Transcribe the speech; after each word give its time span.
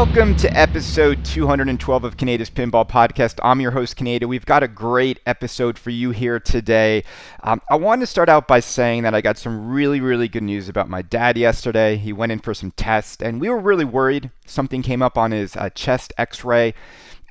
Welcome 0.00 0.34
to 0.36 0.58
episode 0.58 1.22
212 1.26 2.04
of 2.04 2.16
Kaneda's 2.16 2.48
Pinball 2.48 2.88
Podcast. 2.88 3.38
I'm 3.42 3.60
your 3.60 3.72
host, 3.72 3.98
Kaneda. 3.98 4.24
We've 4.24 4.46
got 4.46 4.62
a 4.62 4.66
great 4.66 5.20
episode 5.26 5.78
for 5.78 5.90
you 5.90 6.10
here 6.10 6.40
today. 6.40 7.04
Um, 7.42 7.60
I 7.70 7.76
want 7.76 8.00
to 8.00 8.06
start 8.06 8.30
out 8.30 8.48
by 8.48 8.60
saying 8.60 9.02
that 9.02 9.14
I 9.14 9.20
got 9.20 9.36
some 9.36 9.68
really, 9.68 10.00
really 10.00 10.26
good 10.26 10.42
news 10.42 10.70
about 10.70 10.88
my 10.88 11.02
dad 11.02 11.36
yesterday. 11.36 11.98
He 11.98 12.14
went 12.14 12.32
in 12.32 12.38
for 12.38 12.54
some 12.54 12.70
tests, 12.70 13.22
and 13.22 13.42
we 13.42 13.50
were 13.50 13.60
really 13.60 13.84
worried. 13.84 14.30
Something 14.46 14.80
came 14.80 15.02
up 15.02 15.18
on 15.18 15.32
his 15.32 15.54
uh, 15.54 15.68
chest 15.68 16.14
x 16.16 16.46
ray 16.46 16.72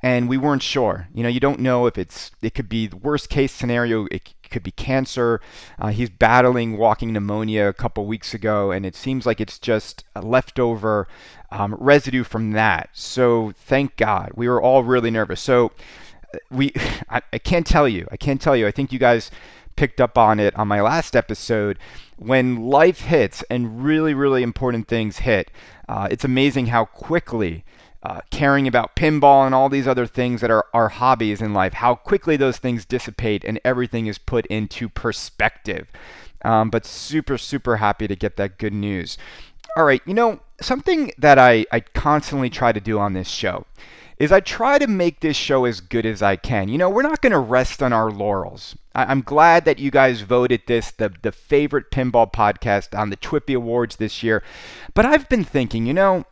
and 0.00 0.28
we 0.28 0.38
weren't 0.38 0.62
sure. 0.62 1.08
You 1.12 1.24
know, 1.24 1.28
you 1.28 1.40
don't 1.40 1.60
know 1.60 1.86
if 1.86 1.98
it's 1.98 2.30
it 2.40 2.54
could 2.54 2.68
be 2.68 2.86
the 2.86 2.96
worst 2.96 3.28
case 3.30 3.52
scenario. 3.52 4.06
It 4.12 4.32
could 4.50 4.62
be 4.62 4.70
cancer. 4.72 5.40
Uh, 5.78 5.88
he's 5.88 6.10
battling 6.10 6.76
walking 6.76 7.12
pneumonia 7.12 7.68
a 7.68 7.72
couple 7.72 8.06
weeks 8.06 8.34
ago, 8.34 8.70
and 8.70 8.84
it 8.84 8.94
seems 8.94 9.26
like 9.26 9.40
it's 9.40 9.58
just 9.58 10.04
a 10.14 10.22
leftover 10.22 11.08
um, 11.50 11.74
residue 11.78 12.24
from 12.24 12.52
that. 12.52 12.90
So 12.92 13.52
thank 13.56 13.96
God. 13.96 14.32
We 14.34 14.48
were 14.48 14.60
all 14.60 14.82
really 14.82 15.10
nervous. 15.10 15.40
So 15.40 15.72
uh, 16.34 16.38
we, 16.50 16.72
I, 17.10 17.22
I 17.32 17.38
can't 17.38 17.66
tell 17.66 17.88
you. 17.88 18.06
I 18.10 18.16
can't 18.16 18.40
tell 18.40 18.56
you. 18.56 18.66
I 18.66 18.70
think 18.70 18.92
you 18.92 18.98
guys 18.98 19.30
picked 19.76 20.00
up 20.00 20.18
on 20.18 20.38
it 20.38 20.54
on 20.56 20.68
my 20.68 20.80
last 20.80 21.16
episode. 21.16 21.78
When 22.16 22.66
life 22.66 23.00
hits 23.00 23.42
and 23.48 23.82
really, 23.82 24.12
really 24.12 24.42
important 24.42 24.88
things 24.88 25.18
hit, 25.18 25.50
uh, 25.88 26.08
it's 26.10 26.24
amazing 26.24 26.66
how 26.66 26.84
quickly 26.84 27.64
uh, 28.02 28.20
caring 28.30 28.66
about 28.66 28.96
pinball 28.96 29.44
and 29.44 29.54
all 29.54 29.68
these 29.68 29.86
other 29.86 30.06
things 30.06 30.40
that 30.40 30.50
are 30.50 30.64
our 30.72 30.88
hobbies 30.88 31.42
in 31.42 31.52
life, 31.52 31.74
how 31.74 31.94
quickly 31.94 32.36
those 32.36 32.56
things 32.56 32.84
dissipate 32.84 33.44
and 33.44 33.60
everything 33.64 34.06
is 34.06 34.18
put 34.18 34.46
into 34.46 34.88
perspective. 34.88 35.88
Um, 36.42 36.70
but 36.70 36.86
super, 36.86 37.36
super 37.36 37.76
happy 37.76 38.08
to 38.08 38.16
get 38.16 38.36
that 38.36 38.58
good 38.58 38.72
news. 38.72 39.18
All 39.76 39.84
right, 39.84 40.00
you 40.06 40.14
know, 40.14 40.40
something 40.60 41.12
that 41.18 41.38
I, 41.38 41.66
I 41.70 41.80
constantly 41.80 42.48
try 42.48 42.72
to 42.72 42.80
do 42.80 42.98
on 42.98 43.12
this 43.12 43.28
show 43.28 43.66
is 44.18 44.32
I 44.32 44.40
try 44.40 44.78
to 44.78 44.86
make 44.86 45.20
this 45.20 45.36
show 45.36 45.64
as 45.64 45.80
good 45.80 46.04
as 46.04 46.20
I 46.22 46.36
can. 46.36 46.68
You 46.68 46.76
know, 46.76 46.90
we're 46.90 47.02
not 47.02 47.22
going 47.22 47.32
to 47.32 47.38
rest 47.38 47.82
on 47.82 47.92
our 47.92 48.10
laurels. 48.10 48.76
I, 48.94 49.10
am 49.10 49.22
glad 49.22 49.64
that 49.64 49.78
you 49.78 49.90
guys 49.90 50.20
voted 50.20 50.62
this 50.66 50.90
the, 50.90 51.12
the 51.22 51.32
favorite 51.32 51.90
pinball 51.90 52.30
podcast 52.30 52.96
on 52.96 53.08
the 53.08 53.16
TWIPY 53.16 53.54
Awards 53.54 53.96
this 53.96 54.22
year. 54.22 54.42
But 54.92 55.06
I've 55.06 55.28
been 55.30 55.44
thinking, 55.44 55.86
you 55.86 55.94
know, 55.94 56.26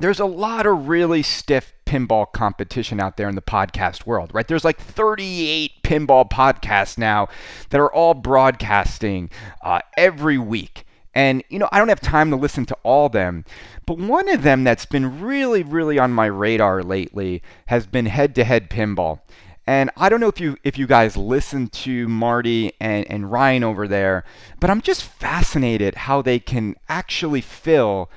there's 0.00 0.20
a 0.20 0.26
lot 0.26 0.66
of 0.66 0.88
really 0.88 1.22
stiff 1.22 1.72
pinball 1.86 2.30
competition 2.32 3.00
out 3.00 3.16
there 3.16 3.28
in 3.28 3.34
the 3.34 3.42
podcast 3.42 4.06
world, 4.06 4.30
right? 4.32 4.46
There's 4.48 4.64
like 4.64 4.80
38 4.80 5.82
pinball 5.82 6.28
podcasts 6.28 6.96
now 6.96 7.28
that 7.68 7.80
are 7.80 7.92
all 7.92 8.14
broadcasting 8.14 9.30
uh, 9.62 9.80
every 9.96 10.38
week. 10.38 10.84
And, 11.14 11.42
you 11.48 11.58
know, 11.58 11.68
I 11.72 11.78
don't 11.78 11.88
have 11.88 12.00
time 12.00 12.30
to 12.30 12.36
listen 12.36 12.66
to 12.66 12.76
all 12.82 13.08
them, 13.08 13.44
but 13.84 13.98
one 13.98 14.28
of 14.28 14.42
them 14.42 14.62
that's 14.64 14.86
been 14.86 15.20
really, 15.20 15.62
really 15.62 15.98
on 15.98 16.12
my 16.12 16.26
radar 16.26 16.82
lately 16.82 17.42
has 17.66 17.86
been 17.86 18.06
head 18.06 18.34
to 18.36 18.44
head 18.44 18.70
pinball. 18.70 19.20
And 19.66 19.90
I 19.96 20.08
don't 20.08 20.20
know 20.20 20.28
if 20.28 20.40
you 20.40 20.56
if 20.64 20.78
you 20.78 20.86
guys 20.86 21.16
listen 21.16 21.68
to 21.68 22.08
Marty 22.08 22.72
and, 22.80 23.08
and 23.10 23.30
Ryan 23.30 23.62
over 23.62 23.86
there, 23.86 24.24
but 24.58 24.70
I'm 24.70 24.80
just 24.80 25.02
fascinated 25.04 25.94
how 25.94 26.22
they 26.22 26.38
can 26.38 26.76
actually 26.88 27.40
fill 27.40 28.10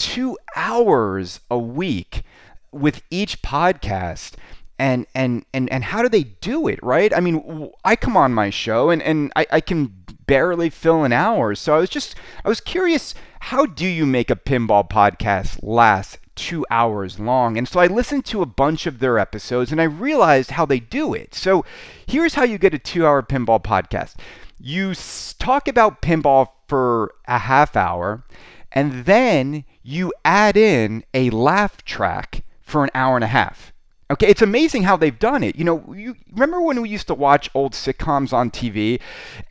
two 0.00 0.36
hours 0.56 1.40
a 1.50 1.58
week 1.58 2.22
with 2.72 3.02
each 3.10 3.42
podcast. 3.42 4.32
And 4.78 5.06
and 5.14 5.44
and 5.52 5.70
and 5.70 5.84
how 5.84 6.00
do 6.00 6.08
they 6.08 6.22
do 6.22 6.66
it 6.66 6.82
right? 6.82 7.14
I 7.14 7.20
mean 7.20 7.70
i 7.84 7.94
come 7.96 8.16
on 8.16 8.32
my 8.32 8.48
show 8.48 8.88
and 8.88 9.02
and 9.02 9.30
i, 9.36 9.46
I 9.52 9.60
can 9.60 9.92
barely 10.26 10.70
fill 10.70 11.04
an 11.04 11.12
hour. 11.12 11.54
So 11.54 11.74
i 11.74 11.78
was 11.78 11.90
just 11.90 12.14
i 12.46 12.48
was 12.48 12.62
curious 12.62 13.14
how 13.40 13.66
do 13.66 13.86
you 13.86 14.06
make 14.06 14.30
a 14.30 14.36
pinball 14.36 14.88
podcast 14.88 15.58
last 15.62 16.18
two 16.34 16.64
hours 16.70 17.20
long? 17.20 17.58
And 17.58 17.68
so 17.68 17.78
i 17.78 17.88
listened 17.88 18.24
to 18.26 18.40
a 18.40 18.46
bunch 18.46 18.86
of 18.86 19.00
their 19.00 19.18
episodes 19.18 19.70
and 19.70 19.82
i 19.82 19.84
realized 19.84 20.52
how 20.52 20.64
they 20.64 20.80
do 20.80 21.12
it. 21.12 21.34
So 21.34 21.62
here's 22.06 22.32
how 22.32 22.44
you 22.44 22.56
get 22.56 22.72
a 22.72 22.78
two 22.78 23.06
hour 23.06 23.22
pinball 23.22 23.62
podcast. 23.62 24.14
You 24.58 24.94
talk 25.38 25.68
about 25.68 26.00
pinball 26.00 26.48
for 26.68 27.12
a 27.28 27.38
half 27.38 27.76
hour 27.76 28.24
and 28.72 29.04
then 29.04 29.64
you 29.82 30.12
add 30.24 30.56
in 30.56 31.04
a 31.14 31.30
laugh 31.30 31.84
track 31.84 32.44
for 32.60 32.84
an 32.84 32.90
hour 32.94 33.16
and 33.16 33.24
a 33.24 33.28
half. 33.28 33.72
Okay, 34.10 34.26
it's 34.26 34.42
amazing 34.42 34.82
how 34.82 34.96
they've 34.96 35.20
done 35.20 35.44
it. 35.44 35.54
You 35.54 35.62
know, 35.62 35.94
you 35.94 36.16
remember 36.32 36.60
when 36.60 36.82
we 36.82 36.88
used 36.88 37.06
to 37.06 37.14
watch 37.14 37.48
old 37.54 37.74
sitcoms 37.74 38.32
on 38.32 38.50
TV 38.50 39.00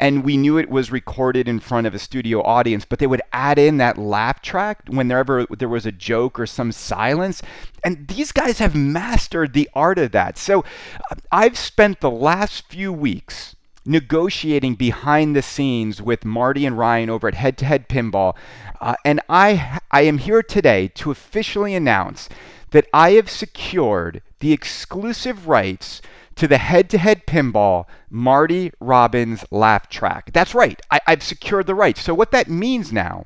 and 0.02 0.26
we 0.26 0.36
knew 0.36 0.58
it 0.58 0.70
was 0.70 0.92
recorded 0.92 1.48
in 1.48 1.62
front 1.62 1.88
of 1.88 1.96
a 1.96 2.00
studio 2.00 2.44
audience, 2.44 2.84
but 2.84 3.00
they 3.00 3.08
would 3.08 3.22
add 3.32 3.58
in 3.58 3.78
that 3.78 3.98
laugh 3.98 4.42
track 4.42 4.82
whenever 4.88 5.46
there 5.46 5.70
was 5.70 5.86
a 5.86 5.94
joke 5.94 6.38
or 6.38 6.46
some 6.46 6.74
silence. 6.74 7.42
And 7.86 8.10
these 8.10 8.34
guys 8.34 8.60
have 8.60 8.76
mastered 8.76 9.54
the 9.54 9.70
art 9.74 9.98
of 9.98 10.12
that. 10.12 10.38
So 10.38 10.66
uh, 11.10 11.16
I've 11.32 11.58
spent 11.58 12.02
the 12.02 12.12
last 12.12 12.68
few 12.68 12.92
weeks 12.92 13.56
negotiating 13.86 14.76
behind 14.76 15.36
the 15.36 15.42
scenes 15.42 16.02
with 16.02 16.26
Marty 16.26 16.66
and 16.66 16.78
Ryan 16.78 17.10
over 17.10 17.28
at 17.28 17.36
Head 17.36 17.58
to 17.60 17.66
Head 17.66 17.90
Pinball. 17.90 18.36
Uh, 18.82 18.96
and 19.04 19.22
I, 19.30 19.80
I 19.92 20.02
am 20.02 20.18
here 20.20 20.44
today 20.44 20.90
to 20.96 21.12
officially 21.12 21.76
announce 21.76 22.30
that 22.72 22.88
I 22.94 23.12
have 23.12 23.30
secured 23.30 24.22
the 24.40 24.54
exclusive 24.54 25.48
rights 25.48 26.02
to 26.36 26.48
the 26.48 26.58
head 26.58 26.90
to 26.90 26.98
head 26.98 27.26
pinball 27.26 27.86
Marty 28.10 28.72
Robbins 28.80 29.44
laugh 29.52 29.90
track. 29.90 30.32
That's 30.32 30.56
right, 30.56 30.82
I, 30.90 31.00
I've 31.06 31.24
secured 31.24 31.68
the 31.68 31.76
rights. 31.76 32.02
So, 32.02 32.14
what 32.14 32.32
that 32.32 32.48
means 32.48 32.94
now 32.94 33.26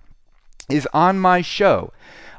is 0.67 0.87
on 0.93 1.19
my 1.19 1.41
show, 1.41 1.93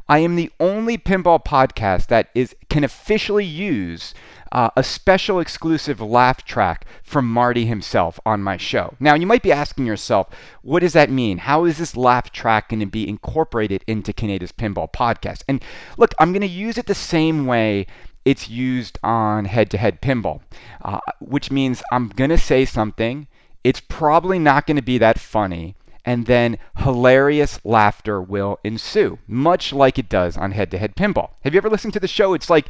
I 0.09 0.19
am 0.19 0.37
the 0.37 0.50
only 0.60 0.98
pinball 0.98 1.42
podcast 1.42 2.09
that 2.09 2.28
is 2.34 2.54
can 2.69 2.84
officially 2.84 3.44
use 3.44 4.12
uh, 4.53 4.70
a 4.76 4.84
special 4.84 5.41
exclusive 5.41 6.00
laugh 6.00 6.44
track 6.44 6.84
from 7.03 7.31
Marty 7.31 7.66
himself 7.66 8.20
on 8.25 8.42
my 8.42 8.56
show. 8.56 8.94
Now, 9.00 9.15
you 9.15 9.26
might 9.26 9.42
be 9.42 9.50
asking 9.50 9.87
yourself, 9.87 10.28
what 10.62 10.81
does 10.81 10.92
that 10.92 11.10
mean? 11.10 11.38
How 11.38 11.65
is 11.65 11.78
this 11.78 11.97
laugh 11.97 12.31
track 12.31 12.69
going 12.69 12.81
to 12.81 12.87
be 12.87 13.09
incorporated 13.09 13.84
into 13.87 14.12
Kaneda's 14.12 14.53
Pinball 14.53 14.92
podcast? 14.92 15.42
And 15.48 15.62
look, 15.97 16.15
I'm 16.21 16.32
going 16.32 16.42
to 16.42 16.47
use 16.47 16.78
it 16.78 16.86
the 16.86 16.94
same 16.94 17.47
way 17.47 17.86
it's 18.25 18.48
used 18.48 18.98
on 19.03 19.47
head 19.47 19.71
to 19.71 19.78
head 19.78 20.00
pinball, 20.00 20.41
uh, 20.82 21.00
which 21.21 21.50
means 21.50 21.82
I'm 21.92 22.09
going 22.09 22.31
to 22.31 22.38
say 22.38 22.65
something. 22.65 23.26
It's 23.65 23.81
probably 23.81 24.38
not 24.38 24.66
going 24.66 24.76
to 24.76 24.82
be 24.82 24.98
that 24.98 25.19
funny 25.19 25.75
and 26.04 26.26
then 26.26 26.59
hilarious 26.76 27.60
laughter 27.65 28.20
will 28.20 28.59
ensue, 28.62 29.19
much 29.26 29.72
like 29.72 29.98
it 29.98 30.09
does 30.09 30.37
on 30.37 30.53
head 30.53 30.70
to 30.70 30.78
head 30.78 30.97
pinball. 30.97 31.31
Have 31.42 31.54
you 31.54 31.59
ever 31.59 31.70
listened 31.70 31.94
to 31.94 32.00
the 32.00 32.09
show? 32.09 32.34
It's 32.34 32.50
like 32.50 32.69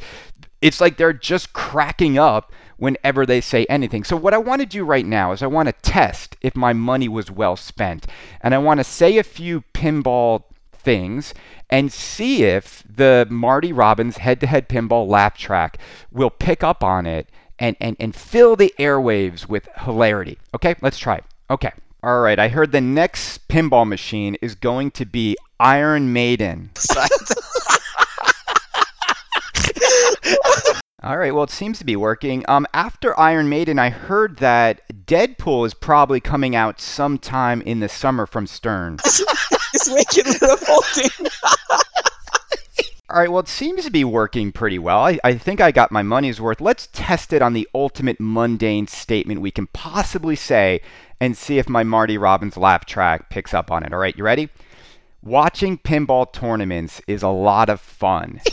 it's 0.61 0.81
like 0.81 0.97
they're 0.97 1.13
just 1.13 1.53
cracking 1.53 2.17
up 2.17 2.51
whenever 2.77 3.25
they 3.25 3.41
say 3.41 3.65
anything. 3.65 4.03
So 4.03 4.15
what 4.15 4.33
I 4.33 4.37
want 4.37 4.61
to 4.61 4.65
do 4.65 4.83
right 4.83 5.05
now 5.05 5.31
is 5.31 5.43
I 5.43 5.47
want 5.47 5.67
to 5.67 5.73
test 5.89 6.35
if 6.41 6.55
my 6.55 6.73
money 6.73 7.07
was 7.07 7.29
well 7.29 7.55
spent. 7.55 8.07
And 8.41 8.53
I 8.53 8.57
want 8.57 8.79
to 8.79 8.83
say 8.83 9.17
a 9.17 9.23
few 9.23 9.61
pinball 9.73 10.43
things 10.73 11.33
and 11.69 11.91
see 11.91 12.43
if 12.43 12.83
the 12.89 13.27
Marty 13.29 13.73
Robbins 13.73 14.17
head-to-head 14.17 14.69
pinball 14.69 15.07
laugh 15.07 15.37
track 15.37 15.77
will 16.11 16.29
pick 16.29 16.63
up 16.63 16.83
on 16.83 17.05
it 17.05 17.29
and, 17.59 17.75
and, 17.79 17.95
and 17.99 18.15
fill 18.15 18.55
the 18.55 18.73
airwaves 18.77 19.47
with 19.47 19.67
hilarity. 19.83 20.37
Okay, 20.53 20.75
let's 20.81 20.97
try 20.97 21.15
it. 21.15 21.25
Okay. 21.49 21.71
All 22.05 22.19
right, 22.19 22.37
I 22.37 22.49
heard 22.49 22.71
the 22.71 22.81
next 22.81 23.47
pinball 23.47 23.87
machine 23.87 24.37
is 24.39 24.53
going 24.53 24.91
to 24.91 25.05
be 25.07 25.35
Iron 25.59 26.13
Maiden. 26.13 26.69
All 31.01 31.17
right, 31.17 31.33
well, 31.33 31.45
it 31.45 31.49
seems 31.49 31.79
to 31.79 31.83
be 31.83 31.95
working. 31.95 32.45
Um, 32.47 32.67
after 32.75 33.19
Iron 33.19 33.49
Maiden, 33.49 33.79
I 33.79 33.89
heard 33.89 34.37
that 34.37 34.81
Deadpool 35.07 35.65
is 35.65 35.73
probably 35.73 36.19
coming 36.19 36.55
out 36.55 36.79
sometime 36.79 37.63
in 37.63 37.79
the 37.79 37.89
summer 37.89 38.27
from 38.27 38.45
Stern. 38.45 38.99
He's 39.71 39.89
making 39.89 40.25
the 40.25 41.39
All 43.09 43.17
right, 43.17 43.31
well, 43.31 43.39
it 43.39 43.47
seems 43.47 43.83
to 43.83 43.89
be 43.89 44.03
working 44.03 44.51
pretty 44.51 44.77
well. 44.77 44.99
I, 44.99 45.17
I 45.23 45.33
think 45.39 45.59
I 45.59 45.71
got 45.71 45.91
my 45.91 46.03
money's 46.03 46.39
worth. 46.39 46.61
Let's 46.61 46.87
test 46.93 47.33
it 47.33 47.41
on 47.41 47.53
the 47.53 47.67
ultimate 47.73 48.17
mundane 48.19 48.85
statement 48.85 49.41
we 49.41 49.49
can 49.49 49.65
possibly 49.67 50.35
say 50.35 50.81
and 51.19 51.37
see 51.37 51.57
if 51.57 51.69
my 51.69 51.83
Marty 51.83 52.17
Robbins 52.17 52.57
laugh 52.57 52.85
track 52.85 53.29
picks 53.29 53.53
up 53.53 53.71
on 53.71 53.83
it. 53.83 53.93
All 53.93 53.99
right, 53.99 54.15
you 54.15 54.23
ready? 54.23 54.49
Watching 55.21 55.77
pinball 55.77 56.31
tournaments 56.31 57.01
is 57.07 57.23
a 57.23 57.29
lot 57.29 57.69
of 57.69 57.81
fun. 57.81 58.41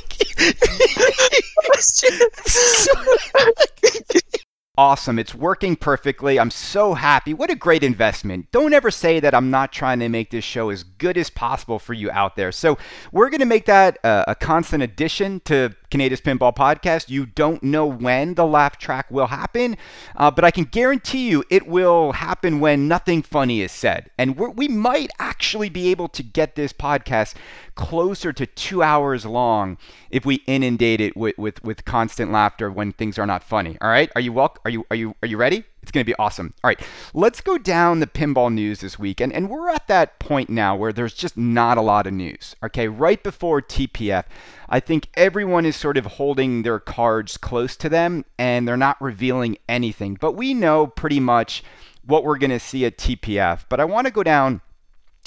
awesome. 4.78 5.18
It's 5.18 5.34
working 5.34 5.76
perfectly. 5.76 6.40
I'm 6.40 6.50
so 6.50 6.94
happy. 6.94 7.34
What 7.34 7.50
a 7.50 7.54
great 7.54 7.82
investment. 7.82 8.50
Don't 8.52 8.72
ever 8.72 8.90
say 8.90 9.20
that 9.20 9.34
I'm 9.34 9.50
not 9.50 9.72
trying 9.72 9.98
to 10.00 10.08
make 10.08 10.30
this 10.30 10.44
show 10.44 10.70
as 10.70 10.82
good 10.82 11.18
as 11.18 11.28
possible 11.28 11.78
for 11.78 11.92
you 11.92 12.10
out 12.10 12.36
there. 12.36 12.52
So, 12.52 12.78
we're 13.12 13.28
going 13.28 13.40
to 13.40 13.46
make 13.46 13.66
that 13.66 13.98
uh, 14.02 14.24
a 14.26 14.34
constant 14.34 14.82
addition 14.82 15.40
to 15.40 15.74
Kaneda's 15.92 16.22
Pinball 16.22 16.56
Podcast. 16.56 17.10
You 17.10 17.26
don't 17.26 17.62
know 17.62 17.84
when 17.84 18.32
the 18.32 18.46
laugh 18.46 18.78
track 18.78 19.10
will 19.10 19.26
happen, 19.26 19.76
uh, 20.16 20.30
but 20.30 20.42
I 20.42 20.50
can 20.50 20.64
guarantee 20.64 21.28
you 21.28 21.44
it 21.50 21.66
will 21.66 22.12
happen 22.12 22.60
when 22.60 22.88
nothing 22.88 23.20
funny 23.20 23.60
is 23.60 23.72
said. 23.72 24.10
And 24.16 24.38
we 24.38 24.68
might 24.68 25.10
actually 25.18 25.68
be 25.68 25.90
able 25.90 26.08
to 26.08 26.22
get 26.22 26.54
this 26.54 26.72
podcast 26.72 27.34
closer 27.74 28.32
to 28.32 28.46
two 28.46 28.82
hours 28.82 29.26
long 29.26 29.76
if 30.10 30.24
we 30.24 30.36
inundate 30.46 31.02
it 31.02 31.14
with, 31.14 31.36
with, 31.36 31.62
with 31.62 31.84
constant 31.84 32.32
laughter 32.32 32.70
when 32.70 32.92
things 32.92 33.18
are 33.18 33.26
not 33.26 33.44
funny. 33.44 33.76
All 33.82 33.90
right, 33.90 34.10
are 34.14 34.20
you 34.22 34.32
wel- 34.32 34.56
Are 34.64 34.70
you 34.70 34.86
are 34.90 34.96
you 34.96 35.14
are 35.22 35.28
you 35.28 35.36
ready? 35.36 35.64
It's 35.82 35.90
going 35.90 36.04
to 36.04 36.10
be 36.10 36.14
awesome. 36.16 36.54
All 36.62 36.68
right, 36.68 36.80
let's 37.12 37.40
go 37.40 37.58
down 37.58 37.98
the 37.98 38.06
pinball 38.06 38.52
news 38.52 38.80
this 38.80 38.98
week. 38.98 39.20
And, 39.20 39.32
and 39.32 39.50
we're 39.50 39.68
at 39.68 39.88
that 39.88 40.20
point 40.20 40.48
now 40.48 40.76
where 40.76 40.92
there's 40.92 41.14
just 41.14 41.36
not 41.36 41.76
a 41.76 41.82
lot 41.82 42.06
of 42.06 42.12
news. 42.12 42.54
Okay, 42.62 42.86
right 42.86 43.22
before 43.22 43.60
TPF, 43.60 44.24
I 44.68 44.78
think 44.78 45.08
everyone 45.14 45.66
is 45.66 45.74
sort 45.74 45.96
of 45.96 46.06
holding 46.06 46.62
their 46.62 46.78
cards 46.78 47.36
close 47.36 47.76
to 47.76 47.88
them 47.88 48.24
and 48.38 48.66
they're 48.66 48.76
not 48.76 49.02
revealing 49.02 49.58
anything. 49.68 50.16
But 50.20 50.32
we 50.32 50.54
know 50.54 50.86
pretty 50.86 51.20
much 51.20 51.64
what 52.06 52.24
we're 52.24 52.38
going 52.38 52.50
to 52.50 52.60
see 52.60 52.84
at 52.84 52.96
TPF. 52.96 53.64
But 53.68 53.80
I 53.80 53.84
want 53.84 54.06
to 54.06 54.12
go 54.12 54.22
down 54.22 54.60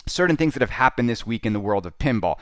certain 0.07 0.37
things 0.37 0.53
that 0.53 0.61
have 0.61 0.69
happened 0.69 1.09
this 1.09 1.25
week 1.25 1.45
in 1.45 1.53
the 1.53 1.59
world 1.59 1.85
of 1.85 1.97
pinball. 1.97 2.37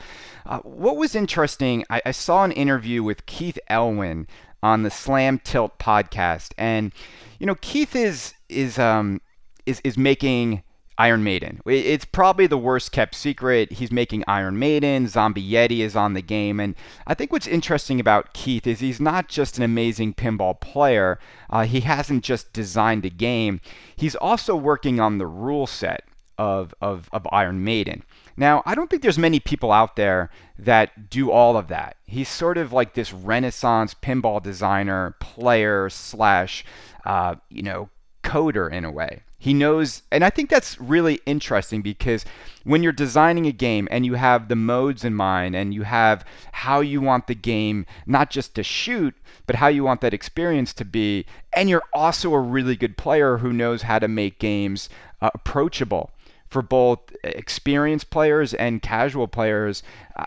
Uh, 0.46 0.58
what 0.60 0.96
was 0.96 1.14
interesting, 1.14 1.84
I, 1.88 2.02
I, 2.04 2.10
saw 2.10 2.44
an 2.44 2.52
interview 2.52 3.02
with 3.02 3.24
Keith 3.26 3.58
Elwin 3.68 4.26
on 4.64 4.82
the 4.82 4.90
Slam 4.90 5.38
Tilt 5.44 5.78
podcast, 5.78 6.52
and 6.56 6.90
you 7.38 7.46
know 7.46 7.54
Keith 7.60 7.94
is 7.94 8.32
is 8.48 8.78
um 8.78 9.20
is 9.66 9.80
is 9.84 9.98
making 9.98 10.62
Iron 10.96 11.22
Maiden. 11.22 11.60
It's 11.66 12.06
probably 12.06 12.46
the 12.46 12.56
worst 12.56 12.90
kept 12.90 13.14
secret. 13.14 13.72
He's 13.72 13.92
making 13.92 14.24
Iron 14.26 14.58
Maiden. 14.58 15.06
Zombie 15.06 15.46
Yeti 15.46 15.80
is 15.80 15.94
on 15.94 16.14
the 16.14 16.22
game. 16.22 16.60
And 16.60 16.76
I 17.06 17.14
think 17.14 17.32
what's 17.32 17.48
interesting 17.48 17.98
about 17.98 18.32
Keith 18.32 18.66
is 18.66 18.80
he's 18.80 19.00
not 19.00 19.28
just 19.28 19.58
an 19.58 19.64
amazing 19.64 20.14
pinball 20.14 20.58
player, 20.60 21.18
uh, 21.50 21.64
he 21.64 21.80
hasn't 21.80 22.22
just 22.22 22.52
designed 22.52 23.04
a 23.04 23.10
game, 23.10 23.60
he's 23.96 24.14
also 24.14 24.54
working 24.54 25.00
on 25.00 25.18
the 25.18 25.26
rule 25.26 25.66
set 25.66 26.04
of, 26.38 26.72
of, 26.80 27.08
of 27.12 27.26
Iron 27.32 27.64
Maiden. 27.64 28.04
Now, 28.36 28.62
I 28.66 28.74
don't 28.74 28.90
think 28.90 29.02
there's 29.02 29.18
many 29.18 29.40
people 29.40 29.70
out 29.70 29.96
there 29.96 30.30
that 30.58 31.08
do 31.10 31.30
all 31.30 31.56
of 31.56 31.68
that. 31.68 31.96
He's 32.04 32.28
sort 32.28 32.58
of 32.58 32.72
like 32.72 32.94
this 32.94 33.12
renaissance 33.12 33.94
pinball 33.94 34.42
designer, 34.42 35.16
player, 35.20 35.88
slash, 35.88 36.64
uh, 37.04 37.36
you 37.48 37.62
know, 37.62 37.90
coder 38.24 38.72
in 38.72 38.84
a 38.84 38.90
way. 38.90 39.22
He 39.38 39.52
knows, 39.52 40.02
and 40.10 40.24
I 40.24 40.30
think 40.30 40.48
that's 40.48 40.80
really 40.80 41.20
interesting 41.26 41.82
because 41.82 42.24
when 42.62 42.82
you're 42.82 42.92
designing 42.92 43.46
a 43.46 43.52
game 43.52 43.86
and 43.90 44.06
you 44.06 44.14
have 44.14 44.48
the 44.48 44.56
modes 44.56 45.04
in 45.04 45.14
mind 45.14 45.54
and 45.54 45.74
you 45.74 45.82
have 45.82 46.24
how 46.52 46.80
you 46.80 47.02
want 47.02 47.26
the 47.26 47.34
game 47.34 47.84
not 48.06 48.30
just 48.30 48.54
to 48.54 48.62
shoot, 48.62 49.14
but 49.46 49.56
how 49.56 49.68
you 49.68 49.84
want 49.84 50.00
that 50.00 50.14
experience 50.14 50.72
to 50.74 50.84
be, 50.86 51.26
and 51.54 51.68
you're 51.68 51.82
also 51.92 52.32
a 52.32 52.40
really 52.40 52.74
good 52.74 52.96
player 52.96 53.36
who 53.36 53.52
knows 53.52 53.82
how 53.82 53.98
to 53.98 54.08
make 54.08 54.38
games 54.38 54.88
uh, 55.20 55.28
approachable 55.34 56.10
for 56.54 56.62
both 56.62 57.00
experienced 57.24 58.10
players 58.10 58.54
and 58.54 58.80
casual 58.80 59.26
players. 59.26 59.82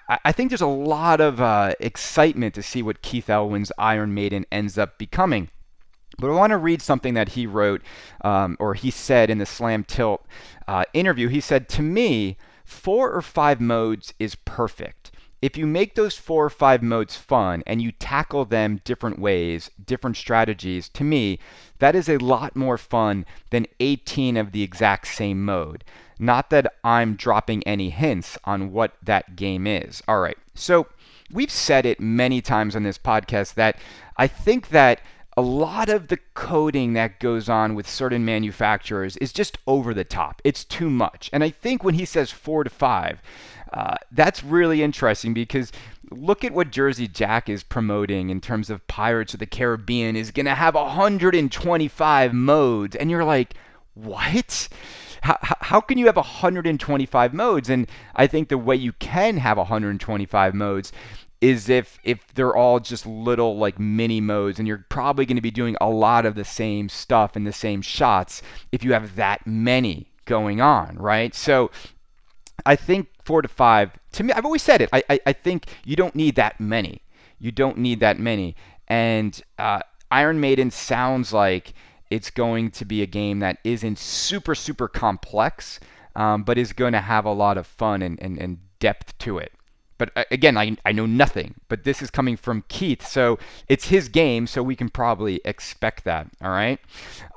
I, 0.10 0.20
I 0.26 0.32
think 0.34 0.50
there's 0.50 0.60
a 0.60 0.68
lot 0.68 1.22
of 1.22 1.40
uh, 1.40 1.72
excitement 1.80 2.54
to 2.56 2.62
see 2.62 2.84
what 2.84 3.02
Keith 3.02 3.30
Elwin's 3.30 3.72
Iron 3.78 4.14
Maiden 4.14 4.46
ends 4.52 4.78
up 4.78 4.98
becoming. 4.98 5.48
But 6.20 6.30
I 6.30 6.34
want 6.34 6.52
to 6.52 6.58
read 6.58 6.82
something 6.82 7.14
that 7.14 7.30
he 7.30 7.48
wrote 7.48 7.82
um, 8.26 8.58
or 8.60 8.74
he 8.74 8.92
said 8.92 9.30
in 9.30 9.38
the 9.38 9.46
Slam 9.46 9.86
Tilt 9.86 10.26
uh, 10.68 10.84
interview. 10.94 11.30
He 11.30 11.40
said, 11.40 11.70
To 11.70 11.82
me, 11.82 12.36
four 12.66 13.10
or 13.14 13.22
five 13.22 13.62
modes 13.62 14.14
is 14.20 14.36
perfect. 14.36 15.12
If 15.42 15.56
you 15.56 15.68
make 15.68 15.94
those 15.94 16.16
four 16.16 16.46
or 16.46 16.50
five 16.50 16.82
modes 16.82 17.16
fun 17.16 17.64
and 17.68 17.82
you 17.82 17.92
tackle 17.92 18.46
them 18.46 18.82
different 18.84 19.20
ways, 19.20 19.70
different 19.86 20.18
strategies, 20.18 20.90
to 20.90 21.04
me, 21.04 21.40
that 21.80 21.96
is 21.96 22.10
a 22.10 22.18
lot 22.18 22.56
more 22.56 22.78
fun 22.78 23.26
than 23.52 23.68
18 23.80 24.36
of 24.36 24.52
the 24.52 24.64
exact 24.64 25.08
same 25.08 25.46
mode. 25.46 25.84
Not 26.20 26.50
that 26.50 26.74
I'm 26.84 27.16
dropping 27.16 27.62
any 27.64 27.92
hints 27.92 28.38
on 28.46 28.72
what 28.72 28.94
that 29.04 29.36
game 29.36 29.68
is. 29.68 30.02
All 30.08 30.20
right. 30.20 30.38
So 30.56 30.88
we've 31.32 31.52
said 31.52 31.86
it 31.86 32.00
many 32.00 32.42
times 32.42 32.76
on 32.76 32.84
this 32.84 32.98
podcast 32.98 33.54
that 33.54 33.78
I 34.18 34.26
think 34.26 34.70
that 34.70 35.02
a 35.38 35.42
lot 35.42 35.88
of 35.88 36.08
the 36.08 36.18
coding 36.34 36.94
that 36.94 37.20
goes 37.20 37.48
on 37.48 37.76
with 37.76 37.88
certain 37.88 38.26
manufacturers 38.26 39.16
is 39.18 39.32
just 39.32 39.60
over 39.68 39.94
the 39.94 40.04
top. 40.04 40.42
It's 40.44 40.66
too 40.66 40.90
much. 40.90 41.30
And 41.32 41.44
I 41.44 41.52
think 41.52 41.84
when 41.84 41.94
he 41.94 42.06
says 42.06 42.32
four 42.32 42.64
to 42.64 42.72
five, 42.72 43.22
uh, 43.72 43.96
that's 44.12 44.44
really 44.44 44.82
interesting 44.82 45.36
because 45.36 45.72
look 46.10 46.44
at 46.44 46.54
what 46.54 46.72
Jersey 46.72 47.08
Jack 47.08 47.50
is 47.50 47.64
promoting 47.64 48.32
in 48.32 48.42
terms 48.42 48.72
of 48.72 48.88
Pirates 48.88 49.36
of 49.36 49.40
the 49.40 49.46
Caribbean 49.46 50.16
is 50.16 50.32
going 50.32 50.48
to 50.48 50.56
have 50.56 50.74
125 50.74 52.34
modes. 52.34 52.96
And 52.96 53.12
you're 53.12 53.26
like, 53.26 53.54
what? 53.94 54.70
how, 55.22 55.38
how 55.42 55.82
can 55.82 55.98
you 55.98 56.06
have 56.08 56.16
125 56.16 57.34
modes? 57.34 57.70
And 57.70 57.88
I 58.16 58.28
think 58.28 58.50
the 58.50 58.58
way 58.58 58.76
you 58.76 58.94
can 58.94 59.38
have 59.38 59.58
125 59.58 60.54
modes 60.56 60.92
is 61.40 61.70
if 61.70 62.00
if 62.04 62.34
they're 62.34 62.56
all 62.56 62.80
just 62.80 63.06
little 63.06 63.58
like 63.58 63.80
mini 63.80 64.20
modes 64.20 64.60
and 64.60 64.68
you're 64.68 64.86
probably 64.90 65.26
going 65.26 65.36
to 65.36 65.42
be 65.42 65.52
doing 65.52 65.78
a 65.80 65.90
lot 65.90 66.26
of 66.26 66.36
the 66.36 66.46
same 66.46 66.90
stuff 66.90 67.36
and 67.36 67.46
the 67.46 67.54
same 67.54 67.82
shots 67.82 68.42
if 68.72 68.84
you 68.84 68.94
have 68.94 69.16
that 69.16 69.46
many 69.46 70.08
going 70.26 70.62
on 70.62 70.96
right? 70.98 71.34
So 71.34 71.72
i 72.66 72.76
think 72.76 73.08
four 73.24 73.44
to 73.44 73.48
five 73.48 73.92
to 74.12 74.24
me 74.24 74.34
i've 74.34 74.44
always 74.44 74.64
said 74.64 74.82
it 74.82 74.90
i 74.92 75.04
i, 75.12 75.20
I 75.28 75.32
think 75.32 75.68
you 75.86 75.96
don't 75.96 76.16
need 76.16 76.36
that 76.38 76.60
many. 76.60 77.04
You 77.40 77.52
don't 77.52 77.78
need 77.78 78.00
that 78.00 78.20
many. 78.20 78.56
And 78.88 79.40
uh, 79.58 79.82
iron 80.10 80.40
maiden 80.40 80.72
sounds 80.72 81.34
like 81.34 81.74
it's 82.10 82.30
going 82.30 82.72
to 82.72 82.86
be 82.86 83.02
a 83.02 83.06
game 83.06 83.40
that 83.40 83.58
isn't 83.64 84.00
super, 84.00 84.56
super 84.56 84.88
complex, 84.88 85.80
um, 86.16 86.44
but 86.44 86.58
is 86.58 86.74
going 86.74 86.94
to 86.94 87.02
have 87.02 87.26
a 87.26 87.32
lot 87.32 87.58
of 87.58 87.68
fun 87.68 88.02
and, 88.02 88.22
and, 88.22 88.38
and 88.38 88.60
depth 88.80 89.18
to 89.20 89.38
it. 89.38 89.52
But 89.98 90.12
uh, 90.16 90.24
again, 90.32 90.58
I, 90.58 90.78
I 90.86 90.92
know 90.92 91.06
nothing, 91.06 91.56
but 91.70 91.84
this 91.84 92.02
is 92.02 92.10
coming 92.10 92.38
from 92.38 92.64
Keith, 92.68 93.06
so 93.06 93.40
it's 93.68 93.86
his 93.86 94.10
game, 94.10 94.48
so 94.48 94.62
we 94.62 94.76
can 94.76 94.90
probably 94.90 95.42
expect 95.44 96.04
that. 96.04 96.28
All 96.42 96.52
right? 96.52 96.80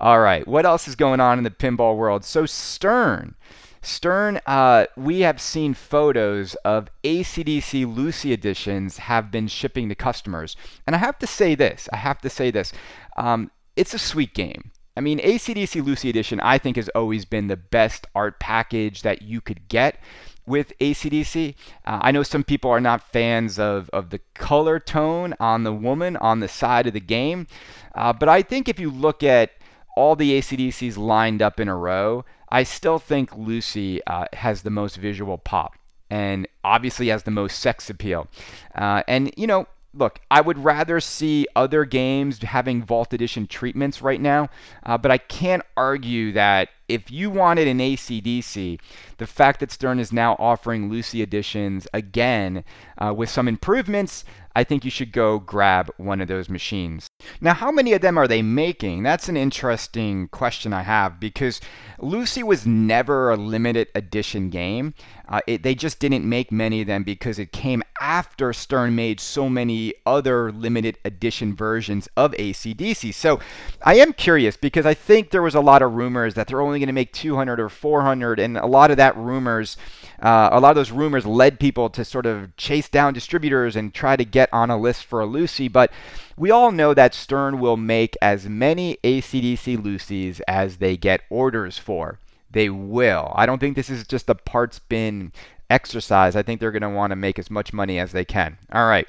All 0.00 0.20
right, 0.20 0.46
what 0.46 0.66
else 0.66 0.86
is 0.88 0.94
going 0.94 1.20
on 1.20 1.38
in 1.38 1.44
the 1.44 1.50
pinball 1.50 1.96
world? 1.96 2.24
So, 2.24 2.46
Stern. 2.46 3.34
Stern, 3.82 4.40
uh, 4.46 4.84
we 4.96 5.20
have 5.20 5.40
seen 5.40 5.72
photos 5.72 6.54
of 6.66 6.90
ACDC 7.02 7.96
Lucy 7.96 8.32
editions 8.32 8.98
have 8.98 9.30
been 9.30 9.48
shipping 9.48 9.88
to 9.88 9.94
customers. 9.94 10.54
And 10.86 10.94
I 10.94 10.98
have 10.98 11.18
to 11.20 11.26
say 11.26 11.54
this 11.54 11.88
I 11.92 11.96
have 11.96 12.20
to 12.20 12.28
say 12.28 12.50
this. 12.50 12.74
Um, 13.16 13.50
it's 13.76 13.94
a 13.94 13.98
sweet 13.98 14.34
game. 14.34 14.70
I 14.96 15.00
mean, 15.00 15.18
ACDC 15.20 15.82
Lucy 15.84 16.10
Edition, 16.10 16.40
I 16.40 16.58
think, 16.58 16.76
has 16.76 16.90
always 16.90 17.24
been 17.24 17.46
the 17.46 17.56
best 17.56 18.06
art 18.14 18.40
package 18.40 19.02
that 19.02 19.22
you 19.22 19.40
could 19.40 19.68
get 19.68 19.98
with 20.46 20.72
ACDC. 20.80 21.54
Uh, 21.84 21.98
I 22.02 22.10
know 22.10 22.22
some 22.22 22.44
people 22.44 22.70
are 22.70 22.80
not 22.80 23.12
fans 23.12 23.58
of, 23.58 23.88
of 23.90 24.10
the 24.10 24.20
color 24.34 24.78
tone 24.78 25.34
on 25.40 25.64
the 25.64 25.72
woman 25.72 26.16
on 26.16 26.40
the 26.40 26.48
side 26.48 26.86
of 26.86 26.92
the 26.92 27.00
game, 27.00 27.46
uh, 27.94 28.12
but 28.12 28.28
I 28.28 28.42
think 28.42 28.68
if 28.68 28.80
you 28.80 28.90
look 28.90 29.22
at 29.22 29.52
all 29.96 30.16
the 30.16 30.38
ACDCs 30.38 30.96
lined 30.96 31.42
up 31.42 31.60
in 31.60 31.68
a 31.68 31.76
row, 31.76 32.24
I 32.50 32.62
still 32.62 32.98
think 32.98 33.36
Lucy 33.36 34.00
uh, 34.06 34.26
has 34.32 34.62
the 34.62 34.70
most 34.70 34.96
visual 34.96 35.38
pop 35.38 35.74
and 36.10 36.48
obviously 36.64 37.08
has 37.08 37.22
the 37.22 37.30
most 37.30 37.60
sex 37.60 37.88
appeal. 37.88 38.26
Uh, 38.74 39.02
and, 39.06 39.32
you 39.36 39.46
know, 39.46 39.66
look, 39.94 40.20
I 40.30 40.40
would 40.40 40.58
rather 40.58 41.00
see 41.00 41.46
other 41.54 41.84
games 41.84 42.42
having 42.42 42.82
Vault 42.82 43.12
Edition 43.12 43.46
treatments 43.46 44.02
right 44.02 44.20
now, 44.20 44.48
uh, 44.84 44.98
but 44.98 45.10
I 45.10 45.18
can't 45.18 45.62
argue 45.76 46.32
that 46.32 46.68
if 46.90 47.10
you 47.10 47.30
wanted 47.30 47.68
an 47.68 47.78
ACDC, 47.78 48.78
the 49.18 49.26
fact 49.26 49.60
that 49.60 49.70
Stern 49.70 50.00
is 50.00 50.12
now 50.12 50.34
offering 50.38 50.90
Lucy 50.90 51.22
editions 51.22 51.86
again 51.94 52.64
uh, 52.98 53.14
with 53.14 53.30
some 53.30 53.46
improvements, 53.46 54.24
I 54.56 54.64
think 54.64 54.84
you 54.84 54.90
should 54.90 55.12
go 55.12 55.38
grab 55.38 55.92
one 55.96 56.20
of 56.20 56.26
those 56.26 56.48
machines. 56.48 57.06
Now, 57.40 57.54
how 57.54 57.70
many 57.70 57.92
of 57.92 58.00
them 58.00 58.18
are 58.18 58.26
they 58.26 58.42
making? 58.42 59.04
That's 59.04 59.28
an 59.28 59.36
interesting 59.36 60.28
question 60.28 60.72
I 60.72 60.82
have 60.82 61.20
because 61.20 61.60
Lucy 62.00 62.42
was 62.42 62.66
never 62.66 63.30
a 63.30 63.36
limited 63.36 63.88
edition 63.94 64.50
game. 64.50 64.94
Uh, 65.28 65.40
it, 65.46 65.62
they 65.62 65.76
just 65.76 66.00
didn't 66.00 66.28
make 66.28 66.50
many 66.50 66.80
of 66.80 66.88
them 66.88 67.04
because 67.04 67.38
it 67.38 67.52
came 67.52 67.82
after 68.00 68.52
Stern 68.52 68.96
made 68.96 69.20
so 69.20 69.48
many 69.48 69.94
other 70.04 70.50
limited 70.50 70.98
edition 71.04 71.54
versions 71.54 72.08
of 72.16 72.32
ACDC. 72.32 73.14
So 73.14 73.38
I 73.84 73.94
am 73.94 74.12
curious 74.12 74.56
because 74.56 74.84
I 74.84 74.94
think 74.94 75.30
there 75.30 75.42
was 75.42 75.54
a 75.54 75.60
lot 75.60 75.82
of 75.82 75.94
rumors 75.94 76.34
that 76.34 76.48
they're 76.48 76.60
only 76.60 76.79
going 76.80 76.88
to 76.88 76.92
make 76.92 77.12
200 77.12 77.60
or 77.60 77.68
400, 77.68 78.40
and 78.40 78.56
a 78.56 78.66
lot 78.66 78.90
of 78.90 78.96
that 78.96 79.16
rumors, 79.16 79.76
uh, 80.20 80.48
a 80.52 80.60
lot 80.60 80.70
of 80.70 80.76
those 80.76 80.90
rumors 80.90 81.24
led 81.24 81.60
people 81.60 81.88
to 81.90 82.04
sort 82.04 82.26
of 82.26 82.56
chase 82.56 82.88
down 82.88 83.14
distributors 83.14 83.76
and 83.76 83.94
try 83.94 84.16
to 84.16 84.24
get 84.24 84.52
on 84.52 84.70
a 84.70 84.78
list 84.78 85.04
for 85.04 85.20
a 85.20 85.26
Lucy. 85.26 85.68
But 85.68 85.92
we 86.36 86.50
all 86.50 86.72
know 86.72 86.94
that 86.94 87.14
Stern 87.14 87.60
will 87.60 87.76
make 87.76 88.16
as 88.20 88.48
many 88.48 88.98
ACDC 89.04 89.82
Lucy's 89.82 90.40
as 90.48 90.78
they 90.78 90.96
get 90.96 91.22
orders 91.30 91.78
for. 91.78 92.18
They 92.50 92.68
will. 92.68 93.32
I 93.36 93.46
don't 93.46 93.58
think 93.58 93.76
this 93.76 93.90
is 93.90 94.06
just 94.06 94.28
a 94.28 94.34
parts 94.34 94.78
bin 94.78 95.32
exercise. 95.68 96.34
I 96.34 96.42
think 96.42 96.60
they're 96.60 96.72
going 96.72 96.82
to 96.82 96.88
want 96.88 97.10
to 97.10 97.16
make 97.16 97.38
as 97.38 97.50
much 97.50 97.72
money 97.72 97.98
as 97.98 98.12
they 98.12 98.24
can. 98.24 98.58
All 98.72 98.88
right. 98.88 99.06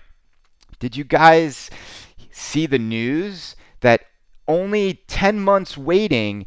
Did 0.79 0.95
you 0.95 1.03
guys 1.03 1.69
see 2.31 2.65
the 2.65 2.79
news 2.79 3.55
that 3.81 4.05
only 4.47 5.01
10 5.07 5.39
months 5.39 5.77
waiting 5.77 6.45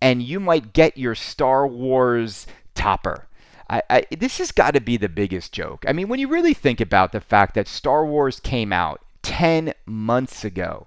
and 0.00 0.22
you 0.22 0.40
might 0.40 0.72
get 0.72 0.96
your 0.96 1.14
Star 1.14 1.66
Wars 1.66 2.46
topper? 2.74 3.26
I, 3.68 3.82
I, 3.90 4.04
this 4.16 4.38
has 4.38 4.52
got 4.52 4.74
to 4.74 4.80
be 4.80 4.96
the 4.96 5.08
biggest 5.08 5.52
joke. 5.52 5.84
I 5.88 5.92
mean, 5.92 6.08
when 6.08 6.20
you 6.20 6.28
really 6.28 6.54
think 6.54 6.80
about 6.80 7.12
the 7.12 7.20
fact 7.20 7.54
that 7.54 7.66
Star 7.66 8.06
Wars 8.06 8.38
came 8.38 8.72
out 8.72 9.00
10 9.22 9.74
months 9.86 10.44
ago 10.44 10.86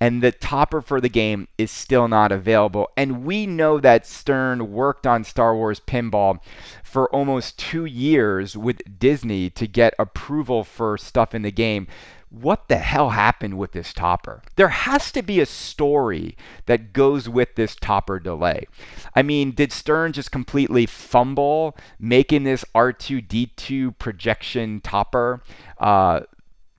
and 0.00 0.22
the 0.22 0.30
topper 0.30 0.80
for 0.80 1.00
the 1.00 1.08
game 1.08 1.48
is 1.56 1.70
still 1.70 2.06
not 2.06 2.30
available. 2.30 2.90
And 2.96 3.24
we 3.24 3.46
know 3.46 3.80
that 3.80 4.06
Stern 4.06 4.72
worked 4.72 5.06
on 5.06 5.24
Star 5.24 5.56
Wars 5.56 5.80
Pinball 5.80 6.38
for 6.84 7.12
almost 7.14 7.58
two 7.58 7.84
years 7.84 8.56
with 8.56 8.98
Disney 8.98 9.50
to 9.50 9.66
get 9.66 9.94
approval 9.98 10.64
for 10.64 10.96
stuff 10.98 11.34
in 11.34 11.42
the 11.42 11.50
game. 11.50 11.88
What 12.30 12.68
the 12.68 12.76
hell 12.76 13.10
happened 13.10 13.56
with 13.56 13.72
this 13.72 13.92
topper? 13.94 14.42
There 14.56 14.68
has 14.68 15.10
to 15.12 15.22
be 15.22 15.40
a 15.40 15.46
story 15.46 16.36
that 16.66 16.92
goes 16.92 17.28
with 17.28 17.54
this 17.54 17.74
topper 17.74 18.18
delay. 18.18 18.66
I 19.14 19.22
mean, 19.22 19.52
did 19.52 19.72
Stern 19.72 20.12
just 20.12 20.30
completely 20.30 20.84
fumble 20.84 21.76
making 21.98 22.44
this 22.44 22.64
R2D2 22.74 23.98
projection 23.98 24.80
topper? 24.82 25.42
Uh, 25.78 26.20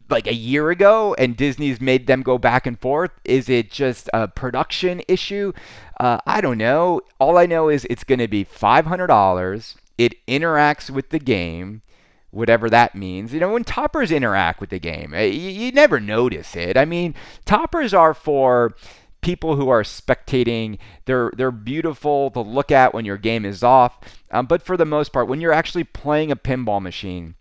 like 0.10 0.28
a 0.28 0.34
year 0.34 0.70
ago 0.70 1.16
and 1.18 1.38
Disney's 1.38 1.80
made 1.80 2.08
them 2.08 2.22
go 2.22 2.38
back 2.38 2.66
and 2.66 2.80
forth? 2.80 3.12
Is 3.26 3.50
it 3.50 3.72
just 3.72 4.10
a 4.14 4.28
production 4.28 5.02
issue? 5.08 5.54
Uh, 6.00 6.20
I 6.26 6.42
don't 6.42 6.58
know. 6.58 7.02
All 7.20 7.38
I 7.38 7.46
know 7.46 7.70
is 7.70 7.86
it's 7.90 8.04
going 8.04 8.20
to 8.20 8.28
be 8.28 8.46
$500. 8.46 9.76
It 9.98 10.26
interacts 10.28 10.90
with 10.90 11.10
the 11.10 11.20
game, 11.20 11.82
whatever 12.32 12.70
that 12.70 12.96
means. 12.96 13.34
You 13.34 13.40
know, 13.40 13.54
when 13.54 13.64
toppers 13.64 14.12
interact 14.12 14.62
with 14.62 14.70
the 14.70 14.80
game, 14.80 15.14
eh, 15.14 15.26
you, 15.26 15.50
you 15.50 15.72
never 15.72 16.00
notice 16.00 16.56
it. 16.56 16.78
I 16.78 16.86
mean, 16.86 17.16
toppers 17.46 17.94
are 17.94 18.14
for 18.14 18.76
people 19.22 19.56
who 19.56 19.70
are 19.70 19.84
spectating. 19.84 20.78
They're 21.06 21.32
they're 21.36 21.52
beautiful 21.52 22.32
to 22.32 22.42
look 22.42 22.72
at 22.72 22.94
when 22.94 23.06
your 23.06 23.18
game 23.18 23.46
is 23.46 23.64
off. 23.64 24.00
Um, 24.32 24.46
but 24.46 24.62
for 24.62 24.78
the 24.78 24.86
most 24.86 25.12
part, 25.12 25.28
when 25.28 25.42
you're 25.42 25.54
actually 25.54 25.84
playing 25.84 26.32
a 26.32 26.36
pinball 26.36 26.82
machine, 26.82 27.36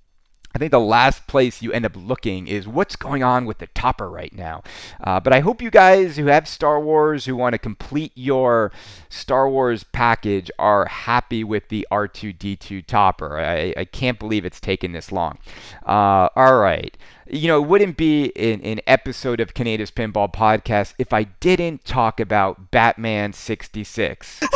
I 0.59 0.61
think 0.61 0.73
the 0.73 0.81
last 0.81 1.29
place 1.29 1.62
you 1.62 1.71
end 1.71 1.87
up 1.87 1.93
looking 1.95 2.49
is 2.49 2.67
what's 2.67 2.97
going 2.97 3.23
on 3.23 3.47
with 3.47 3.59
the 3.59 3.69
topper 3.69 4.11
right 4.11 4.35
now. 4.35 4.65
Uh, 5.00 5.21
but 5.21 5.33
I 5.33 5.38
hope 5.38 5.62
you 5.62 5.71
guys 5.71 6.17
who 6.17 6.27
have 6.27 6.49
Star 6.49 6.81
Wars, 6.81 7.27
who 7.27 7.37
want 7.37 7.53
to 7.53 7.59
complete 7.59 8.11
your 8.17 8.73
Star 9.09 9.49
Wars 9.49 9.85
package, 9.85 10.50
are 10.59 10.87
happy 10.87 11.45
with 11.45 11.69
the 11.69 11.87
R2D2 11.93 12.85
topper. 12.87 13.38
I, 13.38 13.73
I 13.77 13.85
can't 13.85 14.19
believe 14.19 14.45
it's 14.45 14.59
taken 14.59 14.91
this 14.91 15.12
long. 15.12 15.38
Uh, 15.87 16.29
all 16.35 16.59
right. 16.59 16.97
You 17.31 17.47
know, 17.47 17.62
it 17.62 17.69
wouldn't 17.69 17.97
be 17.97 18.33
an, 18.35 18.61
an 18.62 18.81
episode 18.88 19.38
of 19.38 19.55
Kaneda's 19.55 19.93
Pinball 19.93 20.35
Podcast 20.35 20.95
if 20.99 21.12
I 21.12 21.23
didn't 21.23 21.85
talk 21.85 22.19
about 22.19 22.73
Batman 22.73 23.33
66. 23.33 24.41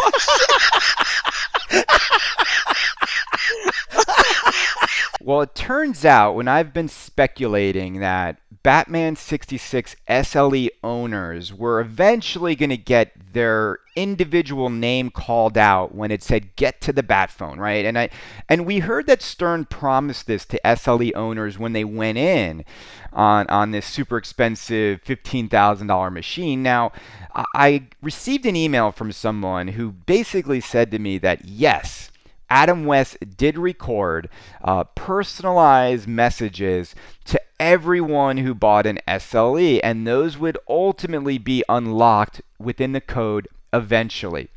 well, 5.25 5.43
it 5.43 5.55
turns 5.55 6.05
out 6.05 6.35
when 6.35 6.49
I've 6.49 6.73
been 6.73 6.89
speculating 6.89 8.01
that 8.01 8.39
Batman 8.63 9.17
66 9.17 9.97
SLE 10.09 10.69
owners 10.85 11.53
were 11.53 11.81
eventually 11.81 12.55
going 12.55 12.71
to 12.71 12.77
get 12.77 13.13
their 13.33 13.79
individual 13.97 14.71
name 14.71 15.11
called 15.11 15.59
out 15.59 15.95
when 15.95 16.11
it 16.11 16.23
said 16.23 16.55
get 16.55 16.81
to 16.83 16.93
the 16.93 17.03
bat 17.03 17.31
phone, 17.31 17.59
right? 17.59 17.85
And 17.85 17.99
I 17.99 18.11
and 18.49 18.65
we 18.65 18.79
heard 18.79 19.07
that 19.09 19.21
Stern 19.21 19.65
promised 19.65 20.29
this 20.29 20.45
to 20.47 20.61
SLE 20.65 21.13
owners 21.15 21.59
when 21.59 21.73
they 21.73 21.85
went 21.85 22.19
in 22.19 22.65
on 23.13 23.49
on 23.49 23.73
this 23.73 23.87
super 23.87 24.17
expensive 24.17 25.03
$15,000 25.03 26.13
machine. 26.13 26.63
Now, 26.63 26.93
I 27.35 27.89
received 28.01 28.47
an 28.47 28.55
email 28.55 28.93
from 28.93 29.11
someone 29.11 29.69
who 29.69 29.91
basically 29.91 30.61
said 30.61 30.93
to 30.93 31.01
me 31.01 31.19
that 31.19 31.45
yes, 31.45 32.12
Adam 32.53 32.85
West 32.85 33.17
did 33.39 33.57
record 33.57 34.29
uh, 34.63 34.85
personalized 34.85 36.07
messages 36.07 36.95
to 37.25 37.41
everyone 37.59 38.37
who 38.37 38.55
bought 38.55 38.85
an 38.85 38.99
SLE, 39.09 39.81
and 39.83 40.07
those 40.07 40.37
would 40.37 40.59
ultimately 40.69 41.39
be 41.39 41.65
unlocked 41.67 42.43
within 42.59 42.93
the 42.93 43.01
code 43.01 43.49
eventually. 43.73 44.51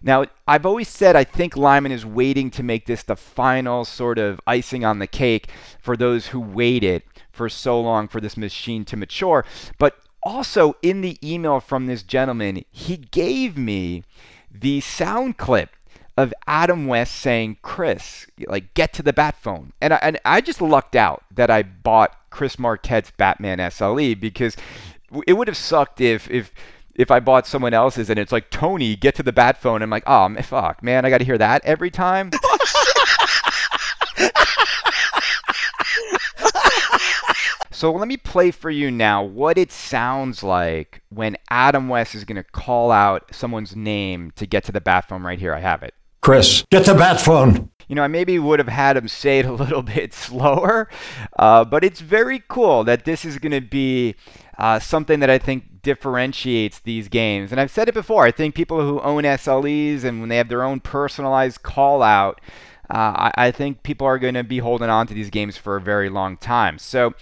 Now, 0.00 0.26
I've 0.46 0.64
always 0.64 0.86
said 0.86 1.16
I 1.16 1.24
think 1.24 1.56
Lyman 1.56 1.90
is 1.90 2.06
waiting 2.06 2.52
to 2.52 2.62
make 2.62 2.86
this 2.86 3.02
the 3.02 3.16
final 3.16 3.84
sort 3.84 4.20
of 4.20 4.40
icing 4.46 4.84
on 4.84 5.00
the 5.00 5.08
cake 5.08 5.48
for 5.80 5.96
those 5.96 6.28
who 6.28 6.38
waited 6.38 7.02
for 7.32 7.48
so 7.48 7.80
long 7.80 8.06
for 8.06 8.20
this 8.20 8.36
machine 8.36 8.84
to 8.84 8.96
mature. 8.96 9.44
But 9.76 9.98
also, 10.22 10.76
in 10.82 11.00
the 11.00 11.18
email 11.20 11.58
from 11.58 11.86
this 11.86 12.04
gentleman, 12.04 12.64
he 12.70 12.96
gave 12.96 13.58
me 13.58 14.04
the 14.52 14.80
sound 14.80 15.36
clip 15.36 15.70
of 16.16 16.34
Adam 16.46 16.86
West 16.86 17.14
saying, 17.16 17.58
Chris, 17.62 18.26
like, 18.46 18.74
get 18.74 18.92
to 18.94 19.02
the 19.02 19.12
bat 19.12 19.36
phone. 19.40 19.72
And 19.80 19.94
I, 19.94 19.96
and 20.02 20.20
I 20.24 20.40
just 20.40 20.60
lucked 20.60 20.96
out 20.96 21.24
that 21.34 21.50
I 21.50 21.62
bought 21.62 22.16
Chris 22.30 22.58
Marquette's 22.58 23.10
Batman 23.12 23.58
SLE 23.58 24.18
because 24.18 24.56
it 25.26 25.32
would 25.34 25.48
have 25.48 25.56
sucked 25.56 26.00
if, 26.00 26.30
if, 26.30 26.52
if 26.94 27.10
I 27.10 27.20
bought 27.20 27.46
someone 27.46 27.74
else's 27.74 28.10
and 28.10 28.18
it's 28.18 28.32
like, 28.32 28.50
Tony, 28.50 28.96
get 28.96 29.14
to 29.16 29.22
the 29.22 29.32
bat 29.32 29.56
phone. 29.56 29.82
I'm 29.82 29.90
like, 29.90 30.04
oh, 30.06 30.34
fuck, 30.42 30.82
man, 30.82 31.04
I 31.04 31.10
got 31.10 31.18
to 31.18 31.24
hear 31.24 31.38
that 31.38 31.64
every 31.64 31.90
time. 31.90 32.30
So 37.80 37.90
let 37.92 38.08
me 38.08 38.18
play 38.18 38.50
for 38.50 38.68
you 38.68 38.90
now 38.90 39.22
what 39.22 39.56
it 39.56 39.72
sounds 39.72 40.42
like 40.42 41.00
when 41.08 41.38
Adam 41.48 41.88
West 41.88 42.14
is 42.14 42.26
going 42.26 42.36
to 42.36 42.44
call 42.44 42.90
out 42.90 43.34
someone's 43.34 43.74
name 43.74 44.32
to 44.36 44.44
get 44.44 44.64
to 44.64 44.72
the 44.72 44.82
bat 44.82 45.08
phone 45.08 45.22
right 45.22 45.38
here. 45.38 45.54
I 45.54 45.60
have 45.60 45.82
it. 45.82 45.94
Chris, 46.20 46.64
get 46.70 46.84
the 46.84 46.94
bat 46.94 47.20
phone. 47.20 47.70
You 47.88 47.96
know, 47.96 48.02
I 48.02 48.08
maybe 48.08 48.38
would 48.38 48.58
have 48.60 48.68
had 48.68 48.96
him 48.96 49.08
say 49.08 49.40
it 49.40 49.46
a 49.46 49.52
little 49.52 49.82
bit 49.96 50.12
slower, 50.14 50.88
uh, 51.38 51.64
but 51.64 51.82
it's 51.82 52.00
very 52.00 52.42
cool 52.48 52.84
that 52.84 53.04
this 53.04 53.24
is 53.24 53.38
going 53.38 53.52
to 53.52 53.60
be 53.60 54.14
uh, 54.58 54.78
something 54.78 55.20
that 55.20 55.30
I 55.30 55.38
think 55.38 55.82
differentiates 55.82 56.80
these 56.80 57.08
games. 57.08 57.52
And 57.52 57.60
I've 57.60 57.70
said 57.70 57.88
it 57.88 57.94
before. 57.94 58.24
I 58.24 58.30
think 58.30 58.54
people 58.54 58.80
who 58.80 59.00
own 59.00 59.24
SLEs 59.24 60.04
and 60.04 60.20
when 60.20 60.28
they 60.28 60.36
have 60.36 60.48
their 60.48 60.62
own 60.62 60.80
personalized 60.80 61.62
call 61.62 62.02
out, 62.02 62.40
uh, 62.90 63.30
I, 63.36 63.46
I 63.46 63.50
think 63.50 63.82
people 63.82 64.06
are 64.06 64.18
going 64.18 64.34
to 64.34 64.44
be 64.44 64.58
holding 64.58 64.90
on 64.90 65.06
to 65.06 65.14
these 65.14 65.30
games 65.30 65.56
for 65.56 65.76
a 65.76 65.80
very 65.80 66.10
long 66.10 66.36
time. 66.36 66.78
So 66.78 67.14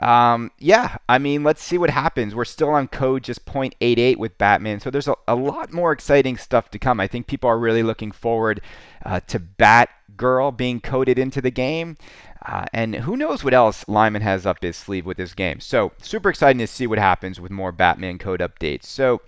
um, 0.00 0.50
yeah, 0.58 0.96
I 1.08 1.18
mean, 1.18 1.44
let's 1.44 1.62
see 1.62 1.76
what 1.76 1.90
happens. 1.90 2.34
We're 2.34 2.44
still 2.44 2.70
on 2.70 2.88
code 2.88 3.22
just 3.22 3.44
0.88 3.44 4.16
with 4.16 4.38
Batman, 4.38 4.80
so 4.80 4.90
there's 4.90 5.08
a, 5.08 5.14
a 5.28 5.34
lot 5.34 5.72
more 5.72 5.92
exciting 5.92 6.36
stuff 6.36 6.70
to 6.70 6.78
come. 6.78 7.00
I 7.00 7.06
think 7.06 7.26
people 7.26 7.50
are 7.50 7.58
really 7.58 7.82
looking 7.82 8.10
forward 8.10 8.62
uh, 9.04 9.20
to 9.28 9.38
Batgirl 9.38 10.56
being 10.56 10.80
coded 10.80 11.18
into 11.18 11.40
the 11.40 11.50
game. 11.50 11.96
Uh, 12.46 12.64
and 12.72 12.94
who 12.94 13.18
knows 13.18 13.44
what 13.44 13.52
else 13.52 13.86
Lyman 13.86 14.22
has 14.22 14.46
up 14.46 14.62
his 14.62 14.74
sleeve 14.74 15.04
with 15.04 15.18
this 15.18 15.34
game. 15.34 15.60
So, 15.60 15.92
super 16.00 16.30
exciting 16.30 16.58
to 16.60 16.66
see 16.66 16.86
what 16.86 16.98
happens 16.98 17.38
with 17.38 17.50
more 17.50 17.70
Batman 17.70 18.16
code 18.16 18.40
updates. 18.40 18.84
So, 18.84 19.20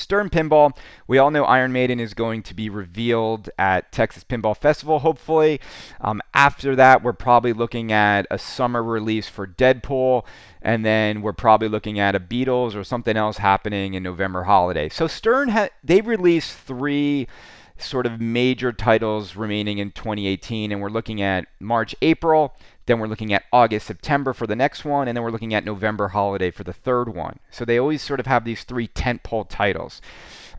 Stern 0.00 0.30
Pinball, 0.30 0.76
we 1.06 1.18
all 1.18 1.30
know 1.30 1.44
Iron 1.44 1.72
Maiden 1.72 2.00
is 2.00 2.14
going 2.14 2.42
to 2.44 2.54
be 2.54 2.68
revealed 2.68 3.50
at 3.58 3.92
Texas 3.92 4.24
Pinball 4.24 4.56
Festival, 4.56 4.98
hopefully. 5.00 5.60
Um, 6.00 6.20
after 6.34 6.74
that, 6.76 7.02
we're 7.02 7.12
probably 7.12 7.52
looking 7.52 7.92
at 7.92 8.26
a 8.30 8.38
summer 8.38 8.82
release 8.82 9.28
for 9.28 9.46
Deadpool, 9.46 10.24
and 10.62 10.84
then 10.84 11.22
we're 11.22 11.32
probably 11.32 11.68
looking 11.68 11.98
at 12.00 12.14
a 12.14 12.20
Beatles 12.20 12.74
or 12.74 12.82
something 12.84 13.16
else 13.16 13.36
happening 13.38 13.94
in 13.94 14.02
November 14.02 14.44
holiday. 14.44 14.88
So 14.88 15.06
Stern, 15.06 15.50
ha- 15.50 15.68
they 15.84 16.00
released 16.00 16.56
three 16.56 17.28
sort 17.82 18.06
of 18.06 18.20
major 18.20 18.72
titles 18.72 19.36
remaining 19.36 19.78
in 19.78 19.90
2018, 19.92 20.72
and 20.72 20.80
we're 20.80 20.88
looking 20.88 21.22
at 21.22 21.46
March, 21.60 21.94
April. 22.02 22.54
Then 22.86 22.98
we're 22.98 23.06
looking 23.06 23.32
at 23.32 23.44
August, 23.52 23.86
September 23.86 24.32
for 24.32 24.46
the 24.46 24.56
next 24.56 24.84
one, 24.84 25.08
and 25.08 25.16
then 25.16 25.22
we're 25.22 25.30
looking 25.30 25.54
at 25.54 25.64
November 25.64 26.08
holiday 26.08 26.50
for 26.50 26.64
the 26.64 26.72
third 26.72 27.14
one. 27.14 27.38
So 27.50 27.64
they 27.64 27.78
always 27.78 28.02
sort 28.02 28.20
of 28.20 28.26
have 28.26 28.44
these 28.44 28.64
three 28.64 28.88
tentpole 28.88 29.46
titles. 29.48 30.00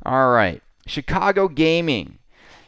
All 0.06 0.32
right, 0.32 0.62
Chicago 0.86 1.48
Gaming. 1.48 2.20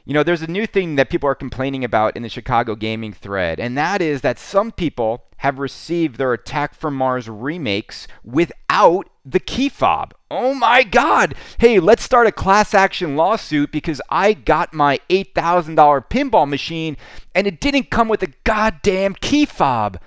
You 0.05 0.13
know, 0.13 0.23
there's 0.23 0.41
a 0.41 0.47
new 0.47 0.65
thing 0.65 0.95
that 0.95 1.09
people 1.09 1.29
are 1.29 1.35
complaining 1.35 1.85
about 1.85 2.17
in 2.17 2.23
the 2.23 2.29
Chicago 2.29 2.75
gaming 2.75 3.13
thread, 3.13 3.57
and 3.57 3.77
that 3.77 4.01
is 4.01 4.19
that 4.19 4.37
some 4.37 4.71
people 4.73 5.23
have 5.37 5.59
received 5.59 6.17
their 6.17 6.33
Attack 6.33 6.73
from 6.75 6.93
Mars 6.93 7.29
remakes 7.29 8.05
without 8.21 9.07
the 9.25 9.39
key 9.39 9.69
fob. 9.69 10.13
Oh 10.29 10.53
my 10.53 10.83
God! 10.83 11.35
Hey, 11.59 11.79
let's 11.79 12.03
start 12.03 12.27
a 12.27 12.31
class 12.31 12.73
action 12.73 13.15
lawsuit 13.15 13.71
because 13.71 14.01
I 14.09 14.33
got 14.33 14.73
my 14.73 14.99
$8,000 15.09 15.75
pinball 16.09 16.47
machine 16.47 16.97
and 17.33 17.47
it 17.47 17.61
didn't 17.61 17.91
come 17.91 18.07
with 18.07 18.23
a 18.23 18.33
goddamn 18.43 19.15
key 19.15 19.45
fob. 19.45 19.99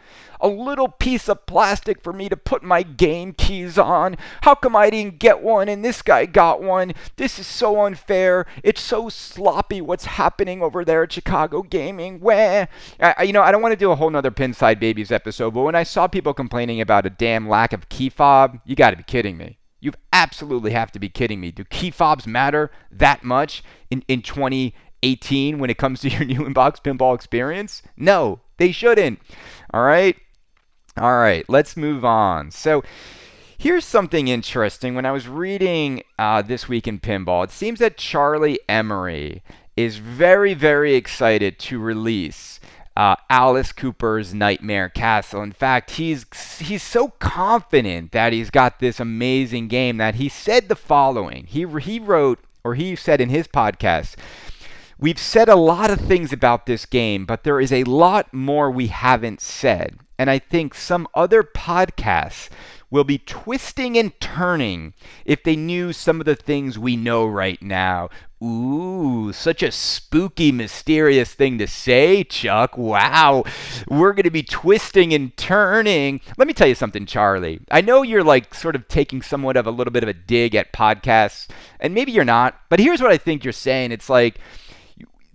A 0.46 0.48
little 0.48 0.86
piece 0.86 1.28
of 1.28 1.44
plastic 1.44 2.00
for 2.00 2.12
me 2.12 2.28
to 2.28 2.36
put 2.36 2.62
my 2.62 2.84
game 2.84 3.32
keys 3.32 3.76
on. 3.76 4.16
How 4.42 4.54
come 4.54 4.76
I 4.76 4.90
didn't 4.90 5.18
get 5.18 5.42
one 5.42 5.68
and 5.68 5.84
this 5.84 6.02
guy 6.02 6.24
got 6.24 6.62
one? 6.62 6.92
This 7.16 7.40
is 7.40 7.48
so 7.48 7.84
unfair. 7.84 8.46
It's 8.62 8.80
so 8.80 9.08
sloppy 9.08 9.80
what's 9.80 10.04
happening 10.04 10.62
over 10.62 10.84
there 10.84 11.02
at 11.02 11.12
Chicago 11.12 11.62
Gaming. 11.62 12.20
Where, 12.20 12.68
I, 13.00 13.24
you 13.24 13.32
know, 13.32 13.42
I 13.42 13.50
don't 13.50 13.60
want 13.60 13.72
to 13.72 13.76
do 13.76 13.90
a 13.90 13.96
whole 13.96 14.08
nother 14.08 14.30
Pinside 14.30 14.78
Babies 14.78 15.10
episode, 15.10 15.52
but 15.52 15.62
when 15.62 15.74
I 15.74 15.82
saw 15.82 16.06
people 16.06 16.32
complaining 16.32 16.80
about 16.80 17.06
a 17.06 17.10
damn 17.10 17.48
lack 17.48 17.72
of 17.72 17.88
key 17.88 18.08
fob, 18.08 18.60
you 18.64 18.76
got 18.76 18.90
to 18.90 18.96
be 18.96 19.02
kidding 19.02 19.36
me. 19.36 19.58
You 19.80 19.94
absolutely 20.12 20.70
have 20.70 20.92
to 20.92 21.00
be 21.00 21.08
kidding 21.08 21.40
me. 21.40 21.50
Do 21.50 21.64
key 21.64 21.90
fobs 21.90 22.24
matter 22.24 22.70
that 22.92 23.24
much 23.24 23.64
in, 23.90 24.04
in 24.06 24.22
2018 24.22 25.58
when 25.58 25.70
it 25.70 25.78
comes 25.78 26.00
to 26.02 26.08
your 26.08 26.24
new 26.24 26.42
inbox 26.42 26.80
pinball 26.80 27.16
experience? 27.16 27.82
No, 27.96 28.42
they 28.58 28.70
shouldn't. 28.70 29.20
All 29.74 29.82
right. 29.82 30.16
All 30.98 31.18
right, 31.18 31.44
let's 31.48 31.76
move 31.76 32.04
on. 32.06 32.50
So, 32.50 32.82
here's 33.58 33.84
something 33.84 34.28
interesting. 34.28 34.94
When 34.94 35.04
I 35.04 35.12
was 35.12 35.28
reading 35.28 36.02
uh, 36.18 36.40
This 36.40 36.68
Week 36.68 36.88
in 36.88 37.00
Pinball, 37.00 37.44
it 37.44 37.50
seems 37.50 37.80
that 37.80 37.98
Charlie 37.98 38.60
Emery 38.66 39.42
is 39.76 39.98
very, 39.98 40.54
very 40.54 40.94
excited 40.94 41.58
to 41.58 41.78
release 41.78 42.60
uh, 42.96 43.16
Alice 43.28 43.72
Cooper's 43.72 44.32
Nightmare 44.32 44.88
Castle. 44.88 45.42
In 45.42 45.52
fact, 45.52 45.90
he's 45.92 46.24
he's 46.58 46.82
so 46.82 47.08
confident 47.18 48.12
that 48.12 48.32
he's 48.32 48.48
got 48.48 48.80
this 48.80 48.98
amazing 48.98 49.68
game 49.68 49.98
that 49.98 50.14
he 50.14 50.30
said 50.30 50.68
the 50.68 50.76
following. 50.76 51.44
He 51.44 51.66
he 51.80 51.98
wrote 51.98 52.38
or 52.64 52.74
he 52.74 52.96
said 52.96 53.20
in 53.20 53.28
his 53.28 53.46
podcast, 53.46 54.16
"We've 54.98 55.18
said 55.18 55.48
a 55.48 55.56
lot 55.56 55.90
of 55.90 56.00
things 56.00 56.32
about 56.32 56.66
this 56.66 56.86
game, 56.86 57.26
but 57.26 57.44
there 57.44 57.60
is 57.60 57.72
a 57.72 57.84
lot 57.84 58.32
more 58.32 58.70
we 58.70 58.86
haven't 58.88 59.40
said." 59.40 59.98
And 60.18 60.30
I 60.30 60.38
think 60.38 60.74
some 60.74 61.06
other 61.14 61.42
podcasts 61.42 62.48
will 62.90 63.04
be 63.04 63.18
twisting 63.18 63.98
and 63.98 64.18
turning 64.20 64.94
if 65.24 65.42
they 65.42 65.56
knew 65.56 65.92
some 65.92 66.20
of 66.20 66.24
the 66.24 66.36
things 66.36 66.78
we 66.78 66.96
know 66.96 67.26
right 67.26 67.60
now. 67.60 68.08
Ooh, 68.42 69.32
such 69.32 69.62
a 69.62 69.72
spooky, 69.72 70.52
mysterious 70.52 71.34
thing 71.34 71.58
to 71.58 71.66
say, 71.66 72.22
Chuck. 72.22 72.78
Wow. 72.78 73.44
We're 73.88 74.12
going 74.12 74.24
to 74.24 74.30
be 74.30 74.42
twisting 74.42 75.12
and 75.12 75.36
turning. 75.36 76.20
Let 76.36 76.46
me 76.46 76.54
tell 76.54 76.68
you 76.68 76.74
something, 76.74 77.06
Charlie. 77.06 77.60
I 77.70 77.80
know 77.80 78.02
you're 78.02 78.24
like 78.24 78.54
sort 78.54 78.76
of 78.76 78.88
taking 78.88 79.22
somewhat 79.22 79.56
of 79.56 79.66
a 79.66 79.70
little 79.70 79.92
bit 79.92 80.02
of 80.02 80.08
a 80.08 80.14
dig 80.14 80.54
at 80.54 80.72
podcasts, 80.72 81.48
and 81.80 81.94
maybe 81.94 82.12
you're 82.12 82.24
not, 82.24 82.60
but 82.68 82.78
here's 82.78 83.00
what 83.02 83.10
I 83.10 83.18
think 83.18 83.42
you're 83.42 83.52
saying. 83.52 83.90
It's 83.90 84.10
like, 84.10 84.38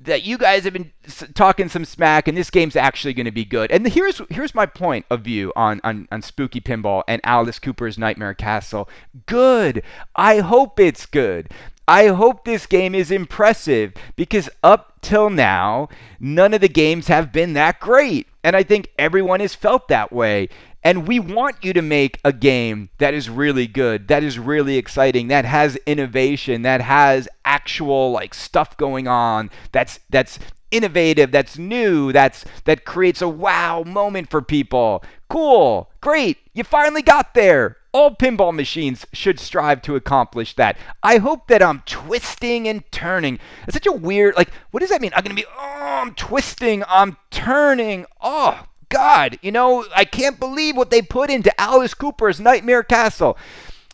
that 0.04 0.24
you 0.24 0.38
guys 0.38 0.64
have 0.64 0.74
been 0.74 0.92
talking 1.34 1.70
some 1.70 1.86
smack 1.86 2.28
and 2.28 2.38
this 2.38 2.50
game's 2.50 2.76
actually 2.76 3.14
going 3.14 3.26
to 3.26 3.32
be 3.32 3.46
good. 3.46 3.72
And 3.72 3.88
here's 3.88 4.22
here's 4.30 4.56
my 4.56 4.66
point 4.66 5.06
of 5.10 5.22
view 5.22 5.52
on, 5.56 5.82
on 5.84 6.08
on 6.12 6.22
Spooky 6.22 6.62
Pinball 6.62 7.04
and 7.08 7.22
Alice 7.24 7.60
Cooper's 7.60 7.98
Nightmare 7.98 8.34
Castle. 8.34 8.90
Good. 9.26 9.84
I 10.16 10.40
hope 10.40 10.80
it's 10.80 11.06
good. 11.06 11.50
I 11.88 12.08
hope 12.08 12.46
this 12.46 12.68
game 12.68 12.96
is 12.96 13.12
impressive 13.12 13.94
because 14.16 14.50
up 14.64 14.94
till 15.02 15.30
now, 15.30 15.90
none 16.20 16.54
of 16.54 16.62
the 16.62 16.70
games 16.70 17.08
have 17.08 17.32
been 17.32 17.54
that 17.54 17.80
great. 17.80 18.28
And 18.44 18.56
I 18.56 18.64
think 18.64 18.90
everyone 18.98 19.40
has 19.40 19.56
felt 19.56 19.88
that 19.90 20.12
way. 20.12 20.50
And 20.84 21.08
we 21.08 21.20
want 21.20 21.58
you 21.64 21.74
to 21.74 21.82
make 21.82 22.20
a 22.26 22.34
game 22.34 22.90
that 22.98 23.14
is 23.14 23.30
really 23.30 23.68
good, 23.68 24.08
that 24.08 24.24
is 24.24 24.40
really 24.40 24.78
exciting, 24.78 25.28
that 25.28 25.46
has 25.46 25.76
innovation, 25.86 26.64
that 26.64 26.82
has 26.82 27.28
actual 27.46 28.12
like 28.12 28.34
stuff 28.34 28.76
going 28.78 29.08
on, 29.08 29.52
that's 29.72 30.00
that's 30.10 30.40
innovative, 30.72 31.32
that's 31.32 31.58
new, 31.58 32.12
that's 32.12 32.46
that 32.66 32.86
creates 32.86 33.22
a 33.22 33.28
wow 33.30 33.84
moment 33.84 34.32
for 34.32 34.42
people. 34.42 35.04
Cool. 35.30 35.90
Great. 36.02 36.38
You 36.54 36.64
finally 36.64 37.02
got 37.02 37.34
there. 37.36 37.78
All 37.94 38.16
pinball 38.16 38.54
machines 38.54 39.06
should 39.12 39.38
strive 39.38 39.82
to 39.84 39.96
accomplish 39.96 40.56
that. 40.56 40.78
I 41.04 41.18
hope 41.18 41.48
that 41.48 41.62
I'm 41.62 41.84
twisting 41.86 42.68
and 42.68 42.90
turning. 42.92 43.38
It's 43.68 43.74
such 43.74 43.86
a 43.86 43.92
weird 43.92 44.36
like 44.36 44.50
what 44.72 44.80
does 44.80 44.90
that 44.90 45.02
mean? 45.02 45.12
I'm 45.14 45.24
going 45.24 45.36
to 45.36 45.42
be 45.42 45.48
oh, 45.48 46.02
I'm 46.02 46.16
twisting, 46.16 46.84
I'm 46.88 47.18
turning. 47.30 48.06
Oh, 48.20 48.66
God, 48.92 49.40
you 49.42 49.52
know, 49.52 49.86
I 49.96 50.04
can't 50.04 50.38
believe 50.38 50.76
what 50.76 50.92
they 50.92 51.02
put 51.02 51.30
into 51.30 51.60
Alice 51.60 51.94
Cooper's 51.94 52.40
Nightmare 52.40 52.84
Castle. 52.84 53.38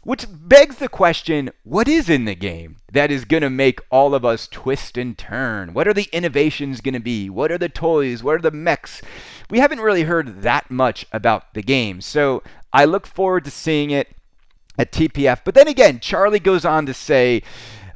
Which 0.04 0.26
begs 0.30 0.78
the 0.78 0.88
question 0.88 1.52
what 1.64 1.88
is 1.88 2.10
in 2.10 2.26
the 2.26 2.34
game 2.34 2.78
that 2.94 3.12
is 3.12 3.26
going 3.26 3.44
to 3.44 3.50
make 3.50 3.80
all 3.92 4.16
of 4.16 4.26
us 4.26 4.48
twist 4.48 4.98
and 4.98 5.18
turn? 5.18 5.74
What 5.74 5.88
are 5.88 5.94
the 5.94 6.10
innovations 6.12 6.82
going 6.82 6.94
to 6.94 7.00
be? 7.00 7.30
What 7.30 7.52
are 7.52 7.58
the 7.58 7.70
toys? 7.70 8.24
What 8.24 8.36
are 8.36 8.42
the 8.42 8.52
mechs? 8.52 9.02
We 9.50 9.60
haven't 9.60 9.82
really 9.82 10.04
heard 10.04 10.42
that 10.42 10.72
much 10.72 11.06
about 11.12 11.54
the 11.54 11.62
game. 11.62 12.02
So 12.02 12.42
I 12.74 12.86
look 12.86 13.06
forward 13.06 13.46
to 13.46 13.52
seeing 13.52 13.92
it 13.92 14.16
at 14.80 14.92
TPF. 14.92 15.42
But 15.44 15.56
then 15.56 15.68
again, 15.68 16.00
Charlie 16.00 16.40
goes 16.40 16.66
on 16.66 16.86
to 16.86 16.94
say, 16.94 17.44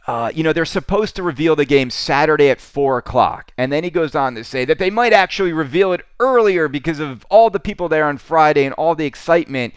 uh, 0.08 0.32
you 0.34 0.44
know, 0.44 0.52
they're 0.54 0.66
supposed 0.66 1.16
to 1.16 1.24
reveal 1.24 1.56
the 1.56 1.66
game 1.66 1.90
Saturday 1.90 2.50
at 2.50 2.60
4 2.60 2.98
o'clock. 2.98 3.52
And 3.58 3.72
then 3.72 3.84
he 3.84 3.90
goes 3.90 4.16
on 4.16 4.36
to 4.36 4.44
say 4.44 4.66
that 4.66 4.80
they 4.80 4.90
might 4.90 5.14
actually 5.14 5.54
reveal 5.54 5.94
it 5.94 6.02
earlier 6.20 6.68
because 6.68 7.00
of 7.00 7.26
all 7.30 7.50
the 7.50 7.60
people 7.60 7.88
there 7.88 8.06
on 8.06 8.18
Friday 8.18 8.66
and 8.66 8.74
all 8.76 8.96
the 8.96 9.06
excitement. 9.06 9.74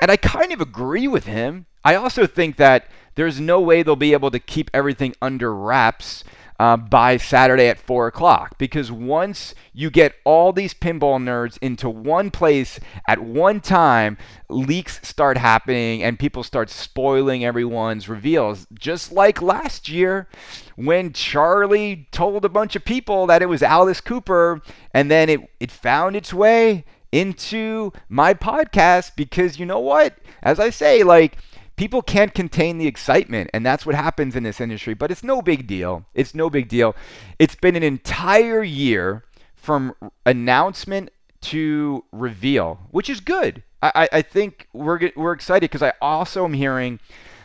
And 0.00 0.10
I 0.10 0.16
kind 0.16 0.52
of 0.52 0.60
agree 0.60 1.08
with 1.08 1.24
him. 1.24 1.66
I 1.84 1.94
also 1.94 2.26
think 2.26 2.56
that 2.56 2.88
there's 3.14 3.40
no 3.40 3.60
way 3.60 3.82
they'll 3.82 3.96
be 3.96 4.12
able 4.12 4.30
to 4.30 4.38
keep 4.38 4.70
everything 4.74 5.14
under 5.22 5.54
wraps 5.54 6.24
uh, 6.58 6.76
by 6.76 7.16
Saturday 7.16 7.68
at 7.68 7.78
4 7.78 8.06
o'clock. 8.06 8.56
Because 8.58 8.90
once 8.90 9.54
you 9.72 9.90
get 9.90 10.14
all 10.24 10.52
these 10.52 10.74
pinball 10.74 11.18
nerds 11.22 11.58
into 11.60 11.88
one 11.88 12.30
place 12.30 12.78
at 13.08 13.18
one 13.18 13.60
time, 13.60 14.16
leaks 14.48 15.00
start 15.06 15.36
happening 15.36 16.02
and 16.02 16.18
people 16.18 16.42
start 16.42 16.70
spoiling 16.70 17.44
everyone's 17.44 18.08
reveals. 18.08 18.66
Just 18.72 19.12
like 19.12 19.42
last 19.42 19.88
year 19.88 20.28
when 20.76 21.12
Charlie 21.12 22.08
told 22.12 22.44
a 22.44 22.48
bunch 22.48 22.76
of 22.76 22.84
people 22.84 23.26
that 23.26 23.42
it 23.42 23.46
was 23.46 23.62
Alice 23.62 24.00
Cooper 24.00 24.62
and 24.92 25.10
then 25.10 25.28
it, 25.28 25.40
it 25.60 25.70
found 25.70 26.16
its 26.16 26.32
way 26.32 26.84
into 27.12 27.92
my 28.08 28.34
podcast 28.34 29.12
because 29.16 29.58
you 29.58 29.66
know 29.66 29.78
what? 29.78 30.18
As 30.42 30.58
I 30.58 30.70
say, 30.70 31.04
like, 31.04 31.36
people 31.76 32.02
can't 32.02 32.34
contain 32.34 32.78
the 32.78 32.86
excitement 32.86 33.50
and 33.52 33.64
that's 33.64 33.84
what 33.84 33.94
happens 33.94 34.36
in 34.36 34.42
this 34.42 34.60
industry 34.60 34.94
but 34.94 35.10
it's 35.10 35.24
no 35.24 35.42
big 35.42 35.66
deal. 35.66 36.04
It's 36.14 36.34
no 36.34 36.50
big 36.50 36.68
deal. 36.68 36.94
It's 37.38 37.54
been 37.54 37.76
an 37.76 37.82
entire 37.82 38.62
year 38.62 39.24
from 39.54 39.94
announcement 40.24 41.10
to 41.42 42.04
reveal 42.12 42.80
which 42.90 43.10
is 43.10 43.20
good. 43.20 43.62
I, 43.82 44.08
I 44.12 44.22
think 44.22 44.68
we're, 44.72 45.10
we're 45.14 45.32
excited 45.32 45.70
because 45.70 45.82
i 45.82 45.92
also 46.00 46.44
am 46.44 46.54
hearing 46.54 47.00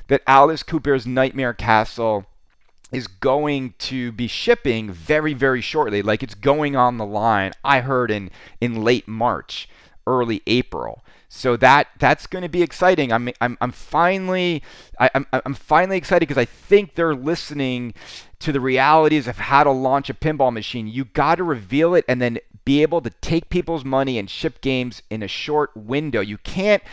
that 0.07 0.21
alice 0.25 0.63
cooper's 0.63 1.05
nightmare 1.05 1.53
castle 1.53 2.25
is 2.91 3.07
going 3.07 3.73
to 3.77 4.11
be 4.13 4.27
shipping 4.27 4.91
very 4.91 5.33
very 5.33 5.61
shortly. 5.61 6.01
Like 6.01 6.23
it's 6.23 6.35
going 6.35 6.75
on 6.75 6.97
the 6.97 7.05
line 7.05 7.51
i 7.63 7.81
heard 7.81 8.09
in 8.09 8.31
in 8.61 8.83
late 8.83 9.07
march 9.07 9.67
early 10.07 10.41
april 10.47 11.03
so 11.29 11.55
that 11.57 11.87
that's 11.99 12.25
going 12.25 12.41
to 12.41 12.49
be 12.49 12.63
exciting. 12.63 13.13
I'm 13.13 13.29
I'm, 13.39 13.57
I'm 13.61 13.71
finally 13.71 14.63
I, 14.99 15.11
am 15.13 15.27
I'm, 15.31 15.41
I'm 15.45 15.53
finally 15.53 15.95
excited 15.95 16.27
because 16.27 16.41
I 16.41 16.45
think 16.45 16.95
they're 16.95 17.15
listening 17.15 17.93
to 18.39 18.51
the 18.51 18.59
realities 18.59 19.27
of 19.27 19.37
how 19.37 19.63
to 19.63 19.71
launch 19.71 20.09
a 20.09 20.15
pinball 20.15 20.51
machine. 20.51 20.87
You 20.87 21.05
got 21.05 21.35
to 21.35 21.43
reveal 21.43 21.93
it 21.93 22.03
and 22.07 22.19
then 22.19 22.39
be 22.65 22.81
able 22.81 23.01
to 23.01 23.11
take 23.21 23.49
people's 23.49 23.85
money 23.85 24.17
and 24.17 24.29
ship 24.29 24.59
games 24.61 25.03
in 25.09 25.21
a 25.21 25.27
short 25.27 25.69
window. 25.77 26.19
You 26.19 26.39
can't 26.39 26.83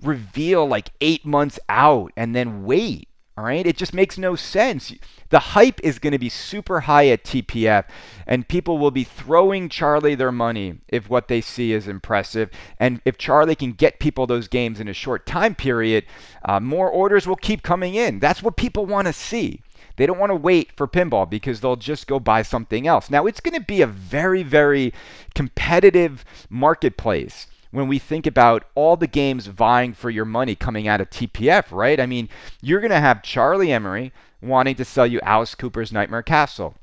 reveal 0.00 0.66
like 0.66 0.90
8 1.00 1.26
months 1.26 1.58
out 1.68 2.12
and 2.16 2.34
then 2.34 2.64
wait. 2.64 3.09
All 3.40 3.46
right? 3.46 3.66
It 3.66 3.78
just 3.78 3.94
makes 3.94 4.18
no 4.18 4.36
sense. 4.36 4.92
The 5.30 5.38
hype 5.38 5.80
is 5.82 5.98
going 5.98 6.12
to 6.12 6.18
be 6.18 6.28
super 6.28 6.80
high 6.80 7.08
at 7.08 7.24
TPF, 7.24 7.86
and 8.26 8.46
people 8.46 8.76
will 8.76 8.90
be 8.90 9.02
throwing 9.02 9.70
Charlie 9.70 10.14
their 10.14 10.30
money 10.30 10.80
if 10.88 11.08
what 11.08 11.28
they 11.28 11.40
see 11.40 11.72
is 11.72 11.88
impressive. 11.88 12.50
And 12.78 13.00
if 13.06 13.16
Charlie 13.16 13.54
can 13.54 13.72
get 13.72 13.98
people 13.98 14.26
those 14.26 14.46
games 14.46 14.78
in 14.78 14.88
a 14.88 14.92
short 14.92 15.24
time 15.24 15.54
period, 15.54 16.04
uh, 16.44 16.60
more 16.60 16.90
orders 16.90 17.26
will 17.26 17.34
keep 17.34 17.62
coming 17.62 17.94
in. 17.94 18.18
That's 18.18 18.42
what 18.42 18.58
people 18.58 18.84
want 18.84 19.06
to 19.06 19.12
see. 19.14 19.62
They 19.96 20.04
don't 20.04 20.18
want 20.18 20.32
to 20.32 20.36
wait 20.36 20.72
for 20.76 20.86
pinball 20.86 21.28
because 21.28 21.60
they'll 21.60 21.76
just 21.76 22.06
go 22.06 22.20
buy 22.20 22.42
something 22.42 22.86
else. 22.86 23.08
Now, 23.08 23.24
it's 23.24 23.40
going 23.40 23.58
to 23.58 23.64
be 23.64 23.80
a 23.80 23.86
very, 23.86 24.42
very 24.42 24.92
competitive 25.34 26.26
marketplace 26.50 27.46
when 27.70 27.88
we 27.88 27.98
think 27.98 28.26
about 28.26 28.64
all 28.74 28.96
the 28.96 29.06
games 29.06 29.46
vying 29.46 29.92
for 29.92 30.10
your 30.10 30.24
money 30.24 30.54
coming 30.54 30.88
out 30.88 31.00
of 31.00 31.10
TPF, 31.10 31.70
right? 31.70 32.00
I 32.00 32.06
mean, 32.06 32.28
you're 32.60 32.80
going 32.80 32.90
to 32.90 33.00
have 33.00 33.22
Charlie 33.22 33.72
Emery, 33.72 34.12
wanting 34.42 34.74
to 34.76 34.84
sell 34.84 35.06
you 35.06 35.20
Alice 35.22 35.54
Cooper's 35.54 35.92
Nightmare 35.92 36.22
Castle. 36.22 36.74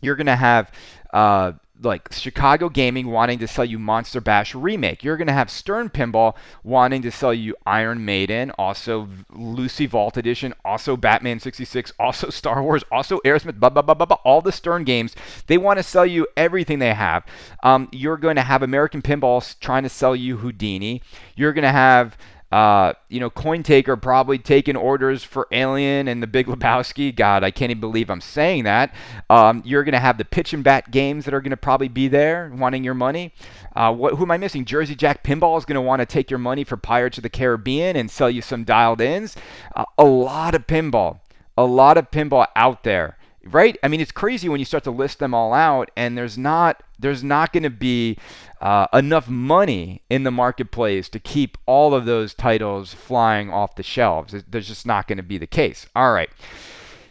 You're 0.00 0.16
going 0.16 0.26
to 0.26 0.36
have 0.36 0.70
uh, 1.12 1.52
like 1.82 2.12
Chicago 2.12 2.68
Gaming 2.68 3.08
wanting 3.08 3.38
to 3.38 3.48
sell 3.48 3.64
you 3.64 3.78
Monster 3.78 4.20
Bash 4.20 4.54
Remake. 4.54 5.02
You're 5.02 5.16
going 5.16 5.26
to 5.26 5.32
have 5.32 5.50
Stern 5.50 5.88
Pinball 5.90 6.34
wanting 6.62 7.02
to 7.02 7.10
sell 7.10 7.32
you 7.32 7.56
Iron 7.66 8.04
Maiden, 8.04 8.50
also 8.52 9.08
Lucy 9.30 9.86
Vault 9.86 10.16
Edition, 10.16 10.54
also 10.64 10.96
Batman 10.96 11.40
66, 11.40 11.92
also 11.98 12.30
Star 12.30 12.62
Wars, 12.62 12.84
also 12.90 13.18
Aerosmith, 13.24 13.58
blah, 13.58 13.70
blah, 13.70 13.82
blah, 13.82 13.94
blah, 13.94 14.06
blah, 14.06 14.18
all 14.24 14.40
the 14.40 14.52
Stern 14.52 14.84
games. 14.84 15.14
They 15.46 15.58
want 15.58 15.78
to 15.78 15.82
sell 15.82 16.06
you 16.06 16.26
everything 16.36 16.78
they 16.78 16.94
have. 16.94 17.24
Um, 17.62 17.88
you're 17.92 18.16
going 18.16 18.36
to 18.36 18.42
have 18.42 18.62
American 18.62 19.02
Pinball 19.02 19.58
trying 19.60 19.82
to 19.82 19.88
sell 19.88 20.14
you 20.14 20.38
Houdini. 20.38 21.02
You're 21.36 21.52
going 21.52 21.62
to 21.62 21.72
have 21.72 22.16
uh, 22.52 22.94
you 23.08 23.20
know, 23.20 23.30
CoinTaker 23.30 24.00
probably 24.00 24.38
taking 24.38 24.76
orders 24.76 25.22
for 25.22 25.46
Alien 25.52 26.08
and 26.08 26.22
The 26.22 26.26
Big 26.26 26.46
Lebowski. 26.46 27.14
God, 27.14 27.44
I 27.44 27.50
can't 27.50 27.70
even 27.70 27.80
believe 27.80 28.10
I'm 28.10 28.20
saying 28.20 28.64
that. 28.64 28.94
Um, 29.28 29.62
you're 29.64 29.84
going 29.84 29.92
to 29.92 30.00
have 30.00 30.18
the 30.18 30.24
pitch 30.24 30.52
and 30.52 30.64
bat 30.64 30.90
games 30.90 31.24
that 31.24 31.34
are 31.34 31.40
going 31.40 31.50
to 31.50 31.56
probably 31.56 31.88
be 31.88 32.08
there 32.08 32.52
wanting 32.54 32.82
your 32.82 32.94
money. 32.94 33.32
Uh, 33.76 33.94
what, 33.94 34.14
who 34.14 34.24
am 34.24 34.30
I 34.32 34.36
missing? 34.36 34.64
Jersey 34.64 34.96
Jack 34.96 35.22
Pinball 35.22 35.56
is 35.58 35.64
going 35.64 35.76
to 35.76 35.80
want 35.80 36.00
to 36.00 36.06
take 36.06 36.30
your 36.30 36.38
money 36.38 36.64
for 36.64 36.76
Pirates 36.76 37.18
of 37.18 37.22
the 37.22 37.28
Caribbean 37.28 37.94
and 37.96 38.10
sell 38.10 38.30
you 38.30 38.42
some 38.42 38.64
dialed 38.64 39.00
ins. 39.00 39.36
Uh, 39.76 39.84
a 39.96 40.04
lot 40.04 40.54
of 40.54 40.66
pinball. 40.66 41.20
A 41.56 41.64
lot 41.64 41.98
of 41.98 42.10
pinball 42.10 42.46
out 42.56 42.84
there 42.84 43.16
right? 43.44 43.78
I 43.82 43.88
mean, 43.88 44.00
it's 44.00 44.12
crazy 44.12 44.48
when 44.48 44.60
you 44.60 44.66
start 44.66 44.84
to 44.84 44.90
list 44.90 45.18
them 45.18 45.34
all 45.34 45.52
out, 45.52 45.90
and 45.96 46.16
there's 46.16 46.36
not 46.36 46.82
there's 46.98 47.24
not 47.24 47.52
going 47.52 47.62
to 47.62 47.70
be 47.70 48.18
uh, 48.60 48.86
enough 48.92 49.28
money 49.28 50.02
in 50.10 50.22
the 50.22 50.30
marketplace 50.30 51.08
to 51.08 51.18
keep 51.18 51.56
all 51.66 51.94
of 51.94 52.04
those 52.04 52.34
titles 52.34 52.92
flying 52.92 53.50
off 53.50 53.76
the 53.76 53.82
shelves. 53.82 54.34
There's 54.48 54.68
just 54.68 54.86
not 54.86 55.08
going 55.08 55.16
to 55.16 55.22
be 55.22 55.38
the 55.38 55.46
case. 55.46 55.86
All 55.96 56.12
right. 56.12 56.28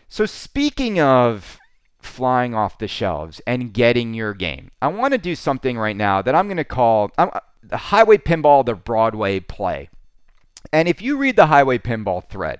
So 0.07 0.25
speaking 0.25 0.99
of 0.99 1.59
flying 2.01 2.53
off 2.55 2.77
the 2.77 2.87
shelves 2.87 3.41
and 3.47 3.73
getting 3.73 4.13
your 4.13 4.33
game, 4.33 4.71
I 4.81 4.87
want 4.87 5.13
to 5.13 5.17
do 5.17 5.35
something 5.35 5.77
right 5.77 5.95
now 5.95 6.21
that 6.21 6.35
I'm 6.35 6.47
going 6.47 6.57
to 6.57 6.63
call 6.63 7.11
I'm, 7.17 7.31
the 7.63 7.77
Heighway 7.77 8.23
Pinball 8.23 8.65
the 8.65 8.75
Broadway 8.75 9.39
play. 9.39 9.89
And 10.71 10.87
if 10.87 11.01
you 11.01 11.17
read 11.17 11.35
the 11.35 11.47
Heighway 11.47 11.79
Pinball 11.79 12.27
thread, 12.29 12.59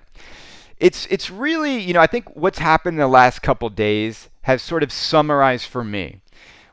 it's 0.80 1.06
it's 1.06 1.30
really 1.30 1.78
you 1.78 1.94
know 1.94 2.00
I 2.00 2.06
think 2.06 2.34
what's 2.34 2.58
happened 2.58 2.96
in 2.96 3.00
the 3.00 3.08
last 3.08 3.42
couple 3.42 3.68
days 3.68 4.28
has 4.42 4.62
sort 4.62 4.82
of 4.82 4.90
summarized 4.90 5.66
for 5.66 5.84
me 5.84 6.20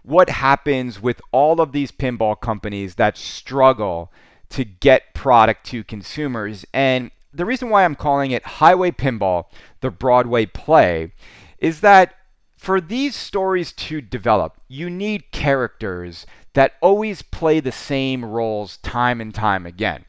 what 0.08 0.30
happens 0.30 1.02
with 1.02 1.22
all 1.34 1.60
of 1.60 1.74
these 1.74 1.92
pinball 1.92 2.40
companies 2.40 2.96
that 2.96 3.18
struggle 3.18 4.10
to 4.50 4.64
get 4.64 5.14
product 5.14 5.66
to 5.66 5.84
consumers. 5.84 6.66
And 6.74 7.12
the 7.34 7.46
reason 7.46 7.70
why 7.70 7.84
I'm 7.84 7.96
calling 7.96 8.32
it 8.32 8.44
Heighway 8.44 8.96
Pinball 8.96 9.46
the 9.82 9.92
Broadway 9.92 10.46
play 10.46 11.12
is 11.60 11.82
that 11.82 12.16
for 12.56 12.80
these 12.80 13.18
stories 13.18 13.74
to 13.74 14.00
develop 14.00 14.62
you 14.70 14.90
need 14.90 15.32
characters 15.32 16.26
that 16.54 16.74
always 16.82 17.22
play 17.22 17.60
the 17.60 17.72
same 17.74 18.24
roles 18.24 18.78
time 18.78 19.20
and 19.20 19.36
time 19.36 19.66
again 19.66 20.06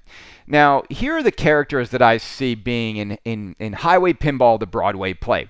now, 0.48 0.82
here 0.88 1.16
are 1.16 1.22
the 1.22 1.30
characters 1.30 1.90
that 1.90 2.02
I 2.02 2.16
see 2.16 2.54
being 2.54 2.96
in, 2.96 3.18
in, 3.24 3.54
in 3.58 3.74
Heighway 3.74 4.18
Pinball, 4.18 4.58
the 4.58 4.66
Broadway 4.66 5.12
play. 5.12 5.48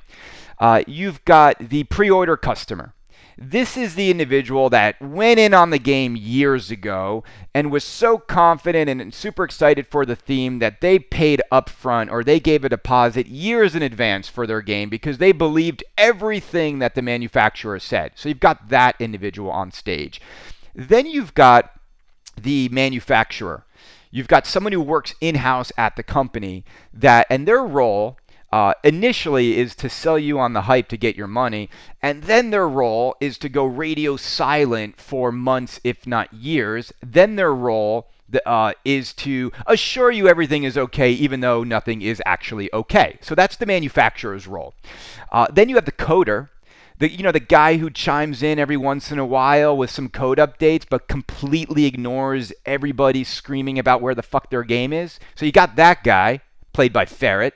Uh, 0.58 0.82
you've 0.86 1.24
got 1.24 1.56
the 1.58 1.84
pre 1.84 2.10
order 2.10 2.36
customer. 2.36 2.94
This 3.40 3.76
is 3.76 3.94
the 3.94 4.10
individual 4.10 4.68
that 4.70 5.00
went 5.00 5.38
in 5.38 5.54
on 5.54 5.70
the 5.70 5.78
game 5.78 6.16
years 6.16 6.72
ago 6.72 7.22
and 7.54 7.70
was 7.70 7.84
so 7.84 8.18
confident 8.18 8.90
and 8.90 9.14
super 9.14 9.44
excited 9.44 9.86
for 9.86 10.04
the 10.04 10.16
theme 10.16 10.58
that 10.58 10.80
they 10.80 10.98
paid 10.98 11.40
upfront 11.52 12.10
or 12.10 12.24
they 12.24 12.40
gave 12.40 12.64
a 12.64 12.68
deposit 12.68 13.28
years 13.28 13.76
in 13.76 13.82
advance 13.82 14.28
for 14.28 14.44
their 14.44 14.60
game 14.60 14.88
because 14.88 15.18
they 15.18 15.30
believed 15.30 15.84
everything 15.96 16.80
that 16.80 16.96
the 16.96 17.02
manufacturer 17.02 17.78
said. 17.78 18.10
So 18.16 18.28
you've 18.28 18.40
got 18.40 18.70
that 18.70 18.96
individual 18.98 19.52
on 19.52 19.70
stage. 19.70 20.20
Then 20.74 21.06
you've 21.06 21.34
got 21.34 21.70
the 22.36 22.68
manufacturer. 22.70 23.64
You've 24.10 24.28
got 24.28 24.46
someone 24.46 24.72
who 24.72 24.80
works 24.80 25.14
in 25.20 25.36
house 25.36 25.72
at 25.76 25.96
the 25.96 26.02
company 26.02 26.64
that, 26.92 27.26
and 27.28 27.46
their 27.46 27.62
role 27.62 28.16
uh, 28.50 28.72
initially 28.82 29.58
is 29.58 29.74
to 29.76 29.88
sell 29.88 30.18
you 30.18 30.38
on 30.38 30.54
the 30.54 30.62
hype 30.62 30.88
to 30.88 30.96
get 30.96 31.16
your 31.16 31.26
money, 31.26 31.68
and 32.02 32.24
then 32.24 32.50
their 32.50 32.68
role 32.68 33.14
is 33.20 33.36
to 33.38 33.48
go 33.48 33.64
radio 33.64 34.16
silent 34.16 35.00
for 35.00 35.30
months, 35.30 35.80
if 35.84 36.06
not 36.06 36.32
years. 36.32 36.92
Then 37.02 37.36
their 37.36 37.54
role 37.54 38.08
uh, 38.46 38.72
is 38.84 39.12
to 39.14 39.52
assure 39.66 40.10
you 40.10 40.28
everything 40.28 40.64
is 40.64 40.78
okay, 40.78 41.10
even 41.12 41.40
though 41.40 41.62
nothing 41.62 42.02
is 42.02 42.22
actually 42.24 42.72
okay. 42.72 43.18
So 43.20 43.34
that's 43.34 43.56
the 43.56 43.66
manufacturer's 43.66 44.46
role. 44.46 44.74
Uh, 45.30 45.46
then 45.52 45.68
you 45.68 45.74
have 45.74 45.84
the 45.84 45.92
coder, 45.92 46.48
the 46.98 47.10
you 47.10 47.22
know 47.22 47.32
the 47.32 47.40
guy 47.40 47.76
who 47.76 47.90
chimes 47.90 48.42
in 48.42 48.58
every 48.58 48.76
once 48.76 49.10
in 49.10 49.18
a 49.18 49.26
while 49.26 49.76
with 49.76 49.90
some 49.90 50.08
code 50.08 50.38
updates 50.38 50.84
but 50.88 51.08
completely 51.08 51.86
ignores 51.86 52.52
everybody 52.66 53.24
screaming 53.24 53.78
about 53.78 54.02
where 54.02 54.14
the 54.14 54.22
fuck 54.22 54.50
their 54.50 54.64
game 54.64 54.92
is. 54.92 55.18
So 55.34 55.46
you 55.46 55.52
got 55.52 55.76
that 55.76 56.04
guy 56.04 56.40
played 56.72 56.92
by 56.92 57.06
Ferret. 57.06 57.54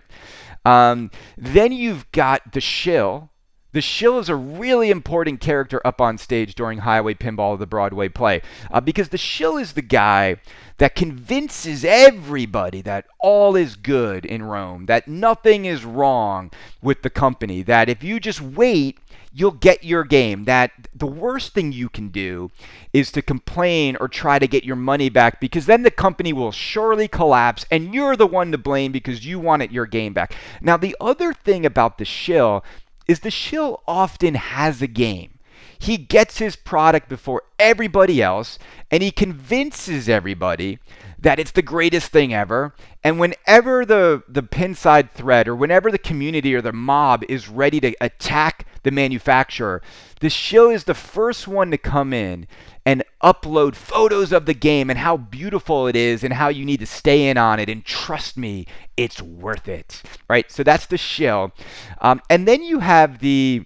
Um, 0.65 1.11
then 1.37 1.73
you've 1.73 2.11
got 2.13 2.53
the 2.53 2.61
shill. 2.61 3.31
The 3.73 3.81
shill 3.81 4.19
is 4.19 4.29
a 4.29 4.37
really 4.37 4.91
important 4.91 5.41
character 5.41 5.81
up 5.85 6.01
on 6.01 6.19
stage 6.19 6.55
during 6.55 6.81
Heighway 6.81 7.17
Pinball, 7.19 7.59
the 7.59 7.67
Broadway 7.67 8.11
play, 8.11 8.43
uh, 8.71 8.83
because 8.83 9.09
the 9.09 9.17
shill 9.17 9.57
is 9.57 9.73
the 9.73 9.81
guy 9.81 10.37
that 10.77 10.95
convinces 10.95 11.83
everybody 11.83 12.83
that 12.83 13.07
all 13.19 13.57
is 13.57 13.77
good 13.77 14.27
in 14.27 14.43
Rome, 14.43 14.87
that 14.87 15.09
nothing 15.09 15.65
is 15.65 15.87
wrong 15.87 16.51
with 16.83 17.01
the 17.01 17.09
company, 17.09 17.63
that 17.63 17.89
if 17.89 18.05
you 18.05 18.21
just 18.21 18.43
wait, 18.43 18.99
you'll 19.33 19.53
get 19.53 19.85
your 19.85 20.05
game. 20.05 20.45
That 20.45 20.71
the 20.95 21.07
worst 21.07 21.53
thing 21.55 21.73
you 21.73 21.89
can 21.89 22.09
do 22.09 22.51
is 22.93 23.11
to 23.13 23.23
complain 23.23 23.97
or 23.97 24.09
try 24.09 24.39
to 24.39 24.47
get 24.47 24.65
your 24.65 24.77
money 24.77 25.09
back 25.09 25.41
because 25.41 25.67
then 25.67 25.83
the 25.83 25.91
company 25.91 26.33
will 26.33 26.53
surely 26.53 27.09
collapse 27.09 27.65
and 27.71 27.95
you're 27.95 28.17
the 28.17 28.27
one 28.27 28.53
to 28.53 28.59
blame 28.59 28.93
because 28.93 29.27
you 29.27 29.39
wanted 29.39 29.73
your 29.73 29.87
game 29.87 30.13
back. 30.13 30.35
Now, 30.61 30.77
the 30.77 30.97
other 31.01 31.33
thing 31.33 31.67
about 31.67 31.99
the 31.99 32.05
shill 32.05 32.65
is 33.09 33.21
the 33.21 33.31
shill 33.31 33.83
often 33.87 34.35
has 34.35 34.83
a 34.83 34.87
game. 34.87 35.39
He 35.79 35.97
gets 35.97 36.39
his 36.39 36.55
product 36.55 37.09
before 37.09 37.43
everybody 37.59 38.23
else 38.23 38.59
and 38.91 39.03
he 39.03 39.11
convinces 39.11 40.09
everybody 40.09 40.79
that 41.23 41.39
it's 41.39 41.53
the 41.53 41.63
greatest 41.63 42.11
thing 42.11 42.35
ever. 42.35 42.75
And 43.03 43.19
whenever 43.19 43.85
the, 43.85 44.23
the 44.29 44.43
Pinside 44.43 45.13
thread 45.13 45.49
or 45.49 45.55
whenever 45.57 45.91
the 45.91 45.99
community 45.99 46.55
or 46.55 46.61
the 46.61 46.73
mob 46.73 47.25
is 47.29 47.49
ready 47.49 47.81
to 47.81 47.95
attack 48.01 48.67
the 48.83 48.91
manufacturer, 48.91 49.83
the 50.21 50.29
shill 50.29 50.69
is 50.69 50.85
the 50.85 50.95
first 50.95 51.47
one 51.47 51.71
to 51.71 51.79
come 51.79 52.13
in 52.13 52.49
and 52.85 53.05
upload 53.23 53.77
photos 53.77 54.33
of 54.33 54.47
the 54.47 54.55
game 54.55 54.91
and 54.91 54.99
how 54.99 55.17
beautiful 55.17 55.87
it 55.87 55.95
is 55.95 56.25
and 56.25 56.35
how 56.35 56.49
you 56.49 56.65
need 56.65 56.81
to 56.81 56.87
stay 56.87 57.29
in 57.29 57.39
on 57.39 57.61
it. 57.61 57.69
And 57.69 57.85
trust 57.85 58.37
me, 58.37 58.67
it's 58.97 59.23
worth 59.23 59.69
it. 59.69 60.03
Right? 60.29 60.51
So 60.51 60.65
that's 60.65 60.87
the 60.87 60.99
shill. 60.99 61.53
Um, 62.01 62.21
and 62.29 62.47
then 62.47 62.63
you 62.63 62.81
have 62.81 63.21
the 63.21 63.65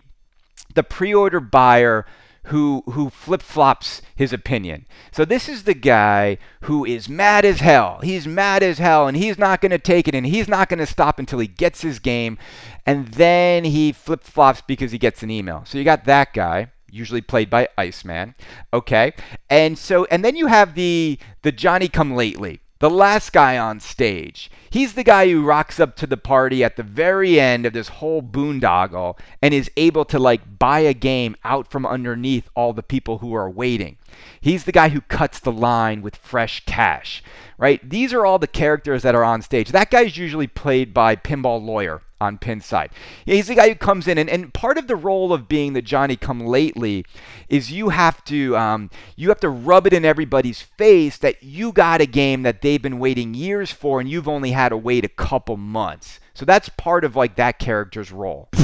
the 0.74 0.82
pre-order 0.82 1.40
buyer 1.40 2.04
who 2.46 2.82
who 2.86 3.10
flip-flops 3.10 4.02
his 4.14 4.32
opinion. 4.32 4.86
So 5.12 5.24
this 5.24 5.48
is 5.48 5.64
the 5.64 5.74
guy 5.74 6.38
who 6.62 6.84
is 6.84 7.08
mad 7.08 7.44
as 7.44 7.60
hell. 7.60 8.00
He's 8.02 8.26
mad 8.26 8.62
as 8.62 8.78
hell 8.78 9.08
and 9.08 9.16
he's 9.16 9.38
not 9.38 9.60
going 9.60 9.70
to 9.70 9.78
take 9.78 10.06
it 10.08 10.14
and 10.14 10.26
he's 10.26 10.48
not 10.48 10.68
going 10.68 10.78
to 10.78 10.86
stop 10.86 11.18
until 11.18 11.38
he 11.38 11.46
gets 11.46 11.82
his 11.82 11.98
game 11.98 12.38
and 12.84 13.08
then 13.08 13.64
he 13.64 13.92
flip-flops 13.92 14.62
because 14.62 14.92
he 14.92 14.98
gets 14.98 15.22
an 15.22 15.30
email. 15.30 15.64
So 15.66 15.78
you 15.78 15.84
got 15.84 16.04
that 16.04 16.32
guy 16.32 16.70
usually 16.90 17.20
played 17.20 17.50
by 17.50 17.68
Iceman. 17.76 18.34
Okay? 18.72 19.12
And 19.50 19.78
so 19.78 20.06
and 20.06 20.24
then 20.24 20.36
you 20.36 20.46
have 20.46 20.74
the 20.74 21.18
the 21.42 21.52
Johnny 21.52 21.88
come 21.88 22.14
lately 22.14 22.60
the 22.78 22.90
last 22.90 23.32
guy 23.32 23.56
on 23.56 23.80
stage. 23.80 24.50
He's 24.68 24.94
the 24.94 25.04
guy 25.04 25.30
who 25.30 25.44
rocks 25.44 25.80
up 25.80 25.96
to 25.96 26.06
the 26.06 26.16
party 26.16 26.62
at 26.62 26.76
the 26.76 26.82
very 26.82 27.40
end 27.40 27.64
of 27.64 27.72
this 27.72 27.88
whole 27.88 28.22
boondoggle 28.22 29.18
and 29.40 29.54
is 29.54 29.70
able 29.76 30.04
to 30.06 30.18
like 30.18 30.58
buy 30.58 30.80
a 30.80 30.94
game 30.94 31.36
out 31.44 31.70
from 31.70 31.86
underneath 31.86 32.48
all 32.54 32.72
the 32.72 32.82
people 32.82 33.18
who 33.18 33.34
are 33.34 33.48
waiting. 33.48 33.96
He's 34.40 34.64
the 34.64 34.72
guy 34.72 34.90
who 34.90 35.00
cuts 35.00 35.40
the 35.40 35.52
line 35.52 36.02
with 36.02 36.16
fresh 36.16 36.64
cash, 36.66 37.22
right? 37.58 37.88
These 37.88 38.12
are 38.12 38.24
all 38.24 38.38
the 38.38 38.46
characters 38.46 39.02
that 39.02 39.14
are 39.14 39.24
on 39.24 39.42
stage. 39.42 39.70
That 39.70 39.90
guy's 39.90 40.16
usually 40.16 40.46
played 40.46 40.94
by 40.94 41.16
Pinball 41.16 41.64
Lawyer 41.64 42.02
on 42.20 42.38
Pinside. 42.38 42.90
He's 43.24 43.48
the 43.48 43.54
guy 43.54 43.68
who 43.68 43.74
comes 43.74 44.08
in, 44.08 44.18
and, 44.18 44.30
and 44.30 44.52
part 44.54 44.78
of 44.78 44.86
the 44.86 44.96
role 44.96 45.32
of 45.32 45.48
being 45.48 45.72
the 45.74 45.82
Johnny 45.82 46.16
Come 46.16 46.46
Lately 46.46 47.04
is 47.48 47.70
you 47.70 47.90
have 47.90 48.24
to 48.24 48.56
um, 48.56 48.90
you 49.16 49.28
have 49.28 49.40
to 49.40 49.50
rub 49.50 49.86
it 49.86 49.92
in 49.92 50.04
everybody's 50.04 50.62
face 50.62 51.18
that 51.18 51.42
you 51.42 51.72
got 51.72 52.00
a 52.00 52.06
game 52.06 52.42
that 52.42 52.62
they've 52.62 52.80
been 52.80 52.98
waiting 52.98 53.34
years 53.34 53.70
for, 53.70 54.00
and 54.00 54.08
you've 54.08 54.28
only 54.28 54.52
had 54.52 54.70
to 54.70 54.76
wait 54.76 55.04
a 55.04 55.08
couple 55.08 55.56
months. 55.56 56.20
So 56.34 56.44
that's 56.44 56.68
part 56.70 57.04
of 57.04 57.16
like 57.16 57.36
that 57.36 57.58
character's 57.58 58.12
role. 58.12 58.48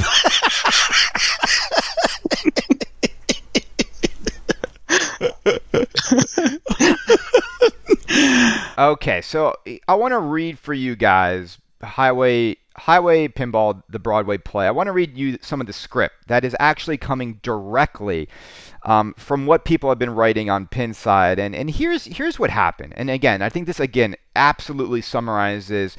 okay, 8.79 9.21
so 9.23 9.55
I 9.89 9.95
want 9.95 10.13
to 10.13 10.19
read 10.19 10.59
for 10.59 10.75
you 10.75 10.97
guys 10.97 11.59
Heighway 11.83 12.57
Heighway 12.79 13.33
Pinball, 13.33 13.83
the 13.89 13.99
Broadway 13.99 14.39
play, 14.39 14.67
I 14.67 14.71
want 14.71 14.87
to 14.87 14.93
read 14.93 15.17
you 15.17 15.39
some 15.43 15.61
of 15.61 15.67
the 15.67 15.73
script 15.73 16.29
that 16.29 16.45
is 16.45 16.57
actually 16.59 16.97
coming 16.97 17.39
directly 17.43 18.29
um, 18.85 19.15
from 19.19 19.47
what 19.47 19.65
people 19.65 19.91
have 19.91 19.99
been 19.99 20.15
writing 20.15 20.49
on 20.49 20.67
Pinside. 20.67 21.39
And, 21.39 21.55
and 21.55 21.71
here's, 21.71 22.05
here's 22.05 22.39
what 22.39 22.51
happened. 22.51 22.95
And 22.97 23.11
again, 23.11 23.43
I 23.43 23.49
think 23.49 23.67
this, 23.67 23.79
again, 23.79 24.17
absolutely 24.35 25.03
summarizes 25.03 25.97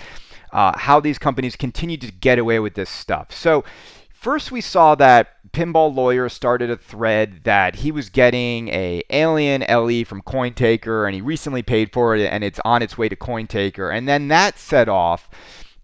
uh, 0.52 0.78
how 0.78 1.00
these 1.00 1.20
companies 1.20 1.56
continue 1.56 1.98
to 1.98 2.12
get 2.12 2.40
away 2.40 2.60
with 2.60 2.74
this 2.74 2.90
stuff. 2.90 3.32
So, 3.32 3.64
first 4.12 4.52
we 4.52 4.62
saw 4.62 4.96
that 4.96 5.36
pinball 5.54 5.96
lawyer 5.96 6.28
started 6.28 6.70
a 6.70 6.78
thread 6.78 7.42
that 7.44 7.76
he 7.76 7.92
was 7.92 8.10
getting 8.10 8.68
a 8.70 9.04
alien 9.10 9.62
LE 9.62 10.04
from 10.04 10.22
CoinTaker 10.22 11.06
and 11.06 11.16
he 11.16 11.22
recently 11.22 11.62
paid 11.62 11.94
for 11.94 12.16
it 12.16 12.28
and 12.32 12.44
it's 12.44 12.60
on 12.66 12.82
its 12.82 12.98
way 12.98 13.08
to 13.08 13.16
CoinTaker. 13.16 13.96
And 13.96 14.08
then 14.08 14.28
that 14.30 14.58
set 14.58 14.90
off 14.90 15.30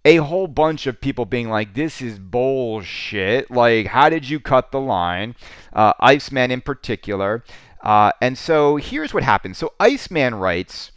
a 0.04 0.18
whole 0.18 0.48
bunch 0.48 0.88
of 0.88 1.00
people 1.00 1.26
being 1.26 1.50
like, 1.50 1.74
this 1.74 2.02
is 2.02 2.20
bullshit. 2.20 3.52
Like, 3.52 3.88
how 3.88 4.10
did 4.10 4.28
you 4.28 4.40
cut 4.40 4.72
the 4.72 4.80
line? 4.80 5.36
Uh, 5.72 5.94
Iceman 6.00 6.52
in 6.52 6.62
particular. 6.62 7.44
Uh, 7.82 8.12
and 8.22 8.38
so 8.38 8.78
here's 8.78 9.14
what 9.14 9.24
happened. 9.24 9.56
So 9.56 9.74
Iceman 9.80 10.36
writes, 10.36 10.92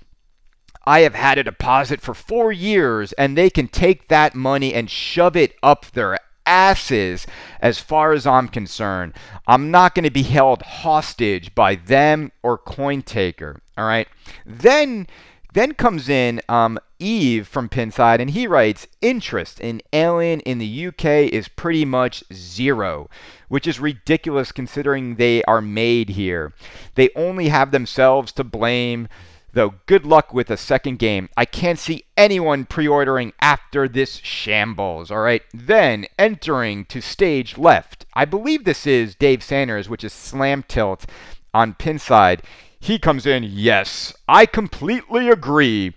I 0.85 1.01
have 1.01 1.15
had 1.15 1.39
a 1.39 1.45
deposit 1.45 2.01
for 2.01 2.13
four 2.13 2.51
years, 2.51 3.13
and 3.13 3.39
they 3.39 3.51
can 3.51 3.69
take 3.69 4.09
that 4.09 4.35
money 4.35 4.75
and 4.75 4.91
shove 4.91 5.37
it 5.37 5.55
up 5.63 5.87
their 5.93 6.19
asses 6.47 7.27
as 7.61 7.79
far 7.79 8.13
as 8.13 8.27
I'm 8.27 8.49
concerned. 8.49 9.15
I'm 9.47 9.71
not 9.71 9.95
going 9.95 10.05
to 10.05 10.11
be 10.11 10.23
held 10.23 10.63
hostage 10.63 11.55
by 11.55 11.77
them 11.77 12.33
or 12.43 12.59
CoinTaker. 12.59 13.59
All 13.77 13.87
right. 13.87 14.09
Then 14.47 15.07
then 15.55 15.75
comes 15.75 16.09
in 16.09 16.41
um, 16.49 16.79
Eve 16.99 17.47
from 17.47 17.69
Pinside, 17.69 18.21
and 18.21 18.31
he 18.31 18.47
writes 18.47 18.87
interest 19.03 19.61
in 19.61 19.83
Alien 19.93 20.41
in 20.41 20.59
the 20.59 20.87
UK 20.87 21.05
is 21.31 21.49
pretty 21.49 21.85
much 21.85 22.25
zero, 22.33 23.11
which 23.49 23.67
is 23.67 23.79
ridiculous 23.79 24.51
considering 24.51 25.17
they 25.17 25.43
are 25.45 25.61
made 25.61 26.11
here. 26.11 26.55
They 26.95 27.11
only 27.15 27.49
have 27.49 27.71
themselves 27.71 28.33
to 28.33 28.45
blame. 28.45 29.09
Though 29.53 29.75
good 29.87 30.07
luck 30.07 30.33
with 30.33 30.51
a 30.51 30.57
second 30.57 30.99
game. 30.99 31.29
I 31.37 31.45
can't 31.45 31.79
see 31.79 32.05
anyone 32.17 32.65
pre 32.65 32.89
ordering 32.89 33.33
after 33.41 33.89
this 33.89 34.17
shambles. 34.17 35.11
All 35.11 35.19
right. 35.19 35.43
Then 35.53 36.07
entering 36.19 36.87
to 36.87 37.01
stage 37.03 37.59
left. 37.59 38.07
I 38.15 38.25
believe 38.25 38.65
this 38.65 38.87
is 38.87 39.15
Dave 39.15 39.43
Sanders, 39.43 39.89
which 39.89 40.05
is 40.05 40.13
Slam 40.13 40.65
Tilt 40.67 41.07
on 41.53 41.75
Pinside. 41.75 42.41
He 42.81 42.99
comes 42.99 43.27
in, 43.27 43.45
yes, 43.45 44.13
I 44.27 44.45
completely 44.45 45.29
agree. 45.29 45.95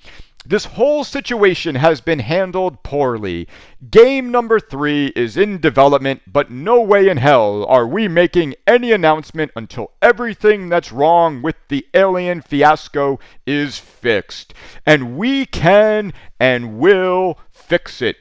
This 0.48 0.66
whole 0.66 1.04
situation 1.04 1.74
has 1.74 2.02
been 2.02 2.20
handled 2.20 2.84
poorly. 2.84 3.48
Game 3.90 4.30
number 4.30 4.60
three 4.60 5.08
is 5.16 5.38
in 5.38 5.60
development, 5.60 6.22
but 6.28 6.52
no 6.52 6.82
way 6.82 7.10
in 7.10 7.18
hell 7.18 7.66
are 7.66 7.88
we 7.88 8.08
making 8.08 8.54
any 8.68 8.92
announcement 8.92 9.52
until 9.56 9.92
everything 10.04 10.70
that's 10.70 10.92
wrong 10.92 11.42
with 11.42 11.56
the 11.70 11.88
alien 11.96 12.42
fiasco 12.42 13.20
is 13.48 13.80
fixed. 13.80 14.54
And 14.86 15.18
we 15.18 15.48
can 15.48 16.14
and 16.40 16.78
will 16.78 17.40
fix 17.52 18.00
it. 18.00 18.18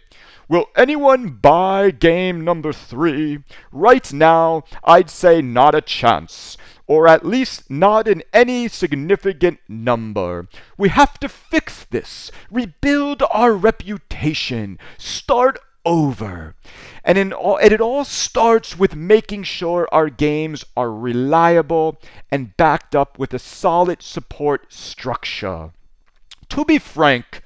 Will 0.49 0.67
anyone 0.77 1.29
buy 1.29 1.91
game 1.91 2.43
number 2.43 2.73
three? 2.73 3.41
Right 3.71 4.11
now, 4.13 4.65
I'd 4.83 5.11
say 5.11 5.43
not 5.43 5.75
a 5.75 5.81
chance 5.83 6.57
or 6.87 7.09
at 7.09 7.25
least 7.25 7.71
not 7.71 8.07
in 8.07 8.23
any 8.33 8.69
significant 8.69 9.59
number. 9.69 10.47
We 10.77 10.91
have 10.91 11.19
to 11.21 11.29
fix 11.29 11.85
this, 11.85 12.31
rebuild 12.51 13.23
our 13.31 13.53
reputation, 13.53 14.79
start 14.99 15.59
over. 15.87 16.55
And, 17.05 17.19
in 17.19 17.33
all, 17.33 17.59
it 17.59 17.81
all 17.81 18.05
starts 18.05 18.79
with 18.79 18.97
making 18.97 19.45
sure 19.45 19.89
our 19.93 20.09
games 20.09 20.65
are 20.77 20.93
reliable 20.93 22.01
and 22.31 22.57
backed 22.57 22.95
up 22.95 23.19
with 23.19 23.35
a 23.35 23.39
solid 23.39 24.03
support 24.03 24.73
structure. 24.73 25.73
To 26.51 26.65
be 26.65 26.79
frank, 26.79 27.43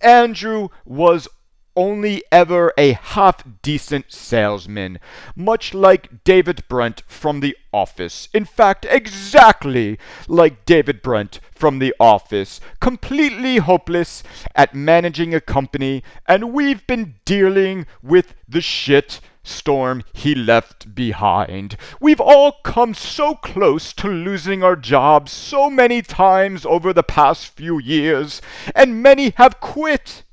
Andrew 0.00 0.68
was 0.84 1.28
only 1.76 2.24
ever 2.32 2.72
a 2.78 2.92
half 2.92 3.44
decent 3.62 4.10
salesman, 4.10 4.98
much 5.36 5.74
like 5.74 6.24
David 6.24 6.64
Brent 6.68 7.02
from 7.06 7.40
The 7.40 7.56
Office. 7.72 8.28
In 8.32 8.44
fact, 8.44 8.86
exactly 8.88 9.98
like 10.26 10.64
David 10.64 11.02
Brent 11.02 11.38
from 11.52 11.78
The 11.78 11.94
Office, 12.00 12.60
completely 12.80 13.58
hopeless 13.58 14.22
at 14.54 14.74
managing 14.74 15.34
a 15.34 15.40
company, 15.40 16.02
and 16.26 16.52
we've 16.52 16.86
been 16.86 17.14
dealing 17.24 17.86
with 18.02 18.34
the 18.48 18.60
shit 18.60 19.20
storm 19.46 20.02
he 20.12 20.34
left 20.34 20.94
behind. 20.94 21.76
We've 22.00 22.20
all 22.20 22.52
come 22.64 22.94
so 22.94 23.34
close 23.34 23.92
to 23.94 24.08
losing 24.08 24.62
our 24.62 24.76
jobs 24.76 25.32
so 25.32 25.70
many 25.70 26.02
times 26.02 26.66
over 26.66 26.92
the 26.92 27.02
past 27.02 27.46
few 27.48 27.78
years, 27.78 28.42
and 28.74 29.02
many 29.02 29.32
have 29.36 29.60
quit. 29.60 30.24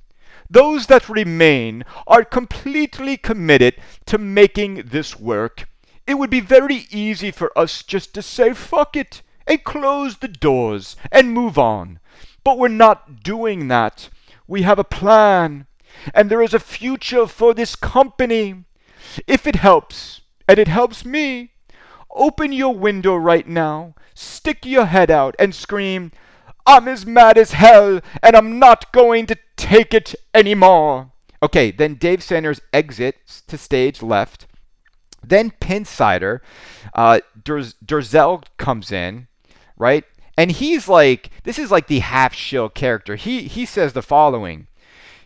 Those 0.50 0.88
that 0.88 1.10
remain 1.10 1.84
are 2.06 2.24
completely 2.24 3.18
committed 3.18 3.76
to 4.06 4.18
making 4.18 4.84
this 4.88 5.20
work. 5.20 5.68
It 6.06 6.16
would 6.16 6.30
be 6.30 6.42
very 6.42 6.88
easy 6.92 7.32
for 7.32 7.58
us 7.58 7.82
just 7.84 8.14
to 8.16 8.22
say 8.22 8.54
fuck 8.54 8.96
it 8.96 9.22
and 9.48 9.64
close 9.64 10.18
the 10.18 10.28
doors 10.28 10.96
and 11.12 11.32
move 11.34 11.58
on. 11.58 12.00
But 12.44 12.58
we're 12.58 12.68
not 12.68 13.24
doing 13.24 13.68
that. 13.70 14.10
We 14.48 14.64
have 14.64 14.80
a 14.80 14.84
plan, 14.84 15.68
and 16.14 16.30
there 16.30 16.42
is 16.42 16.54
a 16.54 16.60
future 16.60 17.26
for 17.28 17.54
this 17.54 17.76
company. 17.76 18.66
If 19.28 19.48
it 19.48 19.56
helps, 19.56 20.22
and 20.48 20.60
it 20.60 20.68
helps 20.68 21.06
me, 21.06 21.52
open 22.12 22.52
your 22.52 22.76
window 22.76 23.16
right 23.16 23.48
now, 23.48 23.96
stick 24.14 24.66
your 24.66 24.86
head 24.86 25.10
out, 25.10 25.36
and 25.40 25.56
scream, 25.56 26.12
I'm 26.66 26.88
as 26.88 27.06
mad 27.06 27.38
as 27.38 27.52
hell, 27.52 28.00
and 28.22 28.36
I'm 28.36 28.60
not 28.60 28.92
going 28.94 29.26
to 29.28 29.38
take 29.58 29.94
it 29.94 30.16
anymore. 30.34 31.12
Okay, 31.42 31.72
then 31.72 31.96
Dave 31.96 32.24
Sanders 32.24 32.62
exits 32.72 33.42
to 33.48 33.58
stage 33.58 34.02
left. 34.02 34.48
Then 35.22 35.52
Pinsider, 35.52 36.42
uh, 36.94 37.20
Durzel 37.44 38.44
comes 38.58 38.92
in, 38.92 39.28
right? 39.78 40.04
And 40.38 40.52
he's 40.52 40.88
like, 40.88 41.30
this 41.44 41.60
is 41.60 41.72
like 41.72 41.88
the 41.88 42.00
half 42.00 42.34
shill 42.34 42.70
character. 42.70 43.16
He 43.16 43.44
he 43.44 43.66
says 43.66 43.94
the 43.94 44.02
following: 44.02 44.68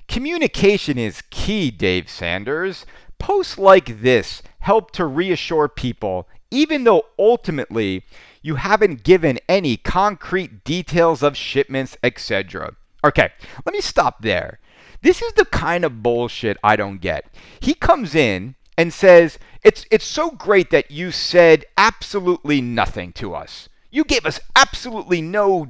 Communication 0.07 0.97
is 0.97 1.23
key, 1.29 1.71
Dave 1.71 2.09
Sanders. 2.09 2.85
Posts 3.19 3.57
like 3.57 4.01
this 4.01 4.43
help 4.59 4.91
to 4.91 5.05
reassure 5.05 5.67
people, 5.67 6.27
even 6.51 6.83
though 6.83 7.03
ultimately 7.17 8.03
you 8.47 8.55
haven't 8.55 9.03
given 9.03 9.37
any 9.49 9.75
concrete 9.75 10.63
details 10.63 11.21
of 11.21 11.35
shipments, 11.35 11.97
etc. 12.01 12.73
Okay, 13.03 13.29
let 13.65 13.73
me 13.73 13.81
stop 13.81 14.21
there. 14.21 14.59
This 15.01 15.21
is 15.21 15.33
the 15.33 15.43
kind 15.43 15.83
of 15.83 16.01
bullshit 16.01 16.55
I 16.63 16.77
don't 16.77 17.01
get. 17.01 17.25
He 17.59 17.73
comes 17.73 18.15
in 18.15 18.55
and 18.77 18.93
says, 18.93 19.37
"It's 19.63 19.85
it's 19.91 20.05
so 20.05 20.31
great 20.31 20.69
that 20.69 20.89
you 20.89 21.11
said 21.11 21.65
absolutely 21.77 22.61
nothing 22.61 23.11
to 23.13 23.35
us. 23.35 23.67
You 23.91 24.05
gave 24.05 24.25
us 24.25 24.39
absolutely 24.55 25.21
no 25.21 25.67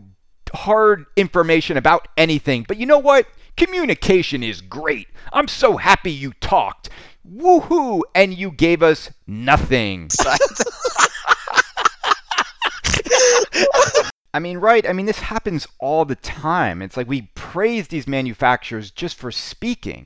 hard 0.53 1.05
information 1.15 1.77
about 1.77 2.07
anything. 2.15 2.63
But 2.67 2.77
you 2.77 2.85
know 2.85 2.99
what? 2.99 3.25
Communication 3.57 4.43
is 4.43 4.61
great. 4.61 5.07
I'm 5.33 5.47
so 5.47 5.77
happy 5.77 6.11
you 6.11 6.33
talked. 6.33 6.89
Woohoo! 7.27 8.03
And 8.13 8.37
you 8.37 8.51
gave 8.51 8.83
us 8.83 9.09
nothing." 9.25 10.11
I 14.33 14.39
mean, 14.39 14.59
right? 14.59 14.87
I 14.87 14.93
mean, 14.93 15.07
this 15.07 15.19
happens 15.19 15.67
all 15.79 16.05
the 16.05 16.15
time. 16.15 16.81
It's 16.81 16.95
like 16.95 17.07
we 17.07 17.31
praise 17.33 17.87
these 17.87 18.07
manufacturers 18.07 18.91
just 18.91 19.17
for 19.17 19.31
speaking. 19.31 20.05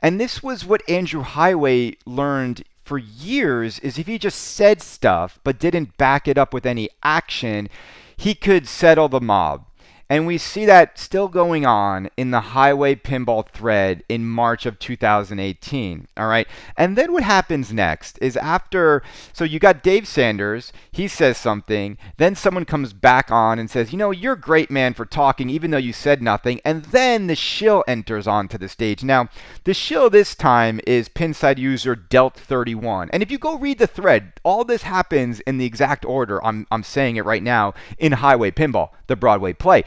And 0.00 0.20
this 0.20 0.42
was 0.42 0.64
what 0.64 0.88
Andrew 0.88 1.22
Heighway 1.22 1.96
learned 2.06 2.64
for 2.84 2.96
years 2.96 3.78
is 3.80 3.98
if 3.98 4.06
he 4.06 4.18
just 4.18 4.38
said 4.38 4.80
stuff 4.80 5.38
but 5.44 5.58
didn't 5.58 5.98
back 5.98 6.26
it 6.26 6.38
up 6.38 6.54
with 6.54 6.64
any 6.64 6.88
action, 7.02 7.68
he 8.16 8.34
could 8.34 8.66
settle 8.66 9.08
the 9.08 9.20
mob. 9.20 9.65
And 10.08 10.26
we 10.26 10.38
see 10.38 10.64
that 10.66 10.98
still 10.98 11.26
going 11.26 11.66
on 11.66 12.10
in 12.16 12.30
the 12.30 12.40
Heighway 12.40 13.00
pinball 13.02 13.48
thread 13.48 14.04
in 14.08 14.24
March 14.24 14.64
of 14.64 14.78
2018. 14.78 16.06
All 16.16 16.28
right. 16.28 16.46
And 16.76 16.96
then 16.96 17.12
what 17.12 17.24
happens 17.24 17.72
next 17.72 18.16
is 18.22 18.36
after, 18.36 19.02
so 19.32 19.42
you 19.42 19.58
got 19.58 19.82
Dave 19.82 20.06
Sanders, 20.06 20.72
he 20.92 21.08
says 21.08 21.36
something, 21.36 21.98
then 22.18 22.36
someone 22.36 22.64
comes 22.64 22.92
back 22.92 23.32
on 23.32 23.58
and 23.58 23.68
says, 23.68 23.90
you 23.90 23.98
know, 23.98 24.12
you're 24.12 24.34
a 24.34 24.40
great 24.40 24.70
man 24.70 24.94
for 24.94 25.04
talking, 25.04 25.50
even 25.50 25.72
though 25.72 25.76
you 25.76 25.92
said 25.92 26.22
nothing. 26.22 26.60
And 26.64 26.84
then 26.86 27.26
the 27.26 27.34
shill 27.34 27.82
enters 27.88 28.28
onto 28.28 28.58
the 28.58 28.68
stage. 28.68 29.02
Now, 29.02 29.28
the 29.64 29.74
shill 29.74 30.08
this 30.08 30.36
time 30.36 30.80
is 30.86 31.08
Pinside 31.08 31.58
user 31.58 31.96
Delt31. 31.96 33.10
And 33.12 33.24
if 33.24 33.30
you 33.32 33.38
go 33.38 33.58
read 33.58 33.78
the 33.78 33.88
thread, 33.88 34.34
all 34.44 34.64
this 34.64 34.82
happens 34.82 35.40
in 35.40 35.58
the 35.58 35.66
exact 35.66 36.04
order 36.04 36.44
I'm, 36.44 36.66
I'm 36.70 36.84
saying 36.84 37.16
it 37.16 37.24
right 37.24 37.42
now 37.42 37.74
in 37.98 38.12
Heighway 38.12 38.52
Pinball, 38.52 38.90
the 39.08 39.16
Broadway 39.16 39.52
play. 39.52 39.82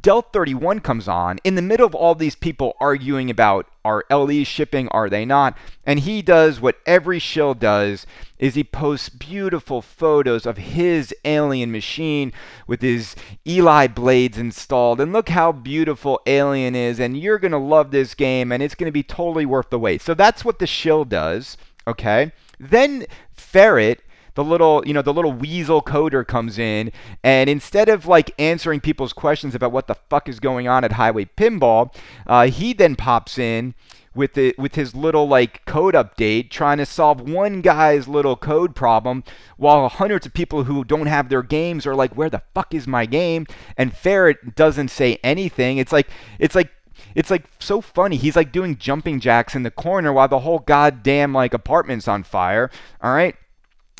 Delt 0.00 0.32
31 0.32 0.80
comes 0.80 1.08
on 1.08 1.38
in 1.44 1.54
the 1.54 1.62
middle 1.62 1.86
of 1.86 1.94
all 1.94 2.14
these 2.14 2.34
people 2.34 2.76
arguing 2.80 3.30
about 3.30 3.66
are 3.84 4.04
LEs 4.10 4.46
shipping, 4.46 4.88
are 4.88 5.10
they 5.10 5.24
not? 5.24 5.56
And 5.84 6.00
he 6.00 6.22
does 6.22 6.60
what 6.60 6.78
every 6.86 7.18
shill 7.18 7.54
does 7.54 8.06
is 8.38 8.54
he 8.54 8.64
posts 8.64 9.08
beautiful 9.08 9.82
photos 9.82 10.46
of 10.46 10.56
his 10.56 11.14
alien 11.24 11.70
machine 11.70 12.32
with 12.66 12.80
his 12.80 13.14
Eli 13.46 13.86
blades 13.86 14.38
installed. 14.38 15.00
And 15.00 15.12
look 15.12 15.28
how 15.28 15.52
beautiful 15.52 16.20
Alien 16.26 16.74
is 16.74 16.98
and 16.98 17.16
you're 17.16 17.38
to 17.52 17.58
love 17.58 17.90
this 17.90 18.14
game 18.14 18.52
and 18.52 18.62
it's 18.62 18.74
to 18.88 18.92
be 18.92 19.02
totally 19.02 19.46
worth 19.46 19.70
the 19.70 19.78
wait. 19.78 20.02
So 20.02 20.14
that's 20.14 20.44
what 20.44 20.58
the 20.58 20.66
shill 20.66 21.04
does, 21.04 21.56
okay? 21.86 22.32
Then 22.58 23.06
Ferret 23.34 24.00
the 24.34 24.44
little 24.44 24.82
you 24.86 24.92
know 24.92 25.02
the 25.02 25.12
little 25.12 25.32
weasel 25.32 25.82
coder 25.82 26.26
comes 26.26 26.58
in 26.58 26.92
and 27.22 27.48
instead 27.48 27.88
of 27.88 28.06
like 28.06 28.32
answering 28.38 28.80
people's 28.80 29.12
questions 29.12 29.54
about 29.54 29.72
what 29.72 29.86
the 29.86 29.94
fuck 29.94 30.28
is 30.28 30.40
going 30.40 30.68
on 30.68 30.84
at 30.84 30.92
Heighway 30.92 31.28
pinball 31.36 31.94
uh, 32.26 32.46
he 32.46 32.72
then 32.72 32.96
pops 32.96 33.38
in 33.38 33.74
with 34.14 34.34
the 34.34 34.54
with 34.56 34.74
his 34.74 34.94
little 34.94 35.26
like 35.26 35.64
code 35.64 35.94
update 35.94 36.50
trying 36.50 36.78
to 36.78 36.86
solve 36.86 37.20
one 37.20 37.60
guy's 37.60 38.06
little 38.06 38.36
code 38.36 38.74
problem 38.74 39.24
while 39.56 39.88
hundreds 39.88 40.26
of 40.26 40.34
people 40.34 40.64
who 40.64 40.84
don't 40.84 41.06
have 41.06 41.28
their 41.28 41.42
games 41.42 41.86
are 41.86 41.94
like 41.94 42.14
where 42.14 42.30
the 42.30 42.42
fuck 42.54 42.72
is 42.74 42.86
my 42.86 43.06
game 43.06 43.46
and 43.76 43.96
ferret 43.96 44.54
doesn't 44.54 44.88
say 44.88 45.18
anything 45.24 45.78
it's 45.78 45.92
like 45.92 46.08
it's 46.38 46.54
like 46.54 46.70
it's 47.14 47.30
like 47.30 47.44
so 47.58 47.80
funny. 47.80 48.16
He's 48.16 48.36
like 48.36 48.52
doing 48.52 48.76
jumping 48.76 49.20
jacks 49.20 49.54
in 49.54 49.62
the 49.62 49.70
corner 49.70 50.12
while 50.12 50.28
the 50.28 50.40
whole 50.40 50.60
goddamn 50.60 51.32
like 51.32 51.54
apartment's 51.54 52.08
on 52.08 52.22
fire. 52.22 52.70
All 53.00 53.14
right. 53.14 53.36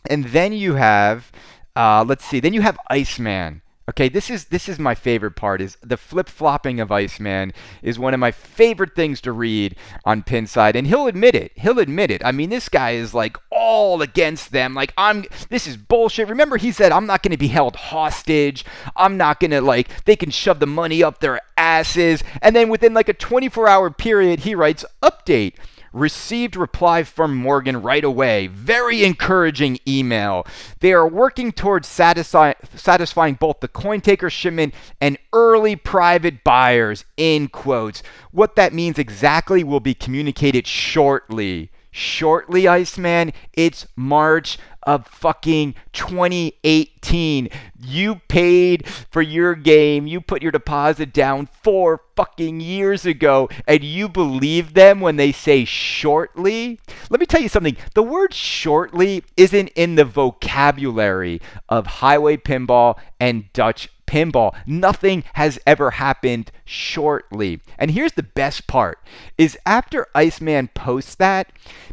And 0.09 0.25
then 0.27 0.53
you 0.53 0.75
have, 0.75 1.33
uh, 1.77 2.05
let's 2.07 2.25
see, 2.25 2.41
then 2.41 2.53
you 2.53 2.63
have 2.63 2.79
Iceman. 2.91 3.63
Okay, 3.87 4.09
this 4.09 4.31
is 4.31 4.47
this 4.47 4.67
is 4.67 4.79
my 4.79 4.95
favorite 4.95 5.37
part. 5.37 5.61
Is 5.61 5.77
the 5.83 5.99
flip 5.99 6.31
flopping 6.31 6.81
of 6.81 6.91
Iceman 6.91 7.53
is 7.83 7.99
one 7.99 8.15
of 8.15 8.21
my 8.21 8.31
favorite 8.31 8.97
things 8.97 9.21
to 9.21 9.33
read 9.33 9.77
on 10.07 10.23
Pinside, 10.23 10.75
and 10.75 10.87
he'll 10.87 11.07
admit 11.07 11.35
it. 11.35 11.53
He'll 11.55 11.79
admit 11.79 12.11
it. 12.11 12.25
I 12.25 12.33
mean, 12.33 12.49
this 12.49 12.71
guy 12.71 12.93
is 12.93 13.13
like 13.13 13.37
all 13.51 14.01
against 14.01 14.53
them. 14.53 14.73
Like 14.73 14.95
I'm, 14.97 15.27
this 15.51 15.67
is 15.67 15.77
bullshit. 15.77 16.29
Remember, 16.29 16.57
he 16.57 16.73
said 16.73 16.93
I'm 16.93 17.05
not 17.05 17.23
going 17.23 17.33
to 17.33 17.37
be 17.37 17.49
held 17.49 17.77
hostage. 17.77 18.65
I'm 18.97 19.19
not 19.19 19.39
going 19.39 19.51
to 19.51 19.61
like 19.61 19.91
they 20.07 20.17
can 20.17 20.31
shove 20.31 20.61
the 20.61 20.67
money 20.67 21.03
up 21.03 21.21
their 21.21 21.43
asses. 21.59 22.25
And 22.41 22.57
then 22.57 22.71
within 22.71 22.95
like 22.95 23.11
a 23.11 23.15
24 23.15 23.69
hour 23.69 23.91
period, 23.91 24.41
he 24.41 24.55
writes 24.55 24.87
update. 25.03 25.57
Received 25.95 26.57
reply 26.57 27.05
from 27.05 27.37
Morgan 27.37 27.81
right 27.81 28.03
away. 28.03 28.49
Very 28.49 29.05
encouraging 29.05 29.79
email. 29.87 30.45
They 30.81 30.93
are 30.93 31.07
working 31.07 31.53
towards 31.53 31.87
satisfy, 31.87 32.55
satisfying 32.75 33.35
both 33.35 33.61
the 33.61 33.69
CoinTaker 33.69 34.29
shipment 34.29 34.75
and 35.01 35.19
early 35.33 35.77
private 35.77 36.43
buyers. 36.43 37.05
In 37.17 37.47
quotes. 37.47 38.03
What 38.33 38.57
that 38.57 38.73
means 38.73 38.99
exactly 38.99 39.63
will 39.63 39.79
be 39.79 39.95
communicated 39.95 40.67
shortly. 40.67 41.71
Shortly, 41.97 42.67
Iceman. 42.67 43.33
It's 43.53 43.87
March 43.95 44.59
of 44.83 45.07
fucking 45.07 45.77
2018. 45.93 47.49
You 47.79 48.17
paid 48.27 48.89
for 48.89 49.23
your 49.23 49.55
game. 49.55 50.09
You 50.09 50.21
put 50.21 50.43
your 50.43 50.51
deposit 50.51 51.13
down 51.13 51.49
four 51.63 52.01
fucking 52.17 52.59
years 52.59 53.07
ago, 53.07 53.49
and 53.69 53.85
you 53.85 54.09
believe 54.09 54.75
them 54.75 54.99
when 54.99 55.15
they 55.15 55.31
say 55.31 55.65
shortly? 55.65 56.81
Let 57.11 57.21
me 57.21 57.27
tell 57.27 57.41
you 57.41 57.49
something. 57.49 57.77
The 57.95 58.03
word 58.03 58.35
shortly 58.35 59.23
isn't 59.37 59.69
in 59.77 59.95
the 59.95 60.05
vocabulary 60.05 61.41
of 61.69 61.87
Heighway 61.87 62.43
pinball 62.43 62.99
and 63.21 63.53
Dutch 63.53 63.89
pinball. 64.15 64.55
Nothing 64.65 65.25
has 65.33 65.59
ever 65.67 65.93
happened 65.93 66.53
shortly. 66.65 67.61
And 67.79 67.91
here's 67.91 68.13
the 68.13 68.23
best 68.23 68.69
part 68.69 68.99
is 69.37 69.59
after 69.67 70.07
Iceman 70.15 70.69
posts 70.69 71.17
that, 71.17 71.51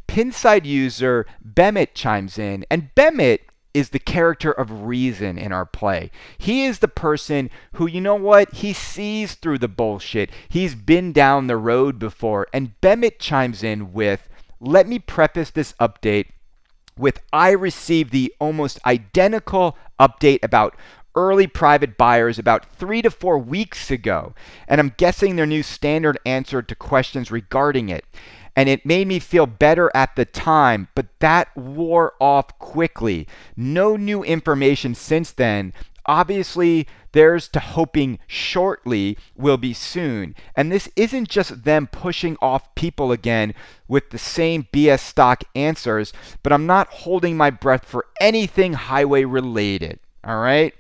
Pinside 0.07 0.65
user 0.65 1.25
Bemit 1.43 1.95
chimes 1.95 2.37
in, 2.37 2.63
and 2.69 2.93
Bemit 2.93 3.41
is 3.73 3.89
the 3.89 3.99
character 3.99 4.51
of 4.51 4.83
reason 4.83 5.37
in 5.37 5.51
our 5.51 5.65
play. 5.65 6.11
He 6.37 6.65
is 6.65 6.79
the 6.79 6.89
person 6.89 7.49
who, 7.73 7.87
you 7.87 8.01
know 8.01 8.15
what, 8.15 8.53
he 8.53 8.73
sees 8.73 9.33
through 9.35 9.59
the 9.59 9.69
bullshit. 9.69 10.29
He's 10.49 10.75
been 10.75 11.13
down 11.13 11.47
the 11.47 11.57
road 11.57 11.97
before. 11.97 12.47
And 12.53 12.79
Bemit 12.81 13.17
chimes 13.19 13.63
in 13.63 13.93
with, 13.93 14.27
let 14.59 14.89
me 14.89 14.99
preface 14.99 15.51
this 15.51 15.73
update 15.79 16.27
with 16.97 17.21
I 17.31 17.51
received 17.51 18.11
the 18.11 18.33
almost 18.39 18.77
identical 18.85 19.77
update 19.97 20.39
about 20.43 20.75
early 21.15 21.47
private 21.47 21.97
buyers 21.97 22.39
about 22.39 22.65
three 22.75 23.01
to 23.01 23.11
four 23.11 23.37
weeks 23.37 23.91
ago, 23.91 24.33
and 24.67 24.79
I'm 24.79 24.93
guessing 24.97 25.35
their 25.35 25.45
new 25.45 25.63
standard 25.63 26.17
answer 26.25 26.61
to 26.61 26.75
questions 26.75 27.31
regarding 27.31 27.89
it 27.89 28.05
and 28.55 28.67
it 28.67 28.85
made 28.85 29.07
me 29.07 29.19
feel 29.19 29.45
better 29.45 29.89
at 29.95 30.15
the 30.15 30.25
time, 30.25 30.87
but 30.93 31.07
that 31.19 31.55
wore 31.55 32.13
off 32.19 32.57
quickly. 32.59 33.27
No 33.55 33.95
new 33.95 34.23
information 34.23 34.93
since 34.93 35.31
then. 35.31 35.73
Obviously, 36.05 36.87
there's 37.13 37.47
to 37.49 37.59
hoping 37.59 38.19
shortly 38.27 39.17
will 39.35 39.57
be 39.57 39.73
soon. 39.73 40.35
And 40.55 40.71
this 40.71 40.89
isn't 40.95 41.29
just 41.29 41.63
them 41.63 41.87
pushing 41.87 42.37
off 42.41 42.73
people 42.75 43.11
again 43.11 43.53
with 43.87 44.09
the 44.09 44.17
same 44.17 44.67
BS 44.73 44.99
stock 44.99 45.43
answers, 45.55 46.11
but 46.43 46.51
I'm 46.51 46.65
not 46.65 46.87
holding 46.89 47.37
my 47.37 47.49
breath 47.49 47.85
for 47.85 48.07
anything 48.19 48.73
Heighway 48.73 49.31
related. 49.31 49.99
All 50.23 50.39
right? 50.39 50.73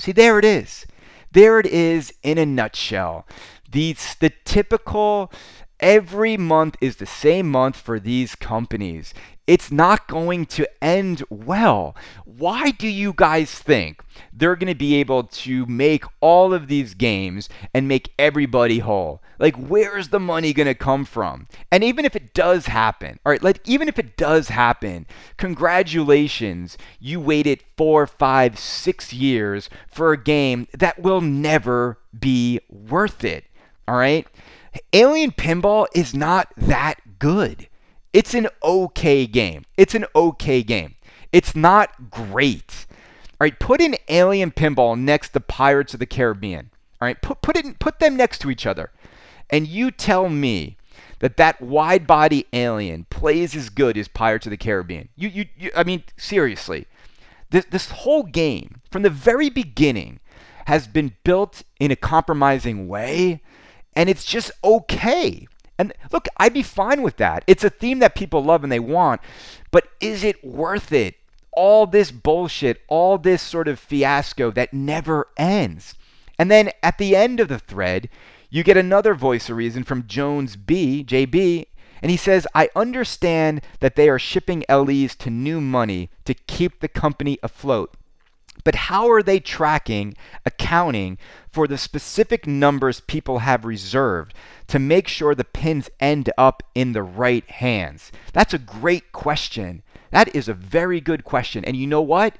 See, 0.00 0.12
there 0.12 0.38
it 0.38 0.44
is. 0.44 0.86
There 1.32 1.58
it 1.58 1.66
is 1.66 2.12
in 2.22 2.38
a 2.38 2.46
nutshell. 2.46 3.26
The, 3.70 3.96
the 4.20 4.32
typical 4.44 5.32
Every 5.80 6.36
month 6.36 6.76
is 6.80 6.96
the 6.96 7.06
same 7.06 7.50
month 7.50 7.76
for 7.76 8.00
these 8.00 8.34
companies. 8.34 9.14
It's 9.46 9.70
not 9.70 10.08
going 10.08 10.44
to 10.46 10.68
end 10.82 11.22
well. 11.30 11.96
Why 12.24 12.70
do 12.72 12.88
you 12.88 13.14
guys 13.16 13.50
think 13.50 14.02
they're 14.32 14.56
going 14.56 14.72
to 14.72 14.78
be 14.78 14.96
able 14.96 15.24
to 15.24 15.64
make 15.66 16.04
all 16.20 16.52
of 16.52 16.66
these 16.66 16.94
games 16.94 17.48
and 17.72 17.88
make 17.88 18.12
everybody 18.18 18.80
whole? 18.80 19.22
Like, 19.38 19.56
where's 19.56 20.08
the 20.08 20.20
money 20.20 20.52
going 20.52 20.66
to 20.66 20.74
come 20.74 21.04
from? 21.04 21.46
And 21.70 21.84
even 21.84 22.04
if 22.04 22.16
it 22.16 22.34
does 22.34 22.66
happen, 22.66 23.20
all 23.24 23.30
right, 23.30 23.42
like, 23.42 23.60
even 23.64 23.88
if 23.88 23.98
it 23.98 24.16
does 24.16 24.48
happen, 24.48 25.06
congratulations, 25.36 26.76
you 26.98 27.20
waited 27.20 27.62
four, 27.76 28.06
five, 28.06 28.58
six 28.58 29.12
years 29.12 29.70
for 29.90 30.12
a 30.12 30.22
game 30.22 30.66
that 30.76 30.98
will 30.98 31.20
never 31.20 31.98
be 32.18 32.60
worth 32.68 33.24
it, 33.24 33.44
all 33.86 33.96
right? 33.96 34.26
Alien 34.92 35.32
Pinball 35.32 35.86
is 35.94 36.14
not 36.14 36.52
that 36.56 37.18
good. 37.18 37.68
It's 38.12 38.34
an 38.34 38.48
okay 38.62 39.26
game. 39.26 39.64
It's 39.76 39.94
an 39.94 40.06
okay 40.14 40.62
game. 40.62 40.94
It's 41.32 41.54
not 41.54 42.10
great. 42.10 42.86
All 43.40 43.44
right, 43.44 43.58
put 43.58 43.80
in 43.80 43.96
Alien 44.08 44.50
Pinball 44.50 44.98
next 44.98 45.30
to 45.30 45.40
Pirates 45.40 45.94
of 45.94 46.00
the 46.00 46.06
Caribbean. 46.06 46.70
All 47.00 47.06
right, 47.06 47.20
put 47.20 47.42
put 47.42 47.56
it 47.56 47.78
put 47.78 48.00
them 48.00 48.16
next 48.16 48.38
to 48.40 48.50
each 48.50 48.66
other, 48.66 48.90
and 49.50 49.68
you 49.68 49.90
tell 49.90 50.28
me 50.28 50.76
that 51.20 51.36
that 51.36 51.60
wide 51.60 52.06
body 52.06 52.46
alien 52.52 53.04
plays 53.10 53.54
as 53.54 53.68
good 53.68 53.96
as 53.96 54.08
Pirates 54.08 54.46
of 54.46 54.50
the 54.50 54.56
Caribbean. 54.56 55.08
You 55.16 55.28
you, 55.28 55.44
you 55.56 55.70
I 55.76 55.84
mean 55.84 56.02
seriously, 56.16 56.86
this 57.50 57.66
this 57.66 57.90
whole 57.90 58.24
game 58.24 58.80
from 58.90 59.02
the 59.02 59.10
very 59.10 59.50
beginning 59.50 60.20
has 60.66 60.86
been 60.86 61.14
built 61.24 61.62
in 61.78 61.90
a 61.90 61.96
compromising 61.96 62.88
way 62.88 63.40
and 63.98 64.08
it's 64.08 64.24
just 64.24 64.52
okay. 64.62 65.48
And 65.76 65.92
look, 66.12 66.28
I'd 66.36 66.54
be 66.54 66.62
fine 66.62 67.02
with 67.02 67.16
that. 67.16 67.42
It's 67.48 67.64
a 67.64 67.70
theme 67.70 67.98
that 67.98 68.14
people 68.14 68.42
love 68.44 68.62
and 68.62 68.70
they 68.70 68.78
want, 68.78 69.20
but 69.72 69.88
is 70.00 70.22
it 70.22 70.42
worth 70.44 70.92
it? 70.92 71.16
All 71.50 71.84
this 71.84 72.12
bullshit, 72.12 72.80
all 72.86 73.18
this 73.18 73.42
sort 73.42 73.66
of 73.66 73.80
fiasco 73.80 74.52
that 74.52 74.72
never 74.72 75.26
ends. 75.36 75.96
And 76.38 76.48
then 76.48 76.70
at 76.80 76.98
the 76.98 77.16
end 77.16 77.40
of 77.40 77.48
the 77.48 77.58
thread, 77.58 78.08
you 78.48 78.62
get 78.62 78.76
another 78.76 79.14
voice 79.14 79.50
of 79.50 79.56
reason 79.56 79.82
from 79.82 80.06
Jones 80.06 80.54
B, 80.54 81.04
JB, 81.04 81.66
and 82.00 82.12
he 82.12 82.16
says, 82.16 82.46
I 82.54 82.70
understand 82.76 83.62
that 83.80 83.96
they 83.96 84.08
are 84.08 84.20
shipping 84.20 84.64
LEs 84.68 85.16
to 85.16 85.30
new 85.30 85.60
money 85.60 86.10
to 86.24 86.34
keep 86.34 86.78
the 86.78 86.86
company 86.86 87.38
afloat. 87.42 87.96
But 88.68 88.74
how 88.74 89.10
are 89.10 89.22
they 89.22 89.40
tracking, 89.40 90.14
accounting 90.44 91.16
for 91.50 91.66
the 91.66 91.78
specific 91.78 92.46
numbers 92.46 93.00
people 93.00 93.38
have 93.38 93.64
reserved 93.64 94.34
to 94.66 94.78
make 94.78 95.08
sure 95.08 95.34
the 95.34 95.42
pins 95.42 95.88
end 96.00 96.30
up 96.36 96.62
in 96.74 96.92
the 96.92 97.02
right 97.02 97.48
hands? 97.50 98.12
That's 98.34 98.52
a 98.52 98.58
great 98.58 99.10
question. 99.10 99.82
That 100.10 100.36
is 100.36 100.50
a 100.50 100.52
very 100.52 101.00
good 101.00 101.24
question. 101.24 101.64
And 101.64 101.78
you 101.78 101.86
know 101.86 102.02
what? 102.02 102.36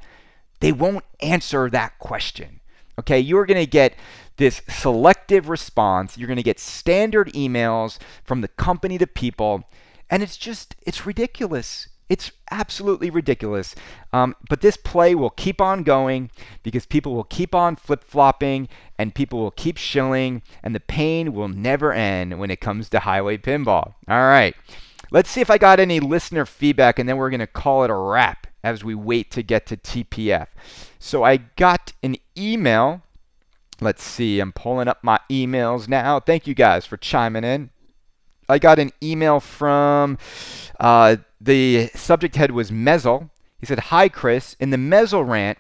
They 0.61 0.71
won't 0.71 1.07
answer 1.23 1.71
that 1.71 1.99
question. 1.99 2.61
Okay, 2.99 3.21
you're 3.21 3.47
going 3.47 3.65
to 3.65 3.67
get 3.67 3.95
this 4.37 4.61
selective 4.69 5.49
response. 5.49 6.19
You're 6.19 6.29
going 6.29 6.37
to 6.37 6.43
get 6.43 6.61
standard 6.61 7.33
emails 7.33 7.97
from 8.23 8.43
the 8.43 8.49
company 8.49 8.99
to 8.99 9.07
people. 9.07 9.65
And 10.11 10.23
it's 10.23 10.37
just, 10.37 10.77
it's 10.83 11.07
ridiculous. 11.07 11.89
It's 12.09 12.33
absolutely 12.51 13.11
ridiculous. 13.11 13.75
Um, 14.13 14.35
but 14.49 14.61
this 14.61 14.77
play 14.77 15.15
will 15.15 15.31
keep 15.31 15.61
on 15.61 15.83
going 15.83 16.31
because 16.63 16.87
people 16.87 17.15
will 17.15 17.25
keep 17.25 17.55
on 17.55 17.77
flip 17.77 18.03
flopping 18.03 18.69
and 18.99 19.15
people 19.15 19.39
will 19.39 19.51
keep 19.51 19.77
shilling, 19.77 20.43
and 20.63 20.75
the 20.75 20.81
pain 20.81 21.33
will 21.33 21.49
never 21.49 21.93
end 21.93 22.39
when 22.39 22.51
it 22.51 22.61
comes 22.61 22.89
to 22.89 22.99
Heighway 22.99 23.41
pinball. 23.41 23.95
All 24.09 24.27
right. 24.27 24.55
Let's 25.11 25.31
see 25.31 25.41
if 25.41 25.51
I 25.51 25.57
got 25.57 25.81
any 25.81 26.01
listener 26.01 26.45
feedback, 26.45 26.99
and 26.99 27.09
then 27.09 27.17
we're 27.17 27.31
going 27.31 27.41
to 27.41 27.47
call 27.47 27.85
it 27.85 27.91
a 27.91 27.95
wrap 27.95 28.47
as 28.63 28.85
we 28.85 28.95
wait 28.95 29.31
to 29.31 29.43
get 29.43 29.67
to 29.67 29.77
TPF. 29.77 30.49
So 30.99 31.23
I 31.23 31.39
got 31.39 31.93
an 32.03 32.17
email. 32.37 33.03
Let's 33.81 34.03
see, 34.03 34.41
I'm 34.41 34.53
pulling 34.53 34.89
up 34.89 34.99
my 35.03 35.21
emails 35.31 35.89
now. 35.89 36.19
Thank 36.21 36.47
you 36.47 36.55
guys 36.55 36.85
for 36.85 36.97
chiming 36.97 37.45
in. 37.45 37.71
I 38.49 38.59
got 38.59 38.79
an 38.79 38.91
email 39.03 39.41
from 39.41 40.19
uh, 40.81 41.17
the 41.41 41.89
subject 41.95 42.37
head 42.37 42.51
was 42.51 42.71
Mezel. 42.71 43.31
He 43.59 43.67
said, 43.67 43.79
Hi, 43.79 44.09
Chris. 44.09 44.57
In 44.61 44.71
the 44.71 44.77
Mezel 44.77 45.27
rant, 45.27 45.59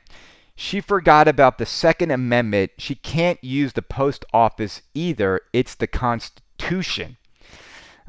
she 0.54 0.80
forgot 0.80 1.28
about 1.28 1.58
the 1.58 1.66
Second 1.66 2.10
Amendment. 2.10 2.72
She 2.78 2.94
can't 2.94 3.42
use 3.42 3.72
the 3.72 3.82
post 3.82 4.24
office 4.32 4.82
either. 4.94 5.40
It's 5.52 5.74
the 5.74 5.86
Constitution. 5.86 7.16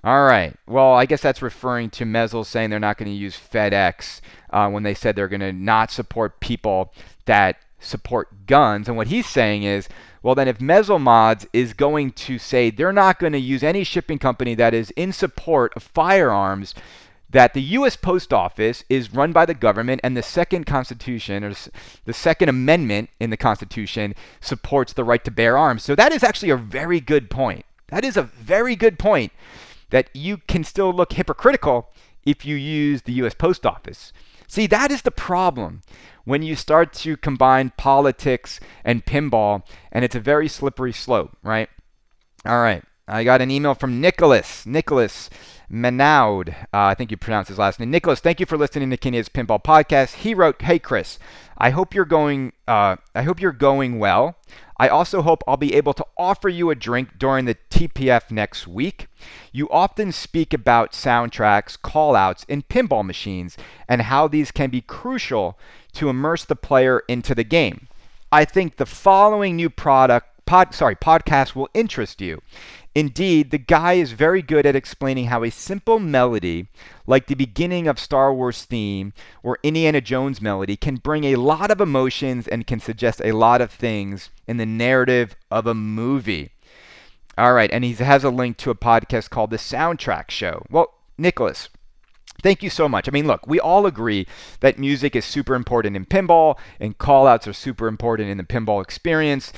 All 0.03 0.23
right. 0.23 0.55
Well, 0.65 0.93
I 0.93 1.05
guess 1.05 1.21
that's 1.21 1.41
referring 1.41 1.89
to 1.91 2.05
Mezel 2.05 2.45
saying 2.45 2.69
they're 2.69 2.79
not 2.79 2.97
going 2.97 3.11
to 3.11 3.17
use 3.17 3.37
FedEx 3.37 4.21
uh, 4.49 4.69
when 4.69 4.83
they 4.83 4.93
said 4.93 5.15
they're 5.15 5.27
going 5.27 5.41
to 5.41 5.51
not 5.51 5.91
support 5.91 6.39
people 6.39 6.93
that 7.25 7.57
support 7.79 8.45
guns. 8.45 8.87
And 8.87 8.95
what 8.95 9.07
he's 9.07 9.27
saying 9.27 9.63
is, 9.63 9.89
well, 10.21 10.35
then 10.35 10.47
if 10.47 10.59
Mezel 10.59 10.99
Mods 10.99 11.45
is 11.53 11.73
going 11.73 12.11
to 12.11 12.37
say 12.37 12.69
they're 12.69 12.93
not 12.93 13.19
going 13.19 13.33
to 13.33 13.39
use 13.39 13.63
any 13.63 13.83
shipping 13.83 14.19
company 14.19 14.55
that 14.55 14.73
is 14.73 14.91
in 14.91 15.11
support 15.11 15.73
of 15.75 15.83
firearms, 15.83 16.75
that 17.29 17.53
the 17.53 17.61
U.S. 17.61 17.95
Post 17.95 18.33
Office 18.33 18.83
is 18.89 19.13
run 19.13 19.31
by 19.31 19.45
the 19.45 19.53
government, 19.53 20.01
and 20.03 20.17
the 20.17 20.23
second 20.23 20.65
Constitution, 20.65 21.43
or 21.43 21.53
the 22.05 22.13
Second 22.13 22.49
Amendment 22.49 23.09
in 23.19 23.29
the 23.29 23.37
Constitution, 23.37 24.15
supports 24.41 24.93
the 24.93 25.03
right 25.03 25.23
to 25.23 25.31
bear 25.31 25.57
arms. 25.57 25.83
So 25.83 25.95
that 25.95 26.11
is 26.11 26.23
actually 26.23 26.49
a 26.49 26.57
very 26.57 26.99
good 26.99 27.29
point. 27.29 27.65
That 27.89 28.03
is 28.03 28.17
a 28.17 28.23
very 28.23 28.75
good 28.75 28.97
point 28.97 29.31
that 29.89 30.09
you 30.13 30.37
can 30.47 30.63
still 30.63 30.91
look 30.91 31.13
hypocritical 31.13 31.89
if 32.25 32.45
you 32.45 32.55
use 32.55 33.03
the 33.03 33.13
US 33.13 33.33
Post 33.33 33.65
Office. 33.65 34.13
See, 34.47 34.67
that 34.67 34.91
is 34.91 35.03
the 35.03 35.11
problem 35.11 35.81
when 36.25 36.41
you 36.41 36.55
start 36.55 36.93
to 36.93 37.17
combine 37.17 37.71
politics 37.77 38.59
and 38.83 39.05
pinball, 39.05 39.63
and 39.91 40.03
it's 40.03 40.15
a 40.15 40.19
very 40.19 40.47
slippery 40.47 40.93
slope, 40.93 41.37
right? 41.43 41.69
All 42.45 42.61
right. 42.61 42.83
I 43.09 43.23
got 43.23 43.41
an 43.41 43.49
email 43.49 43.73
from 43.73 43.99
Nicholas. 43.99 44.65
Nicholas 44.65 45.29
Manaud. 45.71 46.49
Uh, 46.49 46.53
I 46.71 46.95
think 46.95 47.11
you 47.11 47.17
pronounced 47.17 47.49
his 47.49 47.57
last 47.57 47.79
name. 47.79 47.91
Nicholas, 47.91 48.19
thank 48.19 48.39
you 48.39 48.45
for 48.45 48.57
listening 48.57 48.89
to 48.91 48.97
Kaneda's 48.97 49.29
Pinball 49.29 49.63
Podcast. 49.63 50.15
He 50.15 50.33
wrote, 50.33 50.61
"Hey 50.61 50.79
Chris, 50.79 51.17
I 51.57 51.71
hope 51.71 51.93
you're 51.93 52.05
going. 52.05 52.53
Uh, 52.67 52.97
I 53.15 53.23
hope 53.23 53.41
you're 53.41 53.51
going 53.51 53.99
well. 53.99 54.37
I 54.77 54.87
also 54.87 55.21
hope 55.21 55.43
I'll 55.45 55.57
be 55.57 55.75
able 55.75 55.93
to 55.93 56.05
offer 56.17 56.47
you 56.47 56.69
a 56.69 56.75
drink 56.75 57.19
during 57.19 57.45
the 57.45 57.57
TPF 57.69 58.31
next 58.31 58.65
week. 58.65 59.07
You 59.51 59.69
often 59.69 60.13
speak 60.13 60.53
about 60.53 60.93
soundtracks, 60.93 61.77
callouts, 61.77 62.45
and 62.47 62.67
pinball 62.69 63.05
machines, 63.05 63.57
and 63.89 64.03
how 64.03 64.29
these 64.29 64.51
can 64.51 64.69
be 64.69 64.81
crucial 64.81 65.59
to 65.93 66.09
immerse 66.09 66.45
the 66.45 66.55
player 66.55 67.03
into 67.09 67.35
the 67.35 67.43
game. 67.43 67.87
I 68.31 68.45
think 68.45 68.77
the 68.77 68.85
following 68.85 69.57
new 69.57 69.69
product, 69.69 70.45
pod, 70.45 70.73
sorry, 70.73 70.95
podcast 70.95 71.55
will 71.55 71.69
interest 71.73 72.21
you. 72.21 72.41
Indeed, 72.95 73.51
the 73.51 73.59
guy 73.59 73.93
is 73.93 74.13
very 74.13 74.41
good 74.41 74.65
at 74.65 74.75
explaining 74.75 75.25
how 75.25 75.43
a 75.43 75.51
simple 75.51 75.99
melody, 75.99 76.67
like 77.05 77.27
the 77.27 77.35
beginning 77.35 77.87
of 77.87 77.99
Star 77.99 78.33
Wars 78.33 78.65
theme 78.65 79.13
or 79.43 79.59
Indiana 79.61 80.01
Jones 80.01 80.41
melody, 80.41 80.75
can 80.75 80.95
bring 80.95 81.23
a 81.25 81.35
lot 81.35 81.69
of 81.69 81.81
emotions 81.81 82.47
and 82.47 82.65
can 82.65 82.79
suggest 82.79 83.21
a 83.23 83.33
lot 83.33 83.61
of 83.61 83.71
things 83.71 84.31
in 84.47 84.57
the 84.57 84.65
narrative 84.65 85.35
of 85.51 85.67
a 85.67 85.75
movie. 85.75 86.51
All 87.37 87.53
right, 87.53 87.71
and 87.71 87.83
he 87.83 87.93
has 87.93 88.23
a 88.23 88.29
link 88.29 88.57
to 88.57 88.71
a 88.71 88.75
podcast 88.75 89.29
called 89.29 89.51
The 89.51 89.57
Soundtrack 89.57 90.31
Show. 90.31 90.65
Well, 90.69 90.93
Nicholas, 91.17 91.69
Thank 92.41 92.63
you 92.63 92.69
so 92.69 92.87
much. 92.87 93.07
I 93.07 93.11
mean, 93.11 93.27
look, 93.27 93.45
we 93.47 93.59
all 93.59 93.85
agree 93.85 94.25
that 94.61 94.79
music 94.79 95.15
is 95.15 95.25
super 95.25 95.55
important 95.55 95.95
in 95.95 96.05
pinball 96.05 96.57
and 96.79 96.97
callouts 96.97 97.47
are 97.47 97.53
super 97.53 97.87
important 97.87 98.29
in 98.29 98.37
the 98.37 98.43
pinball 98.43 98.81
experience. 98.81 99.51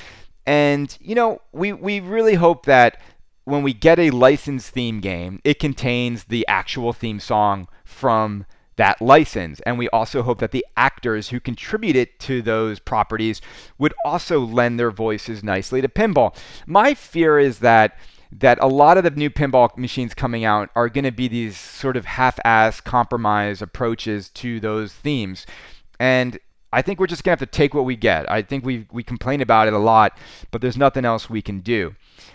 And, 0.46 0.96
you 1.00 1.14
know, 1.14 1.40
we, 1.52 1.72
we 1.72 2.00
really 2.00 2.34
hope 2.34 2.66
that 2.66 3.00
when 3.44 3.62
we 3.62 3.72
get 3.72 3.98
a 3.98 4.10
licensed 4.10 4.70
theme 4.70 5.00
game, 5.00 5.40
it 5.44 5.58
contains 5.58 6.24
the 6.24 6.46
actual 6.48 6.92
theme 6.92 7.20
song 7.20 7.68
from 7.84 8.46
that 8.76 9.02
license. 9.02 9.60
And 9.60 9.78
we 9.78 9.88
also 9.90 10.22
hope 10.22 10.38
that 10.38 10.52
the 10.52 10.66
actors 10.76 11.28
who 11.28 11.40
contributed 11.40 12.18
to 12.20 12.42
those 12.42 12.78
properties 12.78 13.40
would 13.78 13.94
also 14.04 14.40
lend 14.40 14.78
their 14.78 14.90
voices 14.90 15.44
nicely 15.44 15.82
to 15.82 15.88
pinball. 15.88 16.36
My 16.66 16.94
fear 16.94 17.38
is 17.38 17.58
that 17.58 17.98
that 18.34 18.58
a 18.62 18.66
lot 18.66 18.96
of 18.96 19.04
the 19.04 19.10
new 19.10 19.28
pinball 19.28 19.76
machines 19.76 20.14
coming 20.14 20.42
out 20.42 20.70
are 20.74 20.88
going 20.88 21.04
to 21.04 21.12
be 21.12 21.28
these 21.28 21.54
sort 21.54 21.98
of 21.98 22.06
half-ass 22.06 22.80
compromise 22.80 23.60
approaches 23.60 24.30
to 24.30 24.58
those 24.58 24.94
themes. 24.94 25.44
And 26.00 26.38
I 26.72 26.82
think 26.82 26.98
we're 26.98 27.06
just 27.06 27.24
to 27.24 27.30
have 27.30 27.38
to 27.40 27.46
take 27.46 27.74
what 27.74 27.84
we 27.84 27.96
get. 27.96 28.30
I 28.30 28.42
think 28.42 28.64
we 28.64 28.86
we 28.90 29.02
complain 29.02 29.40
about 29.40 29.68
it 29.68 29.74
a 29.74 29.78
lot, 29.78 30.16
but 30.50 30.60
there's 30.60 30.76
nothing 30.76 31.04
else 31.04 31.28
we 31.28 31.42
can 31.42 31.60
do. 31.60 31.94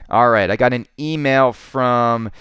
All 0.10 0.30
right, 0.30 0.50
I 0.50 0.56
got 0.56 0.74
an 0.74 0.88
email 1.00 1.54
from 1.54 2.32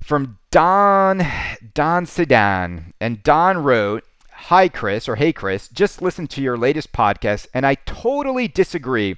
from 0.00 0.38
Don 0.50 1.26
Don 1.74 2.06
Sedan, 2.06 2.94
and 3.00 3.22
Don 3.22 3.58
wrote, 3.58 4.04
"Hi 4.32 4.68
Chris 4.68 5.08
or 5.08 5.16
Hey 5.16 5.32
Chris, 5.32 5.68
just 5.68 6.00
listened 6.00 6.30
to 6.30 6.42
your 6.42 6.56
latest 6.56 6.92
podcast, 6.92 7.46
and 7.52 7.66
I 7.66 7.74
totally 7.74 8.48
disagree 8.48 9.16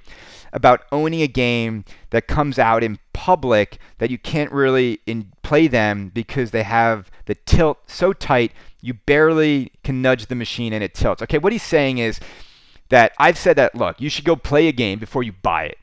about 0.53 0.85
owning 0.91 1.21
a 1.21 1.27
game 1.27 1.83
that 2.11 2.27
comes 2.27 2.57
out 2.57 2.83
in 2.83 2.99
public 3.11 3.79
that 3.97 4.09
you 4.09 4.17
can't 4.17 4.51
really 4.51 4.99
in, 5.05 5.31
play 5.41 5.67
them 5.67 6.09
because 6.13 6.51
they 6.51 6.63
have 6.63 7.11
the 7.25 7.35
tilt 7.35 7.79
so 7.87 8.13
tight 8.13 8.51
you 8.81 8.93
barely 8.93 9.71
can 9.83 10.01
nudge 10.01 10.27
the 10.27 10.35
machine 10.35 10.73
and 10.73 10.83
it 10.83 10.93
tilts. 10.93 11.21
Okay, 11.21 11.37
what 11.37 11.51
he's 11.51 11.63
saying 11.63 11.97
is 11.97 12.19
that 12.89 13.13
I've 13.17 13.37
said 13.37 13.55
that 13.55 13.75
look, 13.75 13.99
you 13.99 14.09
should 14.09 14.25
go 14.25 14.35
play 14.35 14.67
a 14.67 14.71
game 14.71 14.99
before 14.99 15.23
you 15.23 15.31
buy 15.31 15.65
it 15.65 15.77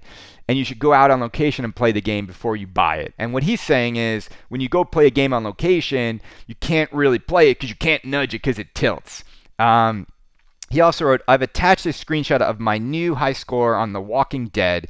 and 0.47 0.59
you 0.59 0.65
should 0.65 0.79
go 0.79 0.93
out 0.93 1.11
on 1.11 1.21
location 1.21 1.65
and 1.65 1.75
play 1.75 1.93
the 1.93 2.01
game 2.01 2.27
before 2.27 2.57
you 2.57 2.67
buy 2.67 2.97
it. 2.97 3.15
And 3.19 3.33
what 3.33 3.45
he's 3.45 3.61
saying 3.61 3.97
is 3.97 4.29
when 4.49 4.61
you 4.61 4.69
go 4.69 4.85
play 4.85 5.07
a 5.07 5.11
game 5.11 5.33
on 5.33 5.45
location, 5.45 6.21
you 6.47 6.55
can't 6.57 6.93
really 6.93 7.19
play 7.19 7.51
it 7.51 7.59
because 7.59 7.71
you 7.71 7.77
can't 7.77 8.05
nudge 8.05 8.35
it 8.35 8.43
because 8.43 8.59
it 8.59 8.75
tilts. 8.75 9.25
Um, 9.59 10.07
he 10.71 10.81
also 10.81 11.05
wrote, 11.05 11.23
I've 11.27 11.43
attached 11.43 11.85
a 11.85 11.91
screenshot 11.91 12.41
of 12.41 12.61
my 12.61 12.79
new 12.79 13.17
high 13.17 13.33
score 13.33 13.75
on 13.75 13.93
The 13.93 14.01
Walking 14.01 14.47
Dead. 14.47 14.87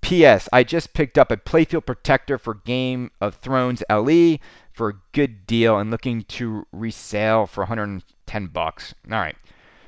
P.S. 0.00 0.48
I 0.52 0.64
just 0.64 0.92
picked 0.92 1.16
up 1.16 1.30
a 1.30 1.36
playfield 1.36 1.86
protector 1.86 2.36
for 2.36 2.54
Game 2.54 3.10
of 3.20 3.36
Thrones 3.36 3.82
LE 3.88 4.38
for 4.72 4.88
a 4.90 4.94
good 5.12 5.46
deal 5.46 5.78
and 5.78 5.90
looking 5.90 6.24
to 6.24 6.66
resale 6.72 7.46
for 7.46 7.62
110 7.62 8.46
bucks. 8.48 8.94
All 9.10 9.18
right. 9.18 9.36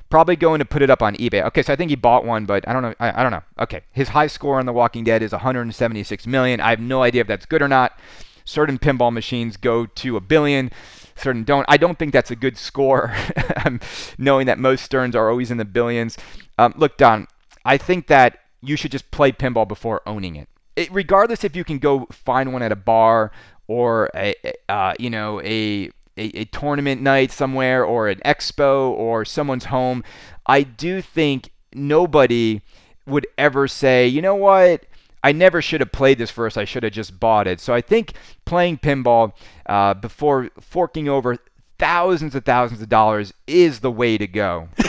Probably 0.09 0.37
going 0.37 0.59
to 0.59 0.65
put 0.65 0.81
it 0.81 0.89
up 0.89 1.01
on 1.01 1.15
eBay. 1.17 1.43
Okay, 1.47 1.61
so 1.61 1.73
I 1.73 1.75
think 1.75 1.89
he 1.89 1.97
bought 1.97 2.23
one, 2.23 2.45
but 2.45 2.65
I 2.65 2.71
don't 2.71 2.81
know. 2.81 2.95
I, 2.97 3.19
I 3.19 3.23
don't 3.23 3.31
know. 3.33 3.43
Okay, 3.59 3.81
his 3.91 4.07
high 4.07 4.27
score 4.27 4.57
on 4.57 4.65
The 4.65 4.71
Walking 4.71 5.03
Dead 5.03 5.21
is 5.21 5.33
176 5.33 6.25
million. 6.25 6.61
I 6.61 6.69
have 6.69 6.79
no 6.79 7.03
idea 7.03 7.21
if 7.21 7.27
that's 7.27 7.45
good 7.45 7.61
or 7.61 7.67
not. 7.67 7.99
Certain 8.47 8.79
pinball 8.79 9.11
machines 9.11 9.57
go 9.57 9.85
to 9.85 10.15
a 10.15 10.21
billion, 10.21 10.71
certain 11.17 11.43
don't. 11.43 11.65
I 11.67 11.75
don't 11.75 11.99
think 11.99 12.13
that's 12.13 12.31
a 12.31 12.35
good 12.35 12.57
score, 12.57 13.13
knowing 14.17 14.45
that 14.47 14.57
most 14.57 14.85
Sterns 14.85 15.17
are 15.17 15.29
always 15.29 15.51
in 15.51 15.57
the 15.57 15.65
billions. 15.65 16.17
Um, 16.57 16.73
look, 16.77 16.95
Don, 16.95 17.27
I 17.65 17.75
think 17.75 18.07
that 18.07 18.39
you 18.61 18.77
should 18.77 18.91
just 18.91 19.11
play 19.11 19.33
pinball 19.33 19.67
before 19.67 20.01
owning 20.05 20.37
it. 20.37 20.47
it 20.77 20.89
regardless 20.93 21.43
if 21.43 21.57
you 21.57 21.65
can 21.65 21.77
go 21.77 22.07
find 22.09 22.53
one 22.53 22.61
at 22.63 22.71
a 22.71 22.77
bar 22.77 23.33
or 23.67 24.09
a, 24.15 24.33
uh, 24.69 24.93
you 24.97 25.09
know 25.09 25.41
a 25.41 25.91
a, 26.17 26.39
a 26.39 26.45
tournament 26.45 27.01
night 27.01 27.31
somewhere 27.31 27.83
or 27.83 28.07
an 28.07 28.19
expo 28.25 28.91
or 28.91 29.25
someone's 29.25 29.65
home, 29.65 30.05
I 30.45 30.63
do 30.63 31.01
think 31.01 31.51
nobody 31.73 32.61
would 33.05 33.27
ever 33.37 33.67
say, 33.67 34.07
you 34.07 34.21
know 34.21 34.35
what, 34.35 34.85
I 35.27 35.33
never 35.33 35.61
should 35.61 35.81
have 35.81 35.91
played 35.91 36.19
this 36.19 36.31
first. 36.31 36.57
I 36.57 36.63
should 36.63 36.83
have 36.83 36.93
just 36.93 37.19
bought 37.19 37.47
it. 37.47 37.59
So 37.59 37.73
I 37.73 37.81
think 37.81 38.13
playing 38.45 38.77
pinball 38.77 39.33
uh, 39.65 39.93
before 39.93 40.49
forking 40.61 41.09
over 41.09 41.35
thousands 41.77 42.33
and 42.33 42.45
thousands 42.45 42.81
of 42.81 42.87
dollars 42.87 43.33
is 43.45 43.81
the 43.81 43.91
way 43.91 44.17
to 44.17 44.25
go. 44.25 44.69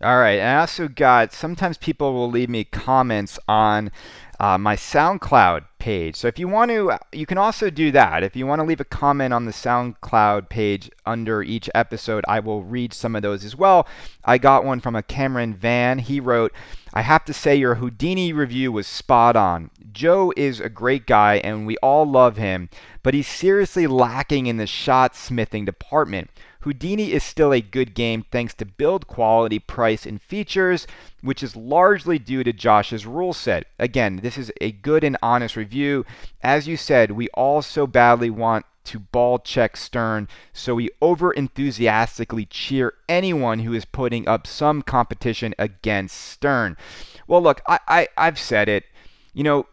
All 0.00 0.18
right. 0.18 0.38
I 0.38 0.58
also 0.58 0.86
got 0.86 1.32
sometimes 1.32 1.76
people 1.76 2.12
will 2.12 2.30
leave 2.30 2.48
me 2.48 2.62
comments 2.62 3.36
on 3.48 3.90
uh, 4.38 4.58
my 4.58 4.76
SoundCloud 4.76 5.64
page. 5.78 6.16
So 6.16 6.28
if 6.28 6.38
you 6.38 6.46
want 6.46 6.70
to, 6.70 6.96
you 7.12 7.26
can 7.26 7.38
also 7.38 7.68
do 7.68 7.90
that. 7.92 8.22
If 8.22 8.36
you 8.36 8.46
want 8.46 8.60
to 8.60 8.64
leave 8.64 8.80
a 8.80 8.84
comment 8.84 9.34
on 9.34 9.44
the 9.44 9.52
SoundCloud 9.52 10.48
page 10.48 10.90
under 11.04 11.42
each 11.42 11.68
episode, 11.74 12.24
I 12.28 12.40
will 12.40 12.62
read 12.62 12.92
some 12.92 13.16
of 13.16 13.22
those 13.22 13.44
as 13.44 13.56
well. 13.56 13.88
I 14.24 14.38
got 14.38 14.64
one 14.64 14.80
from 14.80 14.94
a 14.94 15.02
Cameron 15.02 15.54
Van. 15.54 15.98
He 15.98 16.20
wrote, 16.20 16.52
I 16.96 17.02
have 17.02 17.24
to 17.24 17.32
say 17.32 17.56
your 17.56 17.74
Houdini 17.74 18.32
review 18.32 18.70
was 18.70 18.86
spot 18.86 19.34
on. 19.34 19.70
Joe 19.90 20.32
is 20.36 20.60
a 20.60 20.68
great 20.68 21.08
guy 21.08 21.40
and 21.42 21.66
we 21.66 21.76
all 21.78 22.08
love 22.08 22.36
him, 22.36 22.68
but 23.02 23.14
he's 23.14 23.26
seriously 23.26 23.88
lacking 23.88 24.46
in 24.46 24.58
the 24.58 24.66
shot 24.68 25.16
smithing 25.16 25.64
department. 25.64 26.30
Houdini 26.60 27.10
is 27.10 27.24
still 27.24 27.52
a 27.52 27.60
good 27.60 27.94
game 27.94 28.24
thanks 28.30 28.54
to 28.54 28.64
build 28.64 29.08
quality, 29.08 29.58
price, 29.58 30.06
and 30.06 30.22
features, 30.22 30.86
which 31.20 31.42
is 31.42 31.56
largely 31.56 32.16
due 32.16 32.44
to 32.44 32.52
Josh's 32.52 33.06
rule 33.06 33.32
set. 33.32 33.66
Again, 33.76 34.20
this 34.22 34.38
is 34.38 34.52
a 34.60 34.70
good 34.70 35.02
and 35.02 35.16
honest 35.20 35.56
review. 35.56 36.06
As 36.42 36.68
you 36.68 36.76
said, 36.76 37.10
we 37.10 37.28
all 37.34 37.60
so 37.60 37.88
badly 37.88 38.30
want 38.30 38.66
to 38.84 38.98
ball 38.98 39.38
check 39.38 39.76
Stern, 39.76 40.28
so 40.52 40.74
we 40.74 40.90
over 41.00 41.32
enthusiastically 41.32 42.46
cheer 42.46 42.94
anyone 43.08 43.60
who 43.60 43.72
is 43.72 43.84
putting 43.84 44.28
up 44.28 44.46
some 44.46 44.82
competition 44.82 45.54
against 45.58 46.16
Stern. 46.16 46.76
Well, 47.26 47.42
look, 47.42 47.62
I, 47.66 47.80
I, 47.88 48.08
I've 48.16 48.38
said 48.38 48.68
it. 48.68 48.84
You 49.32 49.42
know, 49.44 49.66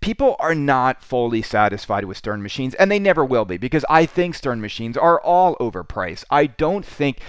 people 0.00 0.36
are 0.38 0.54
not 0.54 1.02
fully 1.02 1.42
satisfied 1.42 2.04
with 2.04 2.16
Stern 2.16 2.42
machines, 2.42 2.74
and 2.74 2.90
they 2.90 2.98
never 2.98 3.24
will 3.24 3.44
be 3.44 3.56
because 3.56 3.84
I 3.88 4.06
think 4.06 4.34
Stern 4.34 4.60
machines 4.60 4.96
are 4.96 5.20
all 5.20 5.56
overpriced. 5.56 6.24
I 6.30 6.46
don't 6.46 6.84
think 6.84 7.20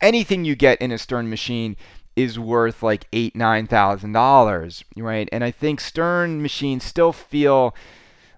anything 0.00 0.44
you 0.44 0.56
get 0.56 0.80
in 0.80 0.92
a 0.92 0.98
Stern 0.98 1.30
machine 1.30 1.76
is 2.16 2.38
worth 2.38 2.82
like 2.82 3.06
eight, 3.12 3.36
nine 3.36 3.66
thousand 3.66 4.12
dollars, 4.12 4.84
right? 4.96 5.28
And 5.32 5.44
I 5.44 5.50
think 5.50 5.80
Stern 5.80 6.42
machines 6.42 6.84
still 6.84 7.12
feel 7.12 7.74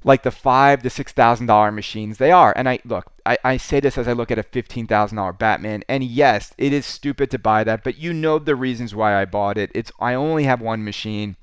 like 0.05 0.23
the 0.23 0.31
five 0.31 0.83
to 0.83 0.91
six 0.91 1.13
thousand 1.13 1.47
dollar 1.47 1.71
machines 1.71 2.19
they 2.19 2.31
are. 2.31 2.53
And 2.57 2.69
I 2.69 2.79
look, 2.85 3.13
I, 3.25 3.39
I 3.45 3.57
say 3.57 3.81
this 3.81 3.99
as 3.99 4.09
I 4.09 4.13
look 4.13 4.31
at 4.31 4.39
a 4.39 4.43
fifteen 4.43 4.87
thousand 4.87 5.17
dollar 5.17 5.33
Batman, 5.33 5.85
and 5.89 6.05
yes, 6.05 6.53
it 6.59 6.73
is 6.73 6.87
stupid 6.87 7.31
to 7.31 7.39
buy 7.39 7.65
that, 7.65 7.85
but 7.85 7.99
you 7.99 8.13
know 8.13 8.39
the 8.39 8.57
reasons 8.57 8.95
why 8.95 9.21
I 9.21 9.25
bought 9.25 9.59
it. 9.59 9.71
It's 9.75 9.93
I 10.01 10.15
only 10.15 10.45
have 10.45 10.61
one 10.61 10.85
machine. 10.85 11.37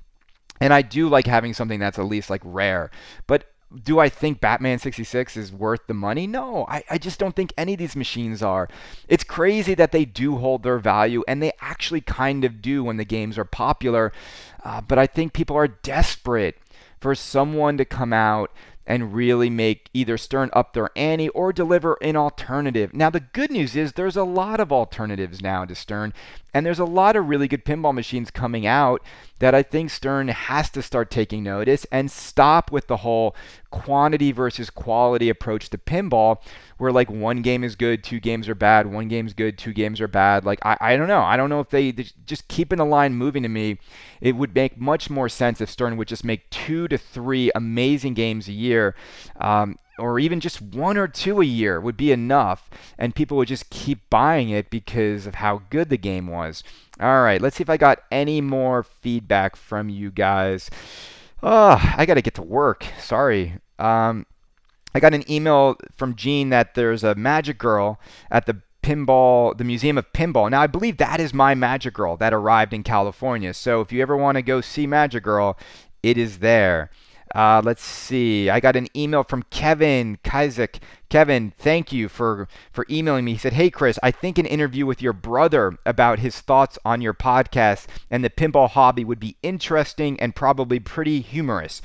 And 0.61 0.73
I 0.73 0.81
do 0.81 1.07
like 1.07 1.25
having 1.25 1.53
something 1.53 1.79
that's 1.79 1.97
at 1.97 2.05
least 2.05 2.29
like 2.29 2.41
rare. 2.43 2.91
But 3.27 3.45
do 3.83 3.99
I 3.99 4.09
think 4.09 4.41
Batman 4.41 4.79
66 4.79 5.37
is 5.37 5.51
worth 5.51 5.81
the 5.87 5.93
money? 5.93 6.25
No, 6.25 6.65
I, 6.67 6.83
I 6.89 6.97
just 6.97 7.19
don't 7.19 7.35
think 7.35 7.53
any 7.55 7.73
of 7.73 7.79
these 7.79 7.95
machines 7.95 8.41
are. 8.41 8.67
It's 9.07 9.23
crazy 9.23 9.75
that 9.75 9.91
they 9.91 10.05
do 10.05 10.37
hold 10.37 10.63
their 10.63 10.79
value, 10.79 11.23
and 11.27 11.41
they 11.41 11.51
actually 11.61 12.01
kind 12.01 12.43
of 12.43 12.61
do 12.61 12.83
when 12.83 12.97
the 12.97 13.05
games 13.05 13.37
are 13.37 13.45
popular. 13.45 14.11
Uh, 14.63 14.81
but 14.81 14.97
I 14.97 15.05
think 15.05 15.33
people 15.33 15.55
are 15.55 15.67
desperate 15.67 16.57
for 16.99 17.15
someone 17.15 17.77
to 17.77 17.85
come 17.85 18.13
out 18.13 18.51
and 18.89 19.13
really 19.13 19.51
make 19.51 19.89
either 19.93 20.17
Stern 20.17 20.49
up 20.51 20.73
their 20.73 20.89
ante 20.95 21.29
or 21.29 21.53
deliver 21.53 21.97
an 22.01 22.15
alternative. 22.15 22.91
Now, 22.93 23.11
the 23.11 23.19
good 23.19 23.51
news 23.51 23.75
is 23.75 23.93
there's 23.93 24.17
a 24.17 24.23
lot 24.23 24.59
of 24.59 24.71
alternatives 24.71 25.41
now 25.41 25.63
to 25.65 25.75
Stern, 25.75 26.11
and 26.53 26.65
there's 26.65 26.79
a 26.79 26.85
lot 26.85 27.15
of 27.15 27.29
really 27.29 27.47
good 27.47 27.65
pinball 27.65 27.93
machines 27.93 28.31
coming 28.31 28.65
out 28.65 29.01
that 29.39 29.55
I 29.55 29.63
think 29.63 29.89
Stern 29.89 30.27
has 30.27 30.69
to 30.71 30.81
start 30.81 31.09
taking 31.09 31.43
notice 31.43 31.85
and 31.91 32.11
stop 32.11 32.71
with 32.71 32.87
the 32.87 32.97
whole 32.97 33.35
quantity 33.71 34.31
versus 34.31 34.69
quality 34.69 35.29
approach 35.29 35.69
to 35.69 35.77
pinball, 35.77 36.41
where 36.77 36.91
like 36.91 37.09
one 37.09 37.41
game 37.41 37.63
is 37.63 37.75
good, 37.75 38.03
two 38.03 38.19
games 38.19 38.49
are 38.49 38.55
bad, 38.55 38.91
one 38.91 39.07
game's 39.07 39.33
good, 39.33 39.57
two 39.57 39.73
games 39.73 40.01
are 40.01 40.07
bad. 40.07 40.43
Like, 40.45 40.59
I, 40.63 40.77
I 40.79 40.97
don't 40.97 41.07
know. 41.07 41.21
I 41.21 41.37
don't 41.37 41.49
know 41.49 41.59
if 41.59 41.69
they, 41.69 41.91
just 41.91 42.47
keeping 42.47 42.77
the 42.79 42.85
line 42.85 43.13
moving 43.13 43.43
to 43.43 43.49
me. 43.49 43.79
It 44.19 44.35
would 44.35 44.53
make 44.53 44.79
much 44.79 45.09
more 45.09 45.29
sense 45.29 45.61
if 45.61 45.69
Stern 45.69 45.95
would 45.97 46.07
just 46.07 46.25
make 46.25 46.49
two 46.49 46.87
to 46.89 46.97
three 46.97 47.51
amazing 47.55 48.15
games 48.15 48.47
a 48.47 48.53
year. 48.53 48.95
Um, 49.39 49.77
or 49.99 50.19
even 50.19 50.39
just 50.39 50.61
one 50.61 50.97
or 50.97 51.07
two 51.07 51.41
a 51.41 51.45
year 51.45 51.79
would 51.79 51.97
be 51.97 52.11
enough, 52.11 52.69
and 52.97 53.15
people 53.15 53.37
would 53.37 53.47
just 53.47 53.69
keep 53.69 54.09
buying 54.09 54.49
it 54.49 54.69
because 54.69 55.27
of 55.27 55.35
how 55.35 55.61
good 55.69 55.89
the 55.89 55.97
game 55.97 56.27
was. 56.27 56.63
All 56.99 57.21
right, 57.21 57.41
let's 57.41 57.57
see 57.57 57.61
if 57.61 57.69
I 57.69 57.77
got 57.77 58.03
any 58.11 58.41
more 58.41 58.83
feedback 58.83 59.55
from 59.55 59.89
you 59.89 60.11
guys. 60.11 60.69
Oh, 61.43 61.79
I 61.97 62.05
got 62.05 62.15
to 62.15 62.21
get 62.21 62.35
to 62.35 62.41
work. 62.41 62.85
Sorry. 62.99 63.59
Um, 63.77 64.25
I 64.93 64.99
got 64.99 65.13
an 65.13 65.29
email 65.31 65.77
from 65.95 66.15
Gene 66.15 66.49
that 66.49 66.73
there's 66.73 67.03
a 67.03 67.15
magic 67.15 67.57
girl 67.57 67.99
at 68.31 68.45
the 68.45 68.61
pinball, 68.81 69.57
the 69.57 69.63
Museum 69.63 69.97
of 69.97 70.11
Pinball. 70.13 70.49
Now, 70.49 70.61
I 70.61 70.67
believe 70.67 70.97
that 70.97 71.19
is 71.19 71.33
my 71.33 71.53
Magic 71.53 71.93
Girl 71.93 72.17
that 72.17 72.33
arrived 72.33 72.73
in 72.73 72.83
California. 72.83 73.53
So 73.53 73.81
if 73.81 73.91
you 73.91 74.01
ever 74.01 74.17
want 74.17 74.37
to 74.37 74.41
go 74.41 74.61
see 74.61 74.87
Magic 74.87 75.23
Girl, 75.23 75.57
it 76.01 76.17
is 76.17 76.39
there. 76.39 76.89
Uh, 77.33 77.61
let's 77.63 77.83
see. 77.83 78.49
I 78.49 78.59
got 78.59 78.75
an 78.75 78.87
email 78.95 79.23
from 79.23 79.43
Kevin 79.51 80.17
Kizek. 80.23 80.79
Kevin, 81.09 81.53
thank 81.57 81.91
you 81.91 82.07
for 82.07 82.47
for 82.71 82.85
emailing 82.89 83.25
me. 83.25 83.33
He 83.33 83.37
said, 83.39 83.53
"Hey 83.53 83.69
Chris, 83.69 83.97
I 84.03 84.11
think 84.11 84.37
an 84.37 84.45
interview 84.45 84.85
with 84.85 85.01
your 85.01 85.13
brother 85.13 85.75
about 85.85 86.19
his 86.19 86.39
thoughts 86.39 86.77
on 86.85 87.01
your 87.01 87.13
podcast 87.15 87.87
and 88.11 88.23
the 88.23 88.29
pinball 88.29 88.69
hobby 88.69 89.03
would 89.03 89.19
be 89.19 89.35
interesting 89.41 90.19
and 90.19 90.35
probably 90.35 90.79
pretty 90.79 91.21
humorous." 91.21 91.81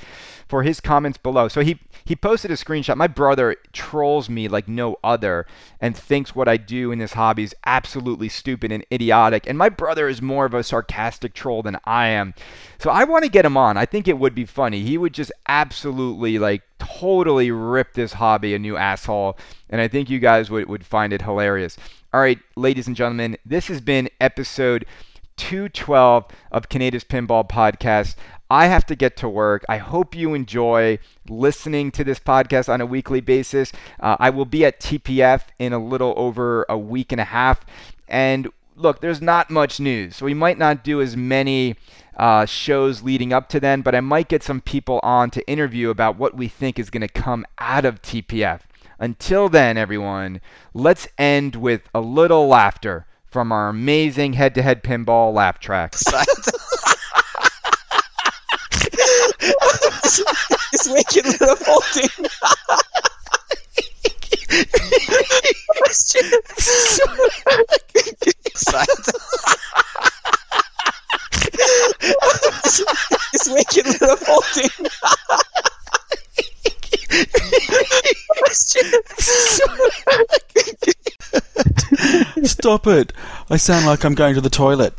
For 0.47 0.61
his 0.61 0.79
comments 0.79 1.17
below. 1.17 1.47
So 1.47 1.61
he 1.61 1.79
he 2.05 2.15
posted 2.15 2.51
a 2.51 2.53
screenshot. 2.53 2.97
My 2.97 3.07
brother 3.07 3.55
trolls 3.73 4.29
me 4.29 4.47
like 4.47 4.67
no 4.67 4.97
other 5.03 5.47
and 5.81 5.97
thinks 5.97 6.35
what 6.35 6.47
I 6.47 6.57
do 6.57 6.91
in 6.91 6.99
this 6.99 7.13
hobby 7.13 7.41
is 7.43 7.55
absolutely 7.65 8.29
stupid 8.29 8.71
and 8.71 8.85
idiotic. 8.93 9.47
And 9.47 9.57
my 9.57 9.69
brother 9.69 10.07
is 10.07 10.21
more 10.21 10.45
of 10.45 10.53
a 10.53 10.63
sarcastic 10.63 11.33
troll 11.33 11.63
than 11.63 11.79
I 11.83 12.09
am. 12.09 12.35
So 12.77 12.91
I 12.91 13.05
want 13.05 13.23
to 13.23 13.29
get 13.29 13.43
him 13.43 13.57
on. 13.57 13.75
I 13.75 13.87
think 13.87 14.07
it 14.07 14.19
would 14.19 14.35
be 14.35 14.45
funny. 14.45 14.81
He 14.81 14.99
would 14.99 15.15
just 15.15 15.31
absolutely 15.47 16.37
like 16.37 16.61
totally 16.85 17.51
rip 17.51 17.93
this 17.93 18.13
hobby 18.13 18.53
a 18.53 18.59
new 18.59 18.77
asshole. 18.77 19.37
And 19.69 19.81
I 19.81 19.87
think 19.87 20.09
you 20.09 20.19
guys 20.19 20.49
would, 20.49 20.67
would 20.67 20.85
find 20.85 21.13
it 21.13 21.21
hilarious. 21.21 21.77
All 22.13 22.21
right, 22.21 22.39
ladies 22.55 22.87
and 22.87 22.95
gentlemen, 22.95 23.37
this 23.45 23.67
has 23.67 23.81
been 23.81 24.09
episode 24.21 24.85
212 25.37 26.25
of 26.51 26.69
Kaneda's 26.69 27.03
Pinball 27.03 27.47
Podcast. 27.47 28.15
I 28.49 28.67
have 28.67 28.85
to 28.85 28.95
get 28.95 29.17
to 29.17 29.27
work. 29.27 29.65
I 29.67 29.77
hope 29.77 30.15
you 30.15 30.33
enjoy 30.33 30.99
listening 31.27 31.91
to 31.91 32.03
this 32.03 32.19
podcast 32.19 32.71
on 32.71 32.79
a 32.79 32.85
weekly 32.85 33.19
basis. 33.19 33.71
Uh, 33.99 34.15
I 34.19 34.29
will 34.29 34.45
be 34.45 34.63
at 34.63 34.79
TPF 34.79 35.41
in 35.57 35.73
a 35.73 35.83
little 35.83 36.13
over 36.15 36.65
a 36.69 36.77
week 36.77 37.11
and 37.11 37.19
a 37.19 37.25
half. 37.25 37.65
And 38.07 38.49
look, 38.75 39.01
there's 39.01 39.21
not 39.21 39.49
much 39.49 39.79
news. 39.79 40.17
So 40.17 40.25
we 40.25 40.35
might 40.35 40.59
not 40.59 40.83
do 40.83 41.01
as 41.01 41.17
many 41.17 41.75
uh, 42.17 42.45
shows 42.45 43.03
leading 43.03 43.33
up 43.33 43.49
to 43.49 43.59
then, 43.59 43.81
but 43.81 43.95
I 43.95 44.01
might 44.01 44.29
get 44.29 44.43
some 44.43 44.61
people 44.61 44.99
on 45.03 45.29
to 45.31 45.47
interview 45.47 45.89
about 45.89 46.17
what 46.17 46.35
we 46.35 46.47
think 46.47 46.79
is 46.79 46.89
going 46.89 47.01
to 47.01 47.07
come 47.07 47.45
out 47.59 47.85
of 47.85 48.01
TPF. 48.01 48.61
Until 48.99 49.49
then, 49.49 49.77
everyone, 49.77 50.39
let's 50.73 51.07
end 51.17 51.55
with 51.55 51.81
a 51.93 51.99
little 51.99 52.47
laughter 52.47 53.05
from 53.25 53.51
our 53.51 53.69
amazing 53.69 54.33
head 54.33 54.55
to 54.55 54.61
head 54.61 54.83
pinball 54.83 55.33
laugh 55.33 55.59
track. 55.59 55.95
It's 60.73 60.89
making 60.89 61.23
the 61.23 61.57
whole 61.65 61.81
thing. 61.81 62.09
it's 65.87 66.13
making 66.13 66.35
the 73.99 74.17
whole 74.25 74.41
thing. 74.41 74.69
Stop 82.45 82.87
it. 82.87 83.13
I 83.49 83.57
sound 83.57 83.85
like 83.85 84.03
I'm 84.03 84.15
going 84.15 84.35
to 84.35 84.41
the 84.41 84.49
toilet. 84.49 84.93